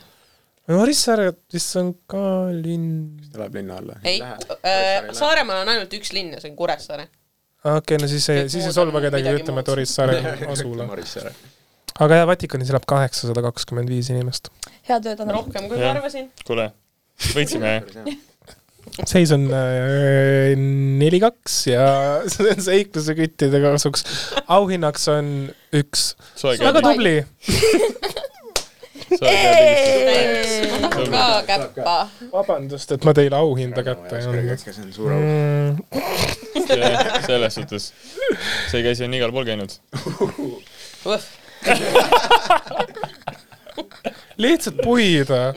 [0.81, 2.87] Orissaare vist on ka linn.
[3.37, 3.99] läheb linna alla.
[4.03, 4.17] ei,
[5.13, 7.05] Saaremaal on ainult üks linn ja see on Kuressaare.
[7.65, 9.69] okei okay,, no siis ei, siis ei solva kedagi, ütleme, et.
[9.75, 10.17] Orissaare
[10.49, 10.89] asula.
[11.95, 14.49] Aga jah, Vatikanis elab kaheksasada kakskümmend viis inimest.
[14.89, 15.37] head ööd, Anna.
[15.37, 16.31] rohkem kui ma arvasin.
[16.47, 16.69] kuule,
[17.31, 17.77] võitsime
[19.09, 21.85] seis on äh, neli-kaks ja
[22.31, 24.05] see on seikluse küttide kasuks.
[24.47, 25.31] auhinnaks on
[25.75, 26.15] üks.
[26.43, 27.15] väga tubli.
[31.11, 31.95] ka käppa.
[32.33, 34.67] vabandust, et ma teile auhinda kätte ei andnud.
[34.67, 35.23] see on suur au.
[35.23, 35.79] Mm,
[37.25, 37.89] selles suhtes,
[38.71, 39.79] see käsi on igal pool käinud.
[44.37, 45.53] lihtsalt puhida.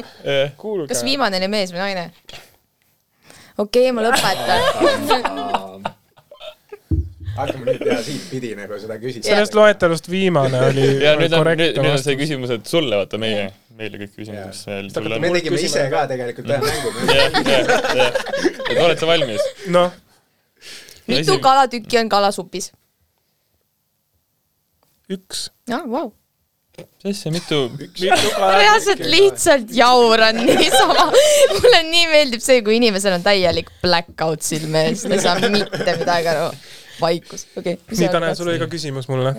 [0.56, 1.04] kuulge kas.
[1.04, 2.04] viimane oli mees või naine?
[3.58, 4.60] okei okay,, ma lõpetan.
[7.38, 9.24] hakkame nüüd ja siitpidi nagu seda küsima.
[9.28, 13.16] sellest loetelust viimane oli ja nüüd on, nüüd nüüd on see küsimus, et sulle, vaata
[13.22, 13.42] meie,
[13.78, 16.88] meile kõik küsimused, mis meil sulle me tegime ise ka tegelikult ühe mängu.
[17.18, 17.62] jah, jah,
[18.02, 18.12] jah.
[18.72, 19.42] et oled sa valmis?
[19.74, 19.88] noh,
[21.10, 22.66] mitu kalatükki on kalasupis?
[25.12, 25.48] üks.
[25.68, 26.10] jah, vau.
[27.02, 27.60] mis asja, mitu,
[27.98, 31.08] reaalselt lihtsalt jauran niisama.
[31.54, 35.96] mulle nii meeldib see, kui inimesel on täielik blackout silme ees, ta ei saa mitte
[35.98, 36.50] midagi aru.
[37.00, 37.96] vaikus, okei okay,.
[37.96, 39.34] nii, Tanel, sul oli ka küsimus mulle.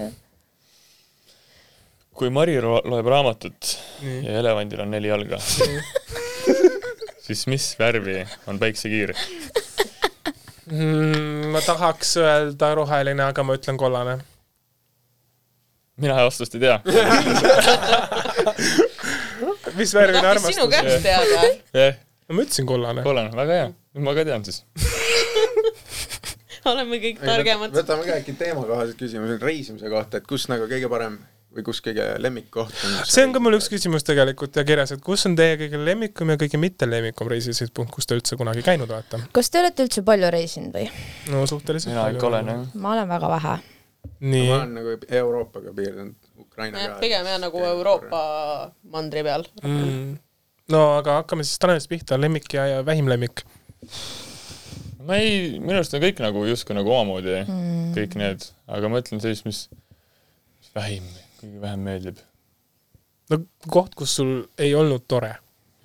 [2.19, 4.25] kui Mari loeb raamatut Nii.
[4.27, 5.39] ja elevandil on neli jalga,
[7.27, 9.15] siis mis värvi on päiksekiir?
[10.69, 14.19] Mm, ma tahaks öelda roheline, aga ma ütlen kollane.
[16.01, 16.77] Mina vastust ei tea.
[19.79, 20.75] mis värvine tahtis sinu armastus?
[20.75, 21.41] käest teada.
[21.73, 21.93] jah,
[22.31, 23.01] ma ütlesin kollane.
[23.05, 23.69] kollane, väga hea.
[23.95, 24.57] nüüd ma ka tean siis.
[26.69, 27.73] oleme kõik targemad.
[27.75, 31.15] võtame ka äkki teemakohased küsimused reisimise kohta, et kus nagu kõige parem
[31.55, 32.97] või kus kõige lemmikkoht on?
[33.09, 36.33] see on ka mul üks küsimus tegelikult ja kirjas, et kus on teie kõige lemmikum
[36.33, 39.23] ja kõige mitte lemmikum reisisihtpunkt, kus te üldse kunagi käinud olete?
[39.35, 40.85] kas te olete üldse palju reisinud või?
[41.33, 42.63] no suhteliselt mina ikka olen jah.
[42.75, 43.55] ma olen väga vähe.
[44.19, 46.97] Nii ma, olen nagu Euroopaga piirdunud, Ukraina ka.
[46.99, 48.21] pigem jah, nagu Euroopa
[48.91, 49.45] mandri peal.
[49.63, 50.17] mm..
[50.73, 53.45] no aga hakkame siis Tanelist pihta, lemmik ja, ja vähim lemmik.
[55.07, 59.03] ma ei, minu arust on kõik nagu justkui nagu omamoodi mm., kõik need, aga ma
[59.03, 59.65] ütlen sellist, mis,
[60.59, 61.05] mis vähim,
[61.39, 62.23] kõige vähem meeldib.
[63.31, 65.37] no koht, kus sul ei olnud tore.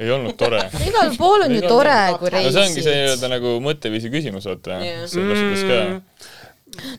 [0.02, 0.64] ei olnud tore.
[0.90, 2.96] igal pool on ju tore, kui no see ongi see reisid.
[2.98, 5.84] nii-öelda nagu mõtteviisi küsimus, vaata suhtes ka.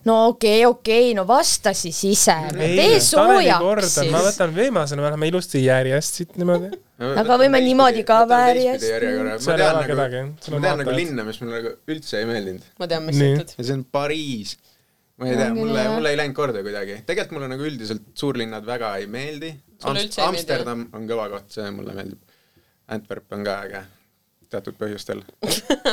[0.07, 2.35] No okei okay,, okei okay,, no vasta siis ise.
[2.55, 4.11] tee ma soojaks siis.
[4.27, 6.71] võtan viimasena, me läheme ilusti järjest siit niimoodi.
[7.21, 10.99] Aga võime niimoodi ka väärjast- ma tean nagu, kedagi, ma tean nagu vaatajad.
[11.01, 13.53] linna, mis mulle nagu üldse ei meeldinud ma tean, mis sa ütled.
[13.57, 14.55] ja see on Pariis.
[15.17, 17.01] ma ei tea, mulle mulle ei läinud korda kuidagi.
[17.07, 19.51] tegelikult mulle nagu üldiselt suurlinnad väga ei meeldi.
[19.75, 22.21] Üldse ei meeldi, Amsterdam on kõva koht, see mulle meeldib.
[22.95, 23.81] Antwerp on ka äge,
[24.53, 25.23] teatud põhjustel.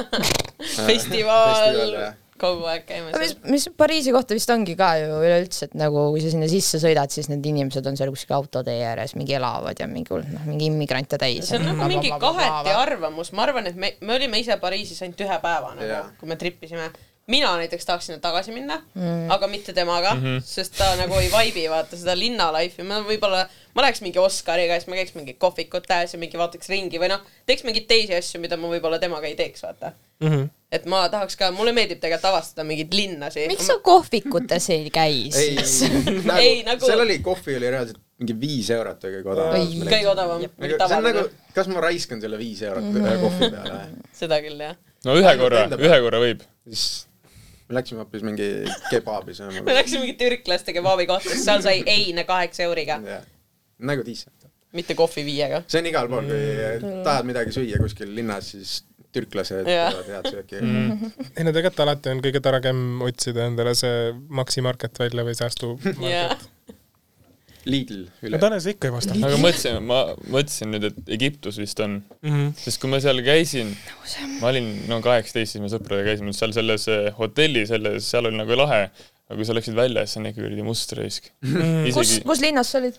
[0.90, 5.76] festival, kogu aeg käime mis seal., mis Pariisi kohta vist ongi ka ju üleüldse, et
[5.78, 9.36] nagu kui sa sinna sisse sõidad, siis need inimesed on seal kuskil autotee ääres mingi
[9.38, 11.46] elavad ja mingi hull, noh, mingi immigrante täis.
[11.48, 15.24] see on nagu mingi kaheti arvamus, ma arvan, et me, me olime ise Pariisis ainult
[15.24, 16.90] ühe päeva nagu Jaa., kui me tripisime.
[17.32, 20.40] mina näiteks tahaks sinna tagasi minna mm., aga mitte temaga mm, -hmm.
[20.44, 24.78] sest ta nagu ei vibe'i vaata seda linna life'i, ma võib-olla, ma läheks mingi Oscariga
[24.78, 28.40] siis ma käiks mingi kohvikutes ja mingi vaataks ringi või noh, teeks mingeid teisi asju,
[28.42, 29.92] mida ma võib-olla temaga ei teeks, vaata.
[30.22, 30.48] Mhm.
[30.72, 33.48] et ma tahaks ka, mulle meeldib tegelikult avastada mingeid linnasid.
[33.50, 35.90] miks sa kohvikutes ei käi ei siis?
[36.28, 40.10] nagu, Ei, nagu- seal oli kohvi oli reaalselt mingi viis eurot või kõige odavam kõige
[40.12, 41.24] odavam, mingi see on nagu
[41.56, 44.04] kas ma raiskan selle viis eurot ühe kohvi peale või?
[44.16, 44.76] seda küll jah.
[45.08, 46.46] no ühe korra, ühe korra võib.
[46.68, 46.86] siis
[47.68, 48.48] me läksime hoopis mingi
[48.90, 49.76] kebabi me sööma.
[49.80, 53.00] läksime mingi türklaste kebabi kohta, sest seal sai eine kaheksa euriga,
[53.82, 54.48] nagu decent.
[54.72, 55.62] mitte kohvi viiega.
[55.68, 58.78] see on igal pool, kui tahad midagi süüa kuskil linnas, siis
[59.12, 60.62] türklased teevad head sööki.
[60.62, 65.74] ei no tegelikult alati on kõige targem otsida endale see Maxi Market välja või säästu
[66.00, 66.32] jah,
[67.68, 68.38] Lidl no üle.
[68.42, 69.14] Tanel, sa ikka ei vasta.
[69.14, 69.98] aga mõtlesin, ma
[70.34, 72.48] mõtlesin nüüd, et Egiptus vist on, Mhm.
[72.58, 73.70] sest kui ma seal käisin,
[74.40, 78.40] ma olin no kaheksateist, siis me sõpradega käisime seal selles eh, hotellis, selles, seal oli
[78.40, 78.88] nagu lahe,
[79.28, 81.30] aga kui sa läksid välja, siis see on ikka kuradi must raisk.
[81.44, 82.98] kus, isegi, kus linnas sa olid?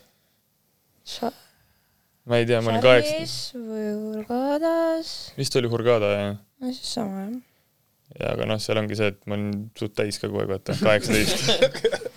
[2.30, 5.10] Ma ei tea, ma olin kaheksa, Šarlis või Hurgadas?
[5.40, 6.38] vist oli Hurghada jah.
[6.64, 7.34] no siis sama jah.
[8.20, 10.78] ja aga noh, seal ongi see, et ma olin suht täis ka kogu aeg, vaata,
[10.86, 11.50] kaheksateist.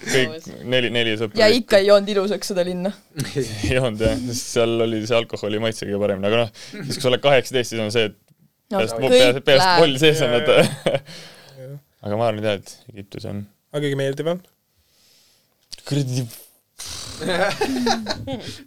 [0.07, 1.41] kõik neli, neli sõpra.
[1.43, 2.95] ja ikka ei joonud ilusaks seda linna.
[3.71, 7.03] ei olnud jah, sest seal oli see alkoholi maitse kõige parem, aga noh, siis kui
[7.03, 8.23] sa oled kaheksateist, siis on see, et
[8.71, 11.03] no peast, kõik peast, peast poll sees on, vaata.
[12.07, 13.45] aga ma arvan jah, et Egiptus on
[13.77, 14.39] aga kõige meeldivam?
[15.87, 16.25] kuradi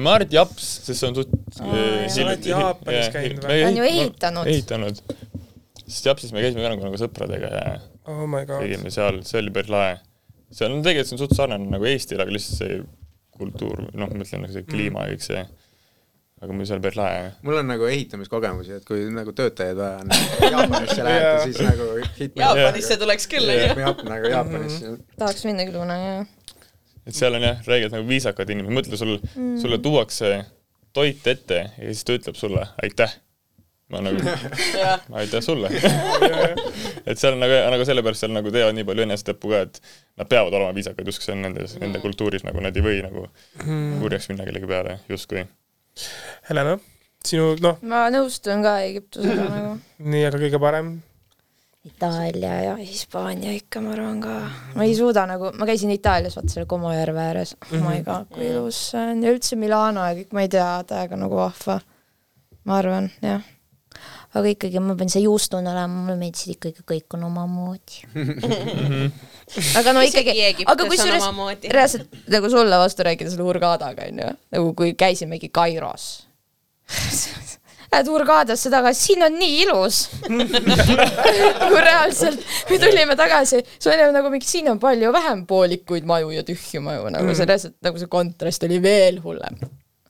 [0.00, 2.08] ma arvan, et japs, sest see on jaa.
[2.10, 3.60] Sa oled Jaapanis käinud või?
[3.60, 4.50] Ta on ju ehitanud.
[4.54, 5.02] ehitanud.
[5.86, 7.78] sest Japsis me käisime ka nagu, nagu sõpradega ja
[8.10, 8.62] oh my god.
[8.64, 9.96] tegime seal, see oli päris lahe.
[10.50, 12.78] seal on tegelikult see on suht sarnane nagu Eestil, aga lihtsalt see
[13.40, 15.44] kultuur, noh, ma mõtlen nagu see kliima ja kõik see,
[16.40, 17.22] aga see oli päris lahe.
[17.46, 20.12] mul on nagu ehitamiskogemusi, et kui nagu töötajaid vaja on
[20.56, 21.88] Jaapanisse lähete siis nagu
[22.42, 23.96] Jaapanisse tuleks küll, onju.
[24.10, 24.94] nagu Jaapanisse.
[25.20, 26.36] tahaks minna küll kunagi, jah.
[27.10, 30.30] Et seal on jah, räigelt nagu viisakad inimesed, mõtle sul mm., sulle tuuakse
[30.96, 33.16] toit ette ja siis ta ütleb sulle aitäh.
[33.90, 34.22] ma nagu,
[35.18, 35.70] aitäh sulle.
[37.10, 39.80] et seal on nagu, nagu sellepärast seal nagu teevad nii palju enesetappu ka, et
[40.20, 43.26] nad peavad olema viisakad, justkui see on nendes, nende kultuuris nagu nad ei või nagu
[44.02, 45.42] kurjaks minna kellegi peale, justkui.
[46.46, 46.76] Helena,
[47.26, 49.74] sinu, noh, ma nõustun ka Egiptusega nagu.
[50.06, 50.94] nii, aga kõige parem
[51.80, 54.34] Itaalia ja Hispaania ikka, ma arvan ka.
[54.76, 57.54] ma ei suuda nagu, ma käisin Itaalias, vaata seal Como järve ääres.
[57.56, 60.68] oh my god, kui ilus see on ja üldse Milano ja kõik, ma ei tea,
[60.90, 61.78] täiega nagu vahva.
[62.68, 63.40] ma arvan, jah.
[64.36, 68.04] aga ikkagi ma pean see juustune olema, mulle meeldisid ikkagi kõik on omamoodi.
[69.80, 70.36] aga no ikkagi
[70.66, 71.72] aga kusjuures omamoodi.
[71.72, 76.10] reaalselt nagu sulle vastu rääkida selle Hurghadaga onju, nagu kui käisimegi Kairos
[77.90, 79.96] Lähed Hurghadasse tagasi, siin on nii ilus.
[81.70, 86.30] kui reaalselt, me tulime tagasi, see oli nagu mingi, siin on palju vähem poolikuid maju
[86.36, 89.58] ja tühju maju, nagu see reaalselt nagu see kontrast oli veel hullem.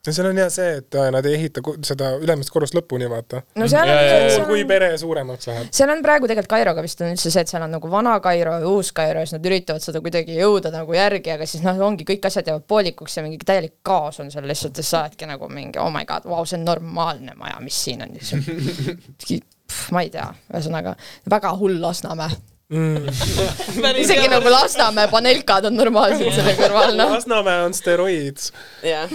[0.07, 3.43] Ja seal on hea see, et äh, nad ei ehita seda ülemist korrust lõpuni, vaata.
[3.59, 5.69] no on, kui pere suuremaks läheb.
[5.75, 8.57] seal on praegu tegelikult Kairoga vist on üldse see, et seal on nagu vana Kairo
[8.63, 11.77] ja uus Kairo ja siis nad üritavad seda kuidagi jõuda nagu järgi, aga siis noh,
[11.85, 15.29] ongi kõik asjad jäävad poolikuks ja mingi täielik kaos on seal lihtsalt ja sa oledki
[15.29, 18.17] nagu mingi oh my god, vau, see on normaalne maja, mis siin on.
[19.93, 20.95] ma ei tea, ühesõnaga
[21.29, 22.50] väga hull Lasnamäe.
[24.03, 27.15] isegi nagu Lasnamäe panelkad on normaalsed selle kõrval, noh.
[27.17, 28.43] Lasnamäe on steroid.
[28.85, 29.11] jah.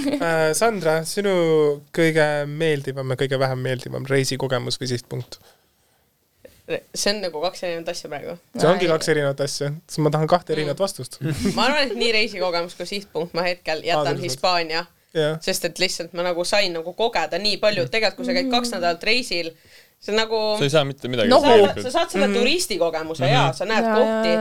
[0.57, 1.37] Sandra, sinu
[1.97, 5.41] kõige meeldivam ja kõige vähem meeldivam reisikogemus või sihtpunkt?
[6.67, 8.35] see on nagu kaks erinevat asja praegu.
[8.59, 11.21] see ongi kaks erinevat asja, siis ma tahan kahte erinevat vastust.
[11.57, 14.19] ma arvan, et nii reisikogemus kui sihtpunkt ma hetkel jätan.
[14.21, 14.83] Hispaania,
[15.15, 18.37] jah, sest et lihtsalt ma nagu sain nagu kogeda nii palju, et tegelikult kui sa
[18.37, 19.53] käid kaks nädalat reisil,
[20.01, 23.35] see on nagu sa ei saa mitte midagi No, sa, saad selle turistikogemuse mm -hmm.
[23.35, 24.33] ja sa näed Ja, kohti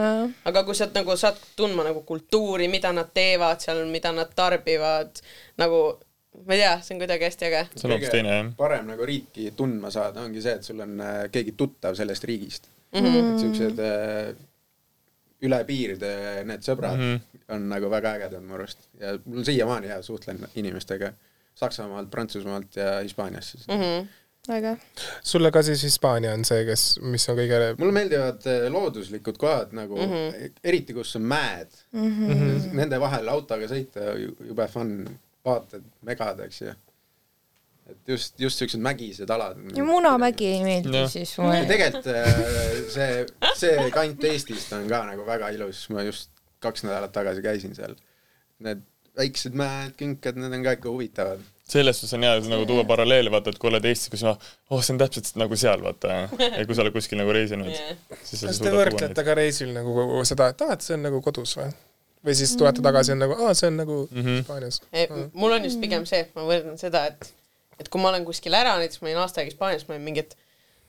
[0.45, 5.21] aga kui sa nagu saad tundma nagu kultuuri, mida nad teevad seal, mida nad tarbivad,
[5.57, 5.99] nagu
[6.45, 7.61] ma ei tea, see on kuidagi hästi äge.
[7.75, 8.49] see on hoopis teine jah.
[8.57, 12.69] parem nagu riiki tundma saada ongi see, et sul on äh, keegi tuttav sellest riigist
[12.91, 12.99] mm.
[12.99, 13.15] Mhm.
[13.15, 13.31] -hmm.
[13.33, 14.35] et siuksed äh,
[15.45, 17.13] üle piiride need sõbrad mm.
[17.15, 17.55] -hmm.
[17.55, 21.13] on nagu väga ägedad mu arust ja mul siiamaani hea suhtlen inimestega
[21.55, 23.81] Saksamaalt, Prantsusmaalt ja Hispaaniast siis mm.
[23.81, 24.07] -hmm.
[24.47, 24.75] väga.
[25.23, 29.75] sulle ka siis Hispaania on see, kes, mis on kõige mulle meeldivad äh, looduslikud kohad
[29.77, 30.57] nagu mm, -hmm.
[30.63, 32.09] eriti kus on mäed mm.
[32.11, 32.73] -hmm.
[32.81, 34.97] Nende vahel autoga sõita ju- jube fun,
[35.45, 36.73] vaatad megad, eks ju.
[37.89, 39.57] et just, just siuksed mägised alad.
[39.75, 41.11] ja Munamägi ei meeldi Jah.
[41.11, 41.65] siis mulle.
[41.65, 42.33] tegelikult äh,
[42.89, 47.75] see, see kant Eestist on ka nagu väga ilus, ma just kaks nädalat tagasi käisin
[47.75, 47.95] seal.
[48.59, 48.81] Need
[49.17, 51.43] väiksed mäed, künked, need on ka ikka huvitavad.
[51.65, 54.37] Selles suhtes on hea nagu tuua paralleele, vaata, et kui oled Eestis, kus noh,
[54.69, 56.11] oh see on täpselt nagu seal, vaata.
[56.37, 60.51] ja kui sa oled kuskil nagu reisinud sa kas te võrdlete ka reisil nagu seda,
[60.53, 61.71] et aa, et see on nagu kodus või?
[62.25, 64.37] või siis tulete tagasi ja on nagu, aa, see on nagu Mhm.
[64.43, 64.79] Hispaanias.
[65.33, 67.27] mul on just pigem see, et ma võrdlen seda, et,
[67.79, 70.23] et kui ma olen kuskil ära, näiteks ma olin aasta aega Hispaanias, ma olin mingi,
[70.25, 70.37] et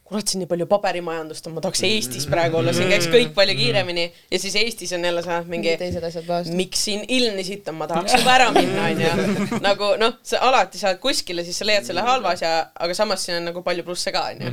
[0.06, 3.56] kurat, siin nii palju paberimajandust on, ma tahaks Eestis praegu olla, siin käiks kõik palju
[3.58, 6.52] kiiremini ja siis Eestis on jälle see mingi teised asjad vahest.
[6.58, 9.38] miks siin ilm nii sitt on, ma tahaks juba ära minna, onju.
[9.68, 12.52] nagu noh, sa alati saad kuskile, siis sa leiad selle halva asja,
[12.86, 14.52] aga samas siin on nagu palju plusse ka, onju.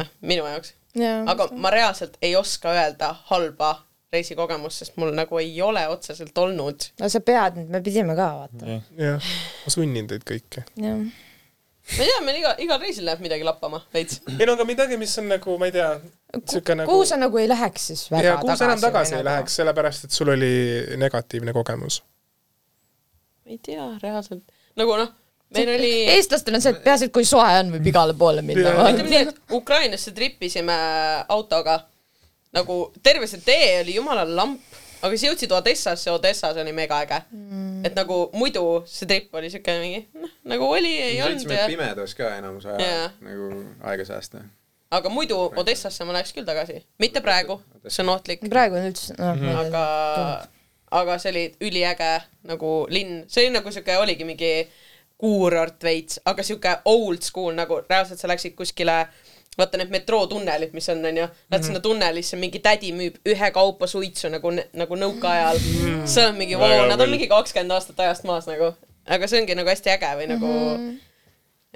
[0.00, 0.74] noh, minu jaoks.
[0.98, 3.76] aga ma reaalselt ei oska öelda halba
[4.10, 6.90] reisikogemust, sest mul nagu ei ole otseselt olnud.
[6.98, 8.78] no sa pead me pidime ka vaata.
[8.98, 10.66] jah, ma sunnin teid kõiki.
[10.82, 11.04] jah.
[11.96, 14.20] Ma ei tea, meil iga, igal reisil läheb midagi lappama veits.
[14.38, 15.88] ei no aga midagi, mis on nagu, ma ei tea,
[16.54, 19.20] siuke nagu kuhu sa nagu ei läheks siis väga ja kuhu sa enam tagasi ei
[19.20, 20.52] nagu- läheks, sellepärast et sul oli
[21.00, 22.02] negatiivne kogemus.
[23.44, 24.44] ma ei tea, reaalselt.
[24.78, 25.12] nagu noh,
[25.56, 28.74] meil oli, eestlastel on see, et peaasi, et kui soe on, võib igale poole minna.
[28.90, 30.76] ütleme nii, et Ukrainasse tripisime
[31.28, 31.80] autoga.
[32.54, 34.62] nagu terve see tee oli jumala lamp,
[35.00, 37.82] aga siis jõudsid Odessasse, Odessas oli mega äge mm..
[37.88, 42.16] et nagu muidu see trip oli siuke mingi, noh, nagu oli, ei olnud sõitsime pimedas
[42.18, 43.08] ka enamus aja Jaa.
[43.24, 43.50] nagu
[43.92, 44.44] aega säästa.
[44.96, 49.16] aga muidu Odessasse ma läheks küll tagasi, mitte praegu, see on ohtlik, praegu on üldse,
[49.20, 49.84] noh, aga,
[51.02, 52.12] aga see oli üliäge
[52.50, 54.54] nagu linn, see oli nagu siuke, oligi mingi
[55.20, 59.02] kuurort veits, aga siuke old school nagu reaalselt sa läksid kuskile
[59.58, 64.52] vaata need metrootunnelid, mis on, onju, lähed sinna tunnelisse, mingi tädi müüb ühekaupa suitsu nagu,
[64.54, 66.04] nagu nõukaajal mm..
[66.08, 68.72] see on mingi, Väga nad on mingi kakskümmend aastat ajast maas nagu,
[69.10, 70.92] aga see ongi nagu hästi äge või nagu mm.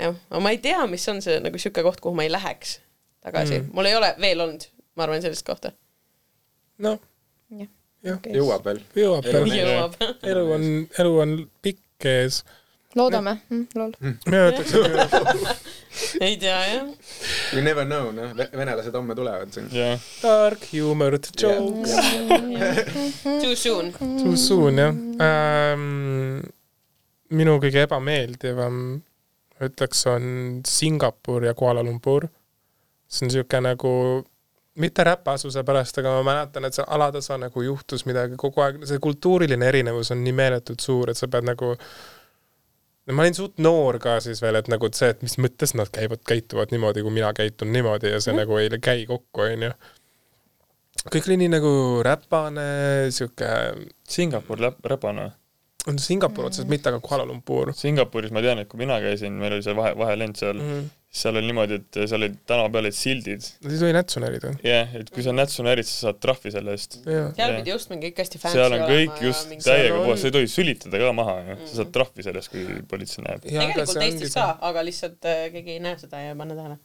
[0.04, 2.78] jah, aga ma ei tea, mis on see nagu siuke koht, kuhu ma ei läheks.
[3.26, 5.74] tagasi mm., mul ei ole veel olnud, ma arvan, sellist kohta.
[6.84, 7.02] noh,
[8.04, 8.20] Jah.
[8.28, 8.82] jõuab veel.
[8.98, 9.54] jõuab veel.
[9.56, 9.96] jõuab.
[10.28, 10.68] elu on,
[11.00, 11.34] elu on
[11.64, 12.42] pikk ees.
[12.94, 13.92] Loodame mm,, lool.
[14.00, 14.74] mina ütleks,
[16.24, 16.90] ei tea jah.
[17.52, 19.68] You never know, noh, venelased homme tulevad siin.
[19.74, 21.96] jah, dark humor, jokes.
[23.24, 23.92] Too soon.
[24.22, 26.44] Too soon jah ähm,.
[27.34, 28.78] minu kõige ebameeldivam,
[29.64, 30.26] ütleks, on
[30.68, 32.28] Singapur ja Kuala Lumpur.
[33.08, 33.90] see on niisugune nagu,
[34.80, 38.98] mitte räpasuse pärast, aga ma mäletan, et seal alatasa nagu juhtus midagi kogu aeg, see
[39.02, 41.74] kultuuriline erinevus on nii meeletult suur, et sa pead nagu
[43.06, 45.74] no ma olin suht noor ka siis veel, et nagu et see, et mis mõttes
[45.78, 48.42] nad käivad, käituvad niimoodi, kui mina käitun niimoodi ja see mm.
[48.42, 49.70] nagu ei käi kokku, onju.
[51.12, 51.72] kõik oli nii nagu
[52.06, 52.66] räpane,
[53.14, 53.48] sihuke,
[54.08, 55.30] Singapur läp-, räpane.
[55.88, 59.58] on Singapur otseselt mitte, aga Kuala Lumpur Singapuris ma tean, et kui mina käisin, meil
[59.58, 60.92] oli see vahe, vahelend seal mm, mm, -hmm.
[61.14, 63.44] Seal oli niimoodi, et seal olid tänava peal olid sildid.
[63.62, 64.50] Nad ei tohi nätsu närida.
[64.66, 66.96] jah, et kui sa nätsu närid, sa saad trahvi selle eest.
[67.06, 67.28] jaa.
[67.36, 67.58] seal Jah.
[67.60, 70.30] pidi just mingi kõik hästi fancy seal on kõik just Seal täiega on- puhas, sa
[70.30, 73.44] ei tohi sülitada ka maha sa saad trahvi sellest, kui politsei näeb.
[73.46, 76.78] tegelikult Eestis ka, aga lihtsalt äh, keegi ei näe seda ja ei pane tähele.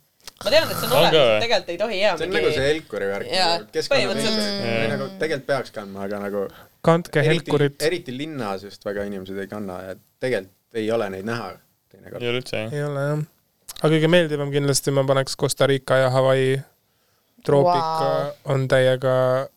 [0.44, 2.68] ma tean, et see on olemas, et tegelikult ei tohi jaa see on nagu see
[2.68, 6.46] Helkuri värk nagu või nagu tegelikult peaks kandma, aga nagu
[6.86, 7.82] kandke eriti, helkurit.
[7.90, 11.50] eriti linnas just väga inimesed ei kanna ja tegelikult ei ole neid näha
[11.90, 12.22] teinekord.
[12.22, 12.74] ei ole üldse jah.
[12.78, 13.24] ei ole jah.
[13.80, 16.60] Aga kõige meeldivam kindlasti ma paneks Costa Rica ja Hawaii.
[17.40, 18.32] troopika Vau.
[18.52, 19.12] on täiega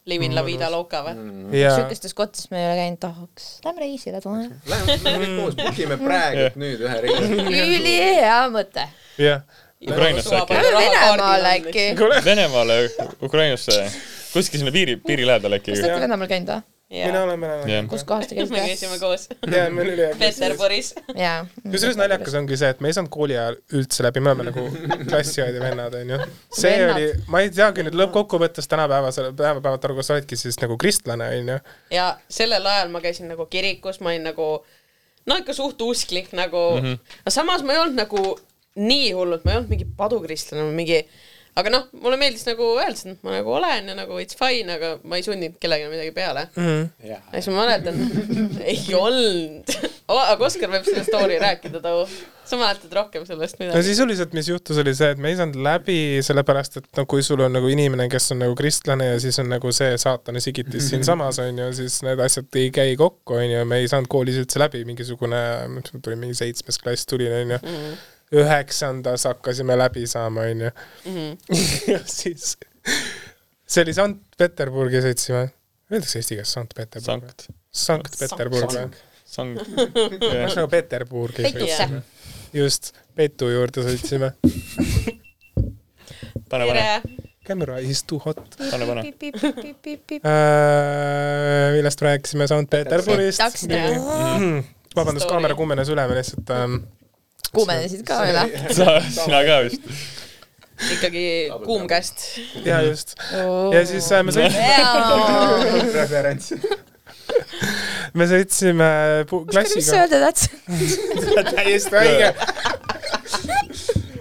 [0.06, 1.16] Livin la vida loca või?
[1.18, 1.54] Mm.
[1.58, 3.48] ja sihukestes kohtades me ei ole käinud, tahaks.
[3.64, 4.44] Lähme reisile, tule.
[4.70, 7.32] Lähme, lähme kõik koos, book ime praegu nüüd ühe reisi.
[7.80, 8.86] ülihea mõte.
[9.18, 9.42] jah.
[9.82, 10.54] Ukrainasse äkki.
[10.54, 11.86] Venemaale äkki.
[12.24, 12.76] Venemaale,
[13.22, 13.80] Ukrainasse,
[14.30, 15.82] kuskil sinna piiri, piiri lähedal äkki kas.
[15.82, 16.71] te olete Venemaal käinud või?
[16.92, 17.88] Mina olen, mina olen.
[17.88, 18.66] kus kohas te me käisite?
[18.66, 20.38] käisime koos jaa, meil oli hea klass.
[20.40, 20.90] Peterburis.
[21.16, 21.46] jaa.
[21.62, 24.66] kusjuures naljakas ongi see, et me ei saanud kooli ajal üldse läbi, me oleme nagu
[25.10, 26.20] klassiõed ja vennad, onju.
[26.50, 26.94] see Vennad.
[26.96, 31.32] oli, ma ei teagi nüüd lõppkokkuvõttes tänapäevasel, päevapäevalt aru, kas sa oledki siis nagu kristlane,
[31.40, 31.58] onju.
[31.96, 34.52] ja sellel ajal ma käisin nagu kirikus, ma olin nagu
[35.26, 37.18] no ikka suht usklik nagu mm, -hmm.
[37.24, 38.24] aga samas ma ei olnud nagu
[38.74, 41.00] nii hullult, ma ei olnud mingi padukristlane või mingi,
[41.58, 44.94] aga noh, mulle meeldis nagu öelda, et ma nagu olen ja nagu it's fine, aga
[45.04, 46.46] ma ei sundinud kellelegi midagi peale.
[47.04, 47.98] ja siis ma mäletan,
[48.72, 49.74] ei olnud.
[50.12, 52.06] aga Oskar võib selle story rääkida too.
[52.48, 53.84] sa mäletad rohkem sellest no midagi?
[53.86, 57.44] sisuliselt, mis juhtus, oli see, et me ei saanud läbi sellepärast, et no kui sul
[57.44, 61.40] on nagu inimene, kes on nagu kristlane ja siis on nagu see saatana sigitis siinsamas
[61.44, 65.44] onju, siis need asjad ei käi kokku onju, me ei saanud koolis üldse läbi, mingisugune,
[66.00, 67.60] tuli mingi seitsmes klass tuli onju,
[68.32, 70.70] üheksandas hakkasime läbi saama onju.
[71.92, 72.56] ja siis,
[73.66, 75.42] see oli Sankt-Peterburgi sõitsime,
[75.92, 77.32] öeldakse eesti keeles Sankt-Peterburg või?
[77.72, 78.86] Sankt, Sankt-Peterburg või?
[79.32, 81.66] Sankt, ühesõnaga Peterburgi Petusse.
[81.66, 81.98] sõitsime,
[82.56, 82.84] just,
[83.16, 84.28] Petu juurde sõitsime.
[86.52, 86.84] pane, pane,
[87.44, 88.38] Camera is too hot.
[88.56, 89.02] pane, pane.
[90.22, 93.38] Äh, millest rääkisime, Sankt-Peterburist.
[93.44, 93.80] Takside.
[94.96, 96.74] vabandust, kaamera kuumenes üle, me lihtsalt ähm,
[97.52, 98.32] kuumenesid ka või?
[98.72, 99.82] sa, sina ka vist.
[100.96, 101.24] ikkagi
[101.66, 102.24] kuum käest.
[102.64, 103.14] ja just.
[103.74, 106.52] ja siis äh, me sõitsime, referents.
[108.18, 108.88] me sõitsime
[109.30, 109.92] pu- mis sa klassiga.
[110.02, 110.38] öelda tahad?
[111.56, 112.28] täiesti õige.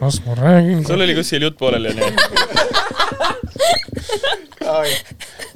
[0.02, 0.86] las ma räägin.
[0.88, 2.10] sul oli kuskil jutt pooleli onju.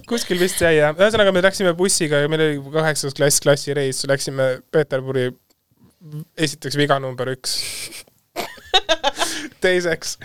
[0.10, 4.46] kuskil vist jäi jah, ühesõnaga me läksime bussiga ja meil oli kaheksas klass klassireis, läksime
[4.72, 5.32] Peterburi
[6.38, 7.58] esiteks viga number üks.
[9.64, 10.18] teiseks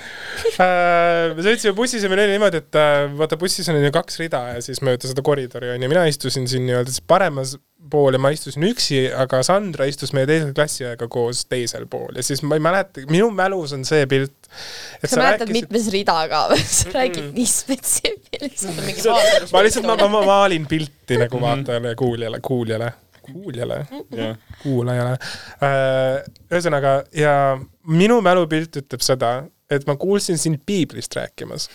[0.59, 4.19] äh, me sõitsime bussis ja meil oli niimoodi, et äh, vaata bussis on ju kaks
[4.21, 7.55] rida ja siis mööda seda koridori on ju, mina istusin siin nii-öelda siis paremas
[7.91, 12.25] pool ja ma istusin üksi, aga Sandra istus meie teise klassiõega koos teisel pool ja
[12.27, 14.51] siis ma ei mäleta, minu mälus on see pilt.
[15.05, 16.65] sa mäletad mitmes rida ka või?
[16.67, 18.83] sa räägid nii spetsiifiliselt.
[19.55, 22.93] ma lihtsalt, ma, ma, ma maalin pilti nagu vaatajale ja kuuljale, kuuljale,
[23.33, 23.85] kuuljale,
[24.17, 25.17] jah, kuulajale.
[26.51, 27.35] ühesõnaga ja
[27.87, 29.33] minu mälupilt ütleb seda,
[29.71, 31.69] et ma kuulsin sind piiblist rääkimas.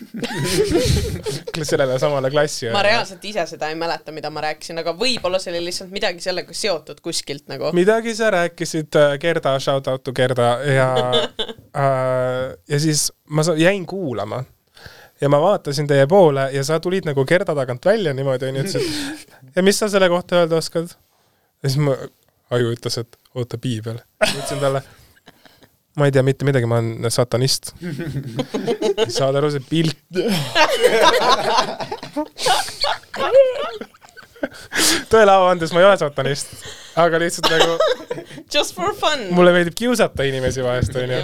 [1.63, 2.67] sellele samale klassi.
[2.73, 6.23] ma reaalselt ise seda ei mäleta, mida ma rääkisin, aga võib-olla see oli lihtsalt midagi
[6.23, 7.71] sellega seotud kuskilt nagu.
[7.77, 10.89] midagi sa rääkisid, Gerda, shout out to Gerda ja
[11.85, 14.43] äh, ja siis ma jäin kuulama
[15.21, 19.25] ja ma vaatasin teie poole ja sa tulid nagu Gerda tagant välja niimoodi onju, ütlesid
[19.55, 20.91] ja mis sa selle kohta öelda oskad?
[21.63, 21.93] Ja siis ma,
[22.55, 23.97] aju ütles, et oota piibel.
[24.25, 24.81] ütlesin talle,
[25.99, 27.63] ma ei tea mitte midagi, ma olen satanist.
[29.17, 29.99] saad aru, see pilt.
[35.11, 36.51] tõele au andes, ma ei ole satanist,
[36.99, 37.77] aga lihtsalt nagu
[38.53, 39.27] Just for fun.
[39.35, 41.19] mulle meeldib kiusata inimesi vahest, onju.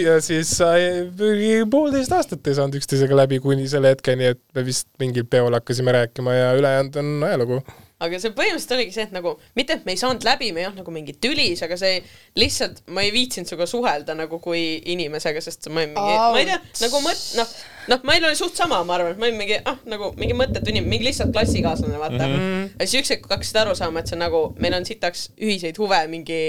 [0.00, 4.64] ja siis sai mingi poolteist aastat ei saanud üksteisega läbi, kuni selle hetkeni, et me
[4.66, 7.60] vist mingil peol hakkasime rääkima ja ülejäänud on ajalugu.
[8.04, 10.66] Aga see põhimõtteliselt oligi see, et nagu mitte, et me ei saanud läbi, me ei
[10.68, 12.02] olnud nagu mingi tülis, aga see
[12.36, 16.50] lihtsalt, ma ei viitsinud sinuga suhelda nagu kui inimesega, sest ma olin mingi, ma ei
[16.50, 17.56] tea, nagu mõt-, noh,
[17.94, 20.74] noh, meil oli suht sama, ma arvan, et ma olin mingi, ah, nagu mingi mõttetu
[20.74, 22.36] inimene, mingi lihtsalt klassikaaslane, vaata mm.
[22.36, 22.70] -hmm.
[22.76, 25.80] ja siis üks hetk hakkasid aru saama, et see on nagu, meil on sitaks ühiseid
[25.80, 26.40] huve, mingi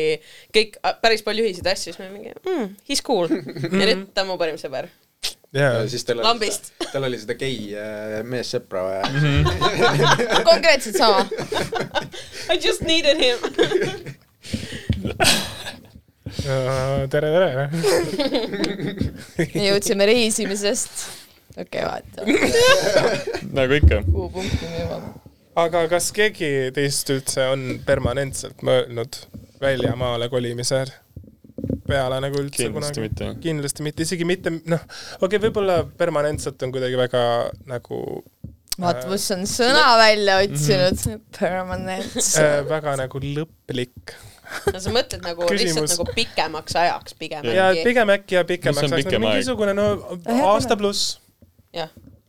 [0.55, 3.31] kõik, päris palju ühiseid asju, siis me mingi mm,, he is cool.
[3.81, 4.91] ja nüüd ta on mu parim sõber.
[5.53, 9.03] ja, siis tal oli Lambist., tal oli seda gei äh, meessõpra vaja.
[10.49, 11.25] konkreetselt sama.
[12.53, 13.37] I just needed him.
[17.11, 17.69] tere, tere.
[19.67, 21.07] jõudsime reisimisest.
[21.57, 22.25] okei okay,, vaata.
[23.57, 24.03] nagu ikka.
[24.11, 25.15] kuhu punktini jõuame?
[25.57, 29.23] aga kas keegi teist üldse on permanentselt mõelnud
[29.61, 30.85] väljamaale kolimise
[31.87, 33.31] peale nagu üldse Kindlasti mitte.
[33.43, 34.83] kindlasti mitte, isegi mitte, noh,
[35.19, 37.23] okei okay,, võib-olla permanentselt on kuidagi väga
[37.69, 38.01] nagu
[38.81, 41.05] vaata, kus on sõna välja otsinud.
[41.37, 42.17] Permanent.
[42.39, 44.15] äh, väga nagu lõplik.
[44.71, 45.63] no sa mõtled nagu Küsimus.
[45.63, 47.81] lihtsalt nagu pikemaks ajaks pigem ja äkki.
[47.89, 49.33] pigem äkki ja pikemaks ajaks, pikem aeg?
[49.33, 49.87] mingisugune no
[50.53, 51.17] aasta pluss,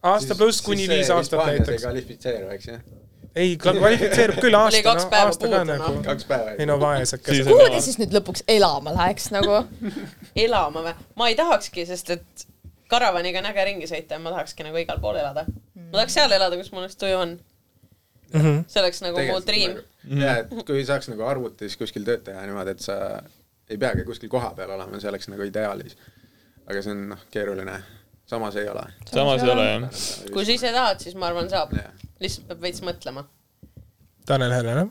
[0.02, 1.84] aasta pluss kuni viis aastat näiteks.
[1.84, 2.80] kvalifitseeru, eks ju?
[3.36, 6.02] ei, kvalifitseerub küll Oli aasta, kaks no päeva aasta ka puudu, nagu noh..
[6.06, 6.66] kaks päeva ei.
[6.66, 9.60] no vaesed Siis kes on- kuhu te siis nüüd lõpuks elama läheks nagu?
[10.36, 10.94] elama või?
[11.20, 12.46] ma ei tahakski, sest et
[12.88, 15.44] karavaniga on äge ringi sõita ja ma tahakski nagu igal pool elada.
[15.76, 17.38] ma tahaks seal elada, kus mul just tuju on.
[18.34, 18.64] Mhm.
[18.68, 19.78] see oleks nagu mu dream.
[20.20, 23.22] jaa, et kui saaks nagu arvutis kuskil tööd teha niimoodi, et sa
[23.68, 25.96] ei peagi kuskil kohapeal olema, see oleks nagu ideaalis.
[26.68, 27.78] aga see on noh, keeruline.
[28.28, 28.84] Samas ei ole.
[29.12, 29.90] samas ei ole jah.
[30.32, 31.92] kui sa ise tahad, siis ma arvan, saab Jah..
[32.20, 33.24] lihtsalt peab veits mõtlema.
[34.28, 34.84] Tanel Helena,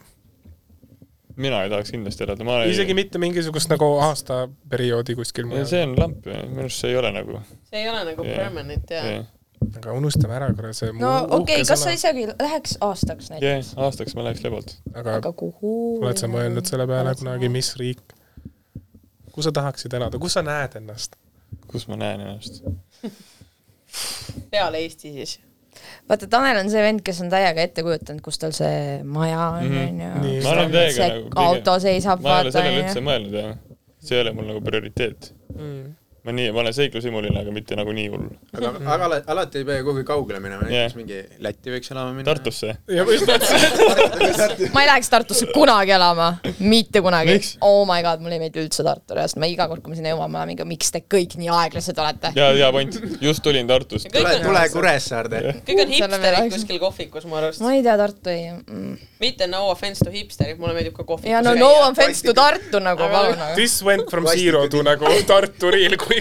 [1.38, 5.70] mina ei tahaks kindlasti elada, ma olen isegi mitte mingisugust nagu aastaperioodi kuskil Ja mujal.
[5.70, 8.40] see on lamp, minu arust see ei ole nagu see ei ole nagu Jah.
[8.42, 9.28] permanent ja jah,
[9.68, 13.74] aga unustame ära korra see no okei okay,, kas sa isegi läheks aastaks näiteks?
[13.76, 14.76] jah, aastaks ma läheks lebalt.
[14.96, 15.76] aga aga kuhu?
[16.02, 18.02] oled sa mõelnud selle peale kunagi, mis riik,
[19.30, 21.20] kus sa tahaksid elada, kus sa näed ennast?
[21.70, 22.64] kus ma näen ennast?
[24.52, 25.38] peale Eesti siis.
[26.10, 29.68] vaata, Tanel on see vend, kes on täiega ette kujutanud, kus tal see maja on,
[29.68, 29.82] Mhm.
[29.88, 33.56] onju ma olen täiega nagu auto seisab, ma ei ole sellele üldse mõelnud jah.
[34.00, 35.32] see ei ole mul nagu prioriteet.
[36.28, 38.26] Ma nii, ma olen seiklushimuline, aga mitte nagu nii hull.
[38.58, 40.96] aga, aga ala- alati ei pea kuhugi kaugele minema, näiteks Jah.
[41.00, 42.28] mingi Lätti võiks elama minna.
[42.28, 42.74] Tartusse.
[42.92, 43.06] ja
[44.76, 46.30] ma ei läheks Tartusse kunagi elama,
[46.60, 49.94] mitte kunagi oh my god, mulle ei meeldi üldse Tartu reaalselt, ma iga kord, kui
[49.94, 52.34] ma sinna jõuan, ma olen mingi, miks te kõik nii aeglased olete?
[52.36, 54.12] ja, ja point, just tulin Tartust.
[54.12, 55.44] tule, tule Kuressaarde.
[55.70, 57.64] kõik on hipsterid kuskil kohvikus mu arust.
[57.64, 59.00] ma ei tea, Tartu ei mm..
[59.24, 62.84] mitte no offense to hipsterid, mulle meeldib ka kohvikus ja no no offense to Tartu
[62.84, 66.17] nagu, palun this went from zero to nagu Tartu real quick.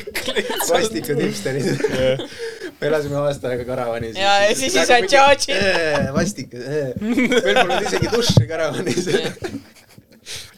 [0.70, 1.64] Vastikud hipsterid.
[2.80, 4.16] me elasime aasta aega karavanis.
[4.18, 6.12] Ja- ja siis ei saa charge'i..
[6.14, 6.60] vastikud.
[7.00, 9.08] meil polnud isegi duši karavanis.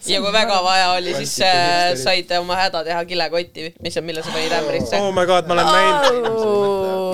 [0.09, 4.23] ja kui väga vaja oli, siis äh, said oma häda teha kilekotti, mis on, mille
[4.25, 6.31] sa panid ämbrisse oh my god, ma olen näinud,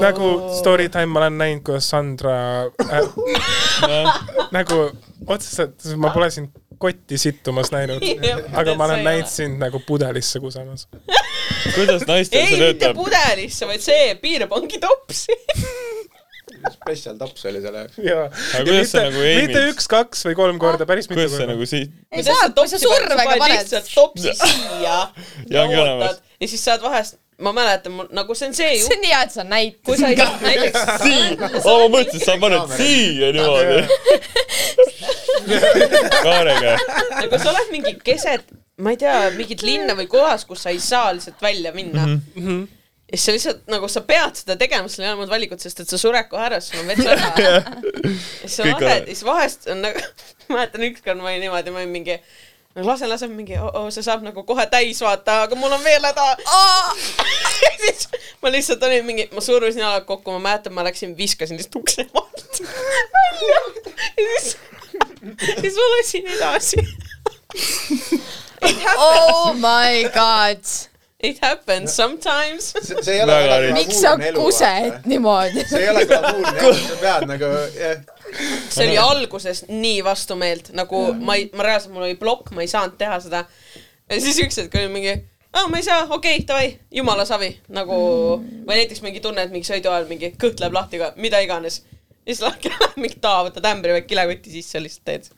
[0.04, 0.30] nagu
[0.60, 2.36] story time, ma olen näinud, kuidas Sandra
[2.86, 3.00] äh,
[4.56, 4.84] nagu
[5.26, 8.02] otseselt, ma pole sind kotti sittumas näinud,
[8.52, 10.86] aga ma olen näinud sind nagu pudelisse kusemas.
[11.74, 12.98] kuidas naistel ei, see mitte töötab?
[13.02, 15.36] pudelisse, vaid see piirpangi topsi.
[16.74, 17.98] spetsial tops oli selle jaoks.
[18.04, 19.48] jaa, Aga kuidas sa nagu aim'id?
[19.48, 21.52] mitte üks, kaks või kolm korda, päris mitu kuidas sa korda.
[21.52, 23.44] nagu siit, ei saa, kui sa survega paned.
[23.52, 24.96] lihtsalt topsi siia
[25.50, 26.22] Ja ongi olemas.
[26.40, 29.20] ja siis saad vahest, ma mäletan, mul nagu see on see see ju, on hea,
[29.26, 29.80] et sa näitad.
[29.84, 31.24] kui sa ei näiteks sii,
[31.64, 33.78] oo ma mõtlesin, et sa paned siia niimoodi.
[36.22, 36.76] kaarega.
[37.18, 38.46] nagu sa oled mingi keset,
[38.82, 42.20] ma ei tea, mingit linna või kohas, kus sa ei saa lihtsalt välja minna mm.
[42.36, 42.62] -hmm.
[43.10, 45.84] ja siis sa lihtsalt nagu sa pead seda tegema, sul ei ole muud valikut, sest
[45.84, 47.28] et sa sured kohe ära, sul on vets häda.
[47.44, 47.60] ja
[48.40, 50.02] siis sa on- ja siis vahest on nagu,
[50.48, 52.18] ma mäletan ükskord ma olin niimoodi, ma olin mingi
[52.74, 55.84] no lasen, lasen mingi oh,, oh, see saab nagu kohe täis vaata, aga mul on
[55.84, 56.26] veel häda.
[57.64, 58.08] ja siis
[58.42, 62.08] ma lihtsalt olin mingi, ma surusin jalad kokku, ma mäletan, ma läksin, viskasin lihtsalt ukse
[62.14, 62.60] vahelt
[63.14, 63.60] välja
[64.16, 64.56] ja siis,
[65.60, 66.84] siis ma läksin edasi.
[68.98, 70.58] oh my god.
[71.24, 72.74] It happens sometimes.
[72.82, 73.74] see see ei ole Väga väga õige.
[73.78, 75.62] miks sa kused niimoodi?
[75.70, 77.48] see ei ole glamuurne elu, sa pead nagu,
[77.78, 78.02] jah.
[78.74, 82.68] see oli alguses nii vastumeelt, nagu ma ei, ma reaalselt, mul oli plokk, ma ei
[82.68, 83.40] saanud teha seda.
[84.10, 85.14] ja siis üks hetk oli mingi,
[85.54, 87.96] aa, ma ei saa, okei okay,, davai, jumala savi, nagu
[88.42, 91.80] või näiteks mingi tunne, et mingi sõidu ajal mingi kõht läheb lahti ka, mida iganes.
[92.24, 95.30] Ja siis lahti läheb mingi taa, võtad ämbri või kilekotti sisse, lihtsalt teed.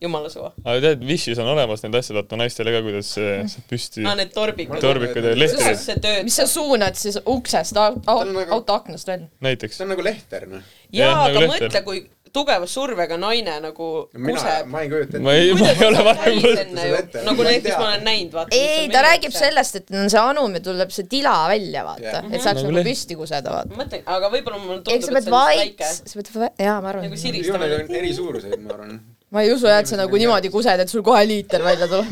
[0.00, 0.52] jumala suva.
[0.64, 4.14] aga tead, Wish'is on olemas need asjad, vaata naistele ka, kuidas see saab püsti aa,
[4.16, 4.80] need torbikud.
[4.80, 6.22] torbikud ja töötab?
[6.24, 7.76] mis sa suunad siis uksest,
[8.08, 9.28] on nagu- auto aknast välja?
[9.44, 9.84] näiteks see.
[9.84, 10.64] on nagu lehter, noh.
[10.88, 11.68] jaa, Jah, nagu aga lehter.
[11.68, 12.00] mõtle, kui
[12.32, 14.70] tugeva survega naine nagu mina, kuseb.
[14.72, 15.50] ma ei kujuta ma ette.
[15.50, 18.56] ei, ma ei ole varem ju ette., nagu Ma ei näiteks ma olen näinud, vaata.
[18.56, 19.36] ei, ta räägib.
[19.36, 22.74] sellest, et on see anum ja tuleb see tila välja, vaata Jah., et saaks Nagu
[22.76, 23.78] nagu püsti kuseda, vaata.
[23.78, 25.94] mõtlen, aga võib-olla mulle tundub, et see on väike,.
[25.94, 27.22] sa pead, jaa, ma arvan nagu.
[27.24, 27.80] siristama neil.
[27.86, 29.00] on eri suuruseid, ma arvan.
[29.30, 32.10] Ma ei usu jah, et sa nagu niimoodi kused, et sul kohe liiter välja tuleb.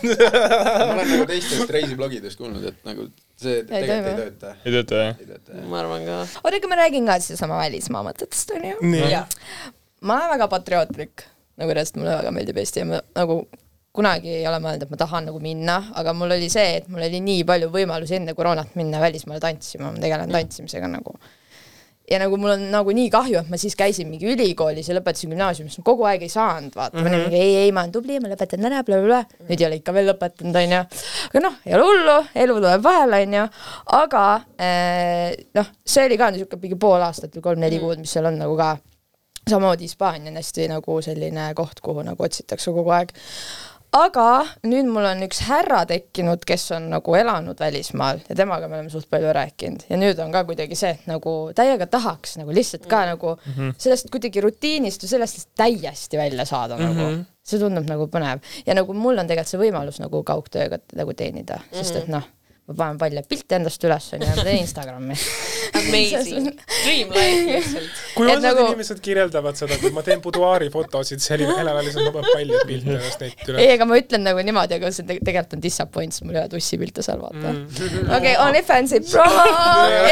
[0.00, 3.08] ma olen nagu teistest reisiblogidest kuulnud, et nagu
[3.40, 4.52] see tegelikult ei tööta.
[4.64, 5.64] ei tööta jah?
[5.70, 6.20] ma arvan ka.
[6.42, 8.76] oota, aga ma räägin ka sedasama välismaa mõtetest, onju.
[10.06, 11.26] ma olen väga patriootlik,
[11.60, 13.42] nagu reaalselt mulle väga meeldib Eesti ja ma nagu
[13.96, 17.02] kunagi ei ole mõelnud, et ma tahan nagu minna, aga mul oli see, et mul
[17.02, 21.16] oli nii palju võimalusi enne koroonat minna välismaale tantsima, ma tegelen tantsimisega nagu.
[22.10, 25.30] Ja nagu mul on nagu nii kahju, et ma siis käisin mingi ülikoolis ja lõpetasin
[25.32, 27.38] gümnaasiumis, ma kogu aeg ei saanud, vaata mm, -hmm.
[27.38, 30.82] ei, ei, ma olen tubli, ma lõpetan ära, nüüd ei ole ikka veel lõpetanud, onju.
[31.30, 33.48] aga noh, ei ole hullu, elu tuleb vahele, onju,
[34.00, 34.26] aga
[34.58, 38.40] eh, noh, see oli ka niisugune mingi pool aastat või kolm-neli kuud, mis seal on
[38.42, 38.76] nagu ka
[39.48, 43.14] samamoodi Hispaania on hästi nagu selline koht, kuhu nagu otsitakse kogu aeg.
[43.96, 44.26] Aga
[44.66, 48.92] nüüd mul on üks härra tekkinud, kes on nagu elanud välismaal ja temaga me oleme
[48.92, 52.86] suht palju rääkinud ja nüüd on ka kuidagi see, et nagu täiega tahaks nagu lihtsalt
[52.90, 53.74] ka nagu mm -hmm.
[53.78, 56.94] sellest kuidagi rutiinist või sellest täiesti välja saada mm -hmm.
[56.94, 57.24] nagu.
[57.42, 61.56] see tundub nagu põnev ja nagu mul on tegelikult see võimalus nagu kaugtööga nagu teenida
[61.56, 61.76] mm, -hmm.
[61.82, 62.22] sest et noh,
[62.70, 65.16] ma panen palju pilte endast üles onju ja ma teen Instagrami.
[65.80, 66.46] amazing,
[66.84, 67.88] dream life lihtsalt.
[68.14, 72.06] kui osad nagu- inimesed kirjeldavad seda, kui ma teen buduaari fotosid, siis Heli- Helena lihtsalt
[72.08, 73.58] ma panen palju pilte ennast neid üle.
[73.64, 76.42] ei, aga ma ütlen nagu niimoodi, aga see te- tegelikult on disappoint, sest mul ei
[76.44, 77.54] ole tussipilte seal, vaata.
[78.18, 79.44] okei, OnlyFansi promo,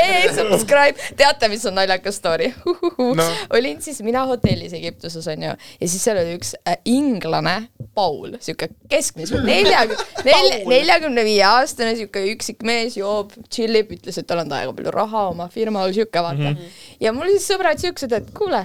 [0.03, 2.51] ei subscribe, teate, mis on naljakas story?
[2.99, 3.25] No.
[3.55, 7.57] olin siis mina hotellis Egiptuses onju ja siis seal oli üks äh, inglane
[7.95, 14.27] Paul, siuke keskmine, neljakümne, nelja, neljakümne viie aastane siuke üksik mees, joob, tšillib, ütles, et
[14.29, 16.57] tal on väga palju raha oma firmal, siuke vaata mm.
[16.57, 16.77] -hmm.
[17.05, 18.65] ja mul siis sõbrad siuksed, et kuule,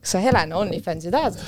[0.00, 1.38] kas sa Helena OnlyFansi tahad?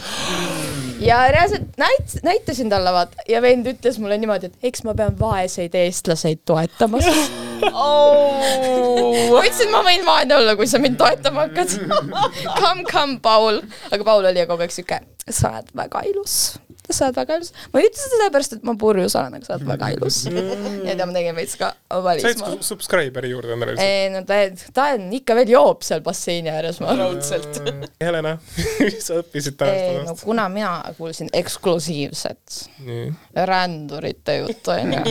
[1.03, 5.19] ja reaalselt näit-, näitasin talle vaata ja vend ütles mulle niimoodi, et eks ma pean
[5.19, 7.03] vaeseid eestlaseid toetama
[7.75, 8.39] oh..
[9.35, 11.75] ma ütlesin, ma võin vaene olla, kui sa mind toetama hakkad.
[12.63, 13.63] Come, come, Paul.
[13.91, 16.39] aga Paul oli kogu aeg siuke, sa oled väga ilus
[16.97, 17.53] sa oled väga ilus.
[17.73, 20.21] ma ei ütle seda sellepärast, et ma purjus olen, aga sa oled väga ilus.
[20.89, 22.57] ja ta ma tegin veits ka said välismaal.
[22.61, 23.85] subscriber'i juurde on reaalselt.
[23.85, 24.41] ei no ta,
[24.75, 27.61] ta on ikka veel joob seal basseini ääres, ma raudselt.
[28.07, 28.37] Helena,
[28.85, 30.25] mis sa õppisid tänast ei no aastast?
[30.29, 32.59] kuna mina kuulsin eksklusiivset
[33.53, 35.05] rändurite juttu onju.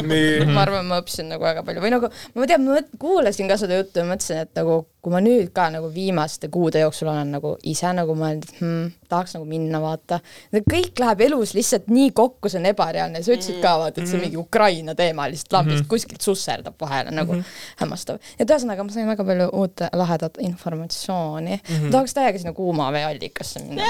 [0.51, 3.79] ma arvan, ma õppisin nagu väga palju või nagu ma tean, ma kuulasin ka seda
[3.79, 7.53] juttu ja mõtlesin, et nagu kui ma nüüd ka nagu viimaste kuude jooksul olen nagu
[7.69, 10.19] ise nagu mõelnud, et hmm, tahaks nagu minna vaata.
[10.67, 14.21] kõik läheb elus lihtsalt nii kokku, see on ebareaalne, sa ütlesid ka vaata, et see
[14.21, 17.39] mingi Ukraina teema lihtsalt lambist kuskilt susserdab vahele nagu
[17.81, 18.21] hämmastav.
[18.37, 21.59] et ühesõnaga ma sain väga palju uut lahedat informatsiooni.
[21.85, 23.87] ma tahaks täiega sinna kuuma vee allikasse minna.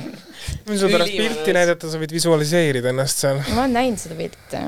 [0.80, 3.42] sulle pärast pilti näidata, sa võid visualiseerida ennast seal.
[3.54, 4.64] ma olen näinud seda pilti.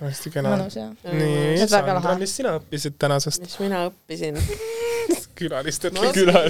[0.00, 0.56] hästi kena.
[0.56, 0.90] mõnus jah.
[1.12, 4.40] nii, Sandra, mis sina õppisid tänasest mis mina õppisin?
[5.38, 5.98] külalistelt?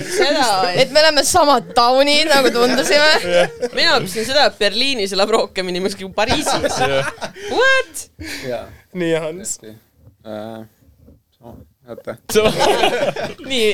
[0.09, 0.48] seda,
[0.81, 3.40] et me oleme samad taunid, nagu tundusime.
[3.78, 6.81] mina õppisin seda, et Berliinis elab rohkem inimesi kui Pariisis.
[7.51, 8.06] What?
[8.48, 8.66] jaa,
[8.97, 9.59] nii, Hans.
[9.65, 9.78] tõesti.
[11.89, 12.15] oota,
[13.51, 13.66] nii,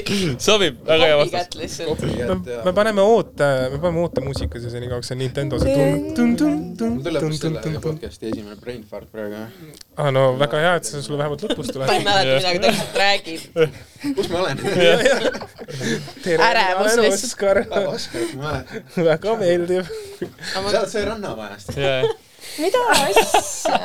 [0.42, 1.76] sobib, väga hea vastus.
[1.86, 7.26] me me paneme oote, me paneme ootemuusika siis senikaua, see Nintendo see tun-tun-tun-tun mul tuleb
[7.28, 9.34] just selle podcast'i esimene brain fart praegu.
[9.38, 9.46] aa
[10.00, 12.08] Ah, no väga hea, et see sulle vähemalt lõpus ma ei tuleb.
[12.08, 13.40] mäleta, mida ta täpselt räägib.
[14.16, 14.64] kus ma olen?
[16.24, 17.38] tere, Ärevus lihtsalt.
[19.10, 19.94] Väga meeldiv.
[20.50, 21.72] sa oled see Rannamajast.
[22.58, 23.78] Mida asja?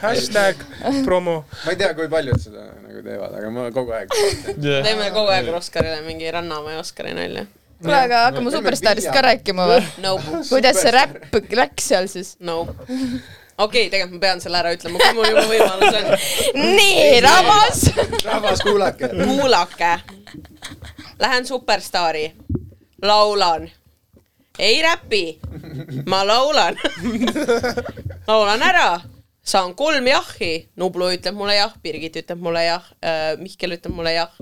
[0.00, 0.62] hashtag
[1.04, 1.44] promo.
[1.64, 4.14] ma ei tea, kui paljud seda nagu teevad, aga ma kogu aeg.
[4.60, 7.44] teeme kogu aeg Oskarile mingi Rannamäe Oskari nalja.
[7.82, 9.82] kuule, aga hakkame Teeme Superstaarist ka rääkima või?
[10.04, 12.34] Nope, kuidas see räpp läks seal siis?
[12.40, 12.76] nope.
[12.86, 16.10] okei okay,, tegelikult ma pean selle ära ütlema, kui mul juba võimalus on.
[16.78, 17.84] nii, rahvas.
[18.24, 19.12] rahvas, kuulake.
[19.18, 19.92] kuulake,
[21.22, 22.26] lähen Superstaari,
[23.02, 23.70] laulan,
[24.58, 25.24] ei räpi,
[26.06, 26.76] ma laulan,
[28.28, 28.88] laulan ära,
[29.42, 34.12] saan kolm jahhi, Nublu ütleb mulle jah, Birgit ütleb mulle jah äh,, Mihkel ütleb mulle
[34.14, 34.34] jah.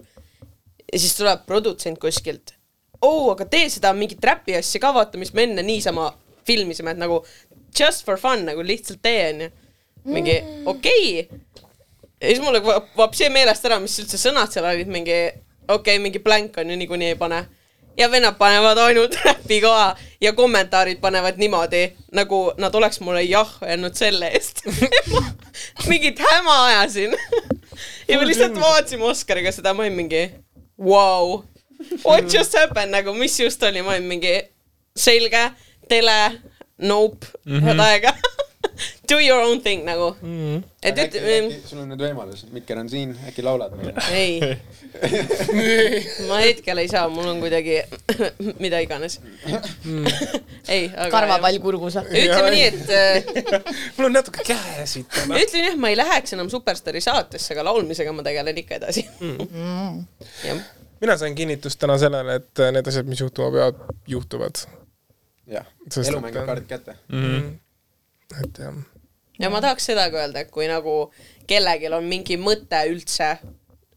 [0.93, 2.55] ja siis tuleb produtsent kuskilt,
[3.01, 6.11] oo, aga tee seda mingit räpi asja ka, vaata, mis me enne niisama
[6.47, 7.23] filmisime, et nagu
[7.77, 9.51] just for fun nagu lihtsalt tee, onju.
[10.11, 11.41] mingi okei okay.
[12.21, 15.17] ja siis mul nagu vapsi meelest ära, mis üldse sõnad seal olid, mingi
[15.71, 17.45] okei okay,, mingi blank on ju niikuinii ei pane.
[17.97, 23.51] Ja vennad panevad ainult räpi ka ja kommentaarid panevad niimoodi, nagu nad oleks mulle jah
[23.63, 24.63] öelnud selle eest.
[25.89, 27.17] mingit häma ajasin.
[28.09, 30.31] ja me lihtsalt vaatasime Oskariga seda, ma olin mingi
[30.79, 31.43] wow,,
[32.05, 34.41] what just happened nagu, mis just oli, ma olin mingi
[34.97, 35.51] selge,
[35.89, 36.41] tele,
[36.79, 37.65] nope mm, -hmm.
[37.65, 38.15] head aega.
[39.11, 40.35] Do your own thing nagu mm.
[40.39, 40.63] -hmm.
[40.83, 41.21] et äkki
[41.67, 43.95] sul on nüüd võimalus, Mikker on siin, äkki laulad meile?
[44.15, 44.39] ei,
[46.29, 47.81] ma hetkel ei saa, mul on kuidagi
[48.65, 49.19] mida iganes.
[50.69, 51.09] ei, aga.
[51.11, 51.97] karvapall kurgus.
[51.97, 53.49] ütleme nii, et äh,
[53.97, 55.41] mul on natuke käesid täna.
[55.43, 59.07] ütlen jah, ma ei läheks enam Superstaari saatesse, aga laulmisega ma tegelen ikka edasi.
[60.45, 60.63] jah,
[61.01, 64.65] mina sain kinnitust täna sellele, et äh, need asjad, mis juhtuma peavad, juhtuvad.
[65.51, 65.67] jah,
[66.05, 66.97] elu mängib kaardid kätte.
[68.45, 68.81] et jah.
[69.41, 71.11] Ja ma tahaks seda ka öelda, et kui nagu
[71.51, 73.33] kellelgi on mingi mõte üldse,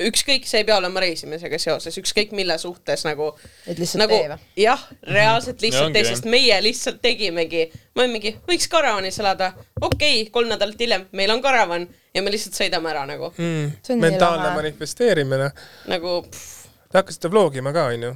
[0.02, 3.30] ükskõik, see ei pea olema reisimisega seoses, ükskõik mille suhtes nagu,
[3.70, 4.48] et lihtsalt nagu tee või?
[4.64, 9.52] jah, reaalselt Ja lihtsalt tee, sest meie lihtsalt tegimegi, ma olin mingi, võiks karavanis elada,
[9.80, 13.72] okei okay,, kolm nädalat hiljem meil on karavan ja me lihtsalt sõidame ära nagu mm.,
[13.86, 15.54] See on nii mentaalne manifesteerimine.
[15.92, 16.22] nagu.
[16.90, 18.16] Te hakkasite vlogima ka, onju?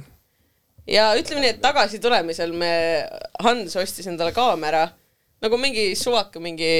[0.88, 2.72] ja ütleme nii, et tagasi tulemisel me,
[3.44, 4.88] Hans ostis endale kaamera
[5.44, 6.70] nagu mingi suvaka mingi,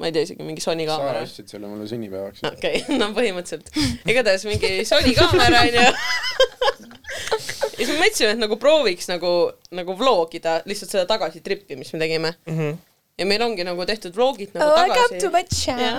[0.00, 1.22] ma ei tea isegi mingi Sony sa kaamera.
[1.24, 2.42] ostsid selle mulle sünnipäevaks.
[2.44, 3.70] okei okay, no põhimõtteliselt.
[4.08, 5.86] igatahes mingi Sony kaamera onju.
[5.86, 9.32] ja siis me mõtlesime, et nagu prooviks nagu,
[9.76, 12.58] nagu vlogida lihtsalt seda tagasitrippi, mis me tegime mm.
[12.58, 12.76] -hmm.
[13.22, 15.32] ja meil ongi nagu tehtud vlogid nagu Welcome to tagasi.
[15.32, 15.96] my channel.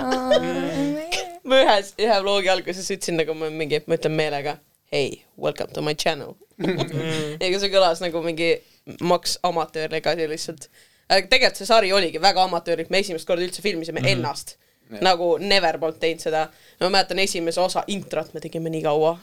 [1.48, 4.60] ma ühes, ühe vlogi alguses ütlesin nagu ma mingi, ma ütlen meelega
[4.92, 6.36] hei, welcome to my channel.
[7.44, 8.56] ega see kõlas nagu mingi
[9.04, 10.70] maks amatöörlegasi lihtsalt.
[11.08, 14.18] Aga tegelikult see sari oligi väga amatöörlik, me esimest korda üldse filmisime mm -hmm.
[14.18, 14.58] ennast.
[15.04, 16.48] nagu never polnud teinud seda.
[16.80, 19.18] ma mäletan esimese osa introt me tegime nii kaua.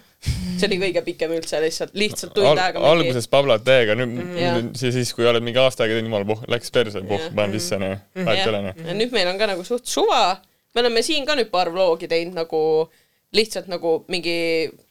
[0.58, 2.80] see oli kõige pikem üldse lihtsalt, lihtsalt tund Al aega.
[2.80, 4.34] alguses Pablat täiega, nüüd mm.
[4.36, 4.74] -hmm.
[4.76, 7.78] siis, siis kui oled mingi aasta aega teinud, jumala puh-, läks perse, puh panen sisse,
[7.78, 8.74] noh, vahet ei ole, noh.
[8.86, 10.40] ja nüüd meil on ka nagu suht suva,
[10.74, 12.90] me oleme siin ka nüüd paar vlogi teinud nagu
[13.34, 14.36] lihtsalt nagu mingi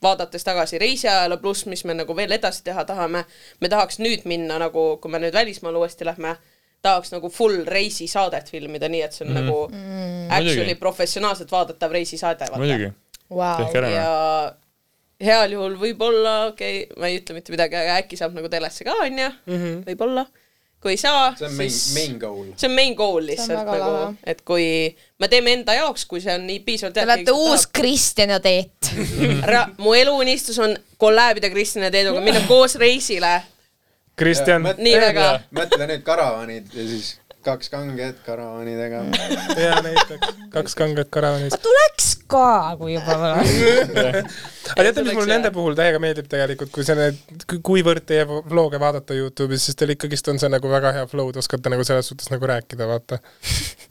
[0.03, 3.23] vaadates tagasi reisiajalu pluss, mis me nagu veel edasi teha tahame.
[3.61, 6.35] me tahaks nüüd minna nagu, kui me nüüd välismaale uuesti lähme,
[6.83, 9.47] tahaks nagu full reisisaadet filmida, nii et see on mm -hmm.
[9.47, 12.51] nagu mm, actually professionaalselt vaadatav reisisaade.
[12.57, 12.91] muidugi,
[13.29, 13.95] tehke ära, noh.
[13.95, 14.53] ja
[15.23, 18.87] heal juhul võib-olla, okei okay,, ma ei ütle mitte midagi, aga äkki saab nagu telesse
[18.87, 19.29] ka, onju,
[19.87, 20.25] võib-olla.
[20.83, 22.47] kui ei saa, see on main, siis main goal.
[22.59, 24.65] see on main goal lihtsalt nagu et kui
[25.23, 28.91] me teeme enda jaoks, kui see on nii piisavalt Te olete uus Kristjan ja Teet.
[29.83, 33.37] Mu eluunistus on kollaabida Kristjan ja Teeduga, minna koos reisile.
[34.15, 35.27] Kristjan, nii väga.
[35.57, 39.03] mõtle nüüd karavanid ja siis kaks kanget karavanidega.
[39.65, 41.55] ja näiteks kaks kanget karavanit.
[41.63, 47.09] tuleks ka, kui juba aga teate, mis mulle nende puhul täiega meeldib tegelikult, kui see
[47.65, 51.41] kuivõrd teie vlog'e vaadata Youtube'is, siis teil ikkagist on see nagu väga hea flow, te
[51.43, 53.19] oskate nagu selles suhtes nagu rääkida, vaata.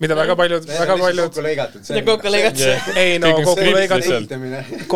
[0.02, 1.90] mida väga paljud, väga paljud kokku lõigatud.
[2.08, 2.94] Kokku lõigatud.
[3.02, 4.38] ei no kokku lõigatud,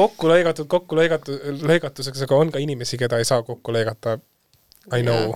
[0.00, 4.16] kokku lõigatud, kokku lõigatud, lõigatuseks, aga on ka inimesi, keda ei saa kokku lõigata.
[4.94, 5.34] I know.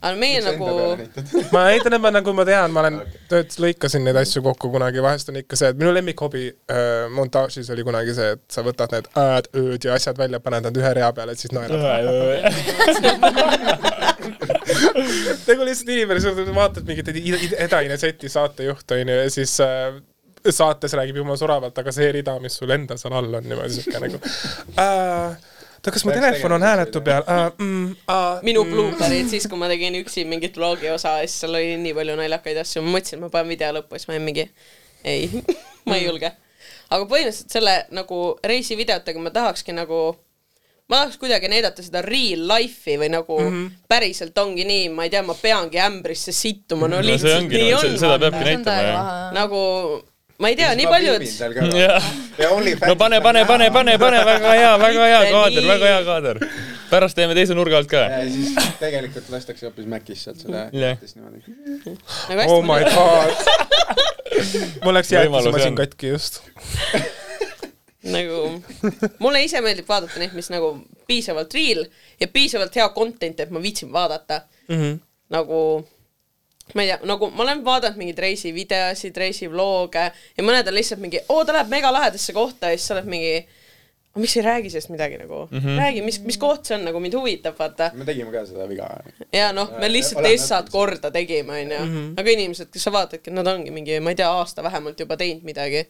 [0.00, 0.66] aga meie nagu,
[1.54, 2.98] ma näitan, et ma nagu ma tean, ma olen
[3.30, 7.68] tööd, lõikasin neid asju kokku kunagi, vahest on ikka see, et minu lemmikhobi äh, montaažis
[7.74, 10.92] oli kunagi see, et sa võtad need ä-d, ööd ja asjad välja, paned nad ühe
[10.96, 11.80] rea peale, siis naerad.
[15.48, 17.10] nagu lihtsalt inimene, sa vaatad mingit
[17.66, 19.98] Edaine seti saatejuht onju ja siis äh,
[20.54, 24.00] saates räägib jumala soravalt, aga see rida, mis sul endal seal all on niimoodi siuke
[24.02, 24.20] nagu.
[24.80, 25.55] Äh,
[25.86, 27.46] oota, kas mu telefon on hääletu peal uh,?
[27.58, 31.76] Mm, uh, minu blooperid, siis kui ma tegin üksi mingit vlogi osa, siis seal oli
[31.82, 34.46] nii palju naljakaid asju, ma mõtlesin, et ma panen video lõppu, siis ma olin mingi
[35.06, 35.30] ei,
[35.88, 36.32] ma ei julge.
[36.90, 40.00] aga põhimõtteliselt selle nagu reisivideotega ma tahakski nagu
[40.90, 43.86] ma tahaks kuidagi näidata seda real life'i või nagu mm -hmm.
[43.88, 47.62] päriselt ongi nii, ma ei tea, ma peangi ämbrisse sittuma, no no see lihtsalt ongi,
[47.62, 47.98] nii on.
[47.98, 49.32] seda peabki näitama, jah.
[49.34, 49.62] nagu
[50.38, 51.22] ma ei tea, nii paljud,
[52.86, 56.40] no pane, pane, pane, pane, pane, väga hea, väga hea kaader, väga hea kaader.
[56.90, 58.02] pärast teeme teise nurga alt ka.
[58.12, 60.98] ja siis tegelikult lastakse hoopis Macis sealt seda Jah.
[60.98, 60.98] yeah.
[62.28, 63.30] nagu oh my god.
[64.84, 66.42] mul läks jäätismasin katki just.
[68.06, 68.62] nagu
[69.18, 70.74] mulle ise meeldib vaadata neid, mis nagu
[71.08, 71.86] piisavalt real
[72.20, 74.76] ja piisavalt hea content, et ma viitsin vaadata mm.
[74.76, 74.98] -hmm.
[75.32, 75.60] nagu
[76.74, 81.20] ma ei tea, nagu ma olen vaadanud mingeid reisivideosid, reisivlooge ja mõned on lihtsalt mingi,
[81.30, 83.36] oo ta läheb megalahedasse kohta ja siis sa oled mingi,
[84.18, 85.78] miks ei räägi sellest midagi nagu mm, -hmm.
[85.78, 87.90] räägi, mis, mis koht see on, nagu mind huvitab, vaata.
[87.94, 88.88] me tegime ka seda viga.
[89.32, 92.02] ja noh, me lihtsalt essad korda tegime, onju.
[92.16, 95.46] aga inimesed, kes sa vaatadki, nad ongi mingi, ma ei tea, aasta vähemalt juba teinud
[95.46, 95.86] midagi.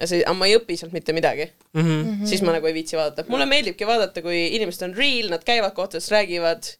[0.00, 1.80] ja see, aga ma ei õpi sealt mitte midagi mm.
[1.80, 2.26] -hmm.
[2.26, 3.24] siis ma nagu ei viitsi vaadata.
[3.28, 6.74] mulle meeldibki vaadata, kui inimesed on real, nad käivad kohtades, räägivad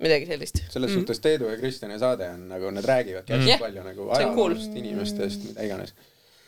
[0.00, 0.62] midagi sellist.
[0.70, 3.60] selles suhtes Teedu ja Kristjani saade on nagu, nad räägivadki hästi Jah.
[3.60, 4.52] palju nagu See on cool.
[4.54, 5.94] ajaloost, inimestest, mida iganes.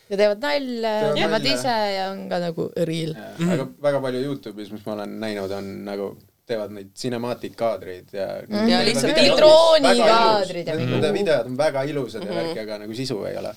[0.09, 3.15] ja teevad nalja, Teevad ise ja on ka nagu real.
[3.53, 6.07] aga väga palju Youtube'is, mis ma olen näinud, on nagu
[6.45, 8.67] teevad neid cinematic kaadreid ja Mhm.
[8.69, 12.37] Ja lihtsalt mingid droonikaadrid ja Nende mingi- videod on väga ilusad ja Mhm.
[12.39, 13.53] värki, aga nagu sisu ei ole.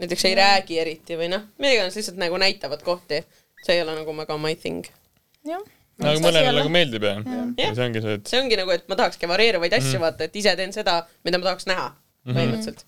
[0.00, 3.24] näiteks ei räägi eriti või noh, mida iganes, lihtsalt nagu näitavad kohti.
[3.66, 4.84] see ei ole nagu väga my thing.
[5.44, 5.60] jah.
[6.04, 7.74] Nagu mõnele nagu meeldib ja, ja Jah.
[7.78, 10.54] see ongi see, et see ongi nagu, et ma tahakski varieeruvaid asju vaata, et ise
[10.58, 11.88] teen seda, mida ma tahaks näha
[12.28, 12.84] põhimõtteliselt.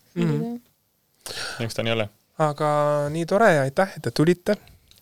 [1.65, 2.07] eks ta nii ole.
[2.45, 2.69] aga
[3.15, 4.57] nii tore ja aitäh, et te tulite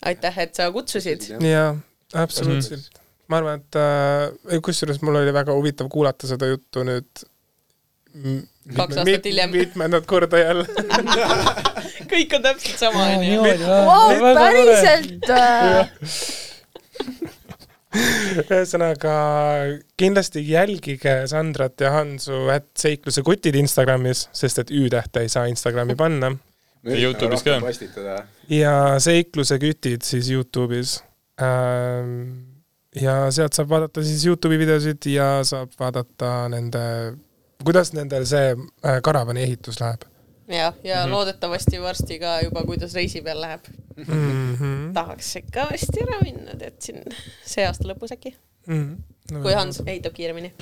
[0.06, 1.30] aitäh, et sa kutsusid.
[1.44, 1.76] ja
[2.14, 2.90] absoluutselt.
[3.28, 7.26] ma arvan, et äh, kusjuures mul oli väga huvitav kuulata seda juttu nüüd
[8.14, 9.50] Kaks aastat mit- hiljem.
[9.52, 10.66] mitmendat korda jälle.
[12.14, 13.42] kõik on täpselt sama, onju.
[14.38, 15.90] Päriselt äh,
[17.94, 19.16] ühesõnaga
[20.00, 25.96] kindlasti jälgige Sandrat ja Hansu at seikluse kutid Instagramis, sest et Ü-tähte ei saa Instagrami
[26.00, 26.34] panna.
[26.84, 27.60] Youtube'is ka.
[28.52, 30.98] ja seikluse kütid siis Youtube'is.
[33.02, 36.84] ja sealt saab vaadata siis Youtube'i videosid ja saab vaadata nende,
[37.64, 40.04] kuidas nendel see äh, karavani ehitus läheb
[40.48, 41.12] jah, ja Mhm.
[41.12, 43.62] loodetavasti varsti ka juba, kuidas reisi peal läheb.
[43.98, 44.56] mm.
[44.56, 44.94] -hmm.
[44.94, 47.04] tahaks ikka varsti ära minna, tead siin
[47.46, 48.36] see aasta lõpus äkki,
[48.68, 49.34] Mm -hmm.
[49.34, 50.54] no, kui Hans ehitab kiiremini.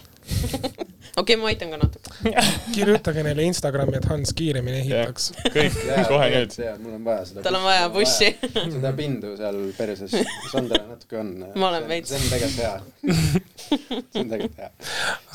[1.18, 2.10] okei, ma aitan ka natuke.
[2.76, 5.32] kirjutage neile Instagrami, et Hans kiiremini ehitaks.
[5.54, 5.76] kõik,
[6.08, 6.56] kohe nüüd.
[6.82, 7.42] mul on vaja seda.
[7.42, 8.38] tal on vaja bussi.
[8.72, 10.12] seda pindu seal perses,
[10.52, 11.46] Sandra natuke on.
[11.56, 12.10] Ma olen veits.
[12.10, 12.82] see on tegelikult hea.
[14.14, 14.70] see on tegelikult hea.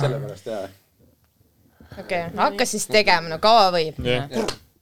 [0.01, 0.69] sellepärast hea.
[2.01, 3.99] okei, hakka siis tegema, no kaua võib?
[4.07, 4.31] jah,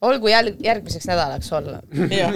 [0.04, 1.80] olgu jälg-, järgmiseks nädalaks olla.
[2.12, 2.34] jah,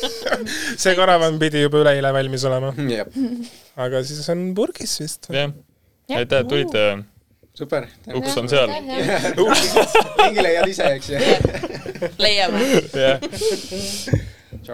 [0.82, 3.20] see karavan pidi juba üleeile valmis olema, jah,
[3.80, 5.30] aga siis on purgis vist.
[5.34, 5.52] jah.
[6.08, 6.86] aitäh, et tulite,
[7.54, 7.86] super.
[8.14, 8.74] uks on seal.
[10.24, 11.22] mingi leiad ise, eks ju.
[12.24, 12.64] leiame,
[12.96, 13.22] jah,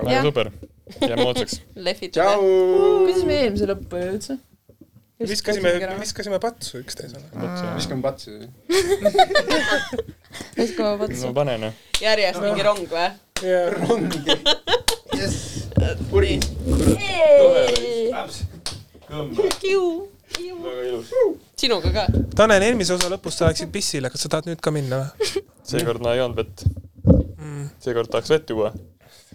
[0.00, 0.52] väga super.
[1.02, 1.60] jääme ootsaks.
[1.74, 2.36] lehvitame.
[2.40, 4.40] kuidas me eelmise lõppu jõudsime?
[5.20, 7.22] viskasime, viskasime patsu üksteisele.
[7.76, 8.30] viskan patsu.
[10.58, 11.32] viskame patsu no.
[11.36, 11.78] pane noh.
[12.02, 13.08] järjest mingi rong või?
[13.76, 14.36] rongi.
[15.16, 15.68] jess.
[16.10, 16.40] purgi.
[20.36, 21.14] väga ilus.
[21.56, 22.06] sinuga ka.
[22.36, 25.44] Tanel, eelmise osa lõpus sa läksid pissile, kas sa tahad nüüd ka minna või?
[25.66, 26.66] seekord ma ei joonud vett.
[27.80, 28.74] seekord tahaks vett juua.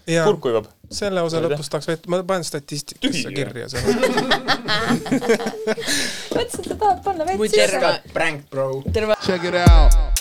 [0.07, 0.65] jaa, kurk kuivab.
[0.91, 3.95] selle osa lõpus tahaks vett, ma panen statistikasse kirja selle.
[6.35, 7.67] mõtlesin, et sa tahad panna vett sisse.
[7.67, 8.67] terve, Prank, bro.
[8.93, 10.11] terve Check it out.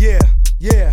[0.00, 0.24] Yeah,
[0.58, 0.92] yeah.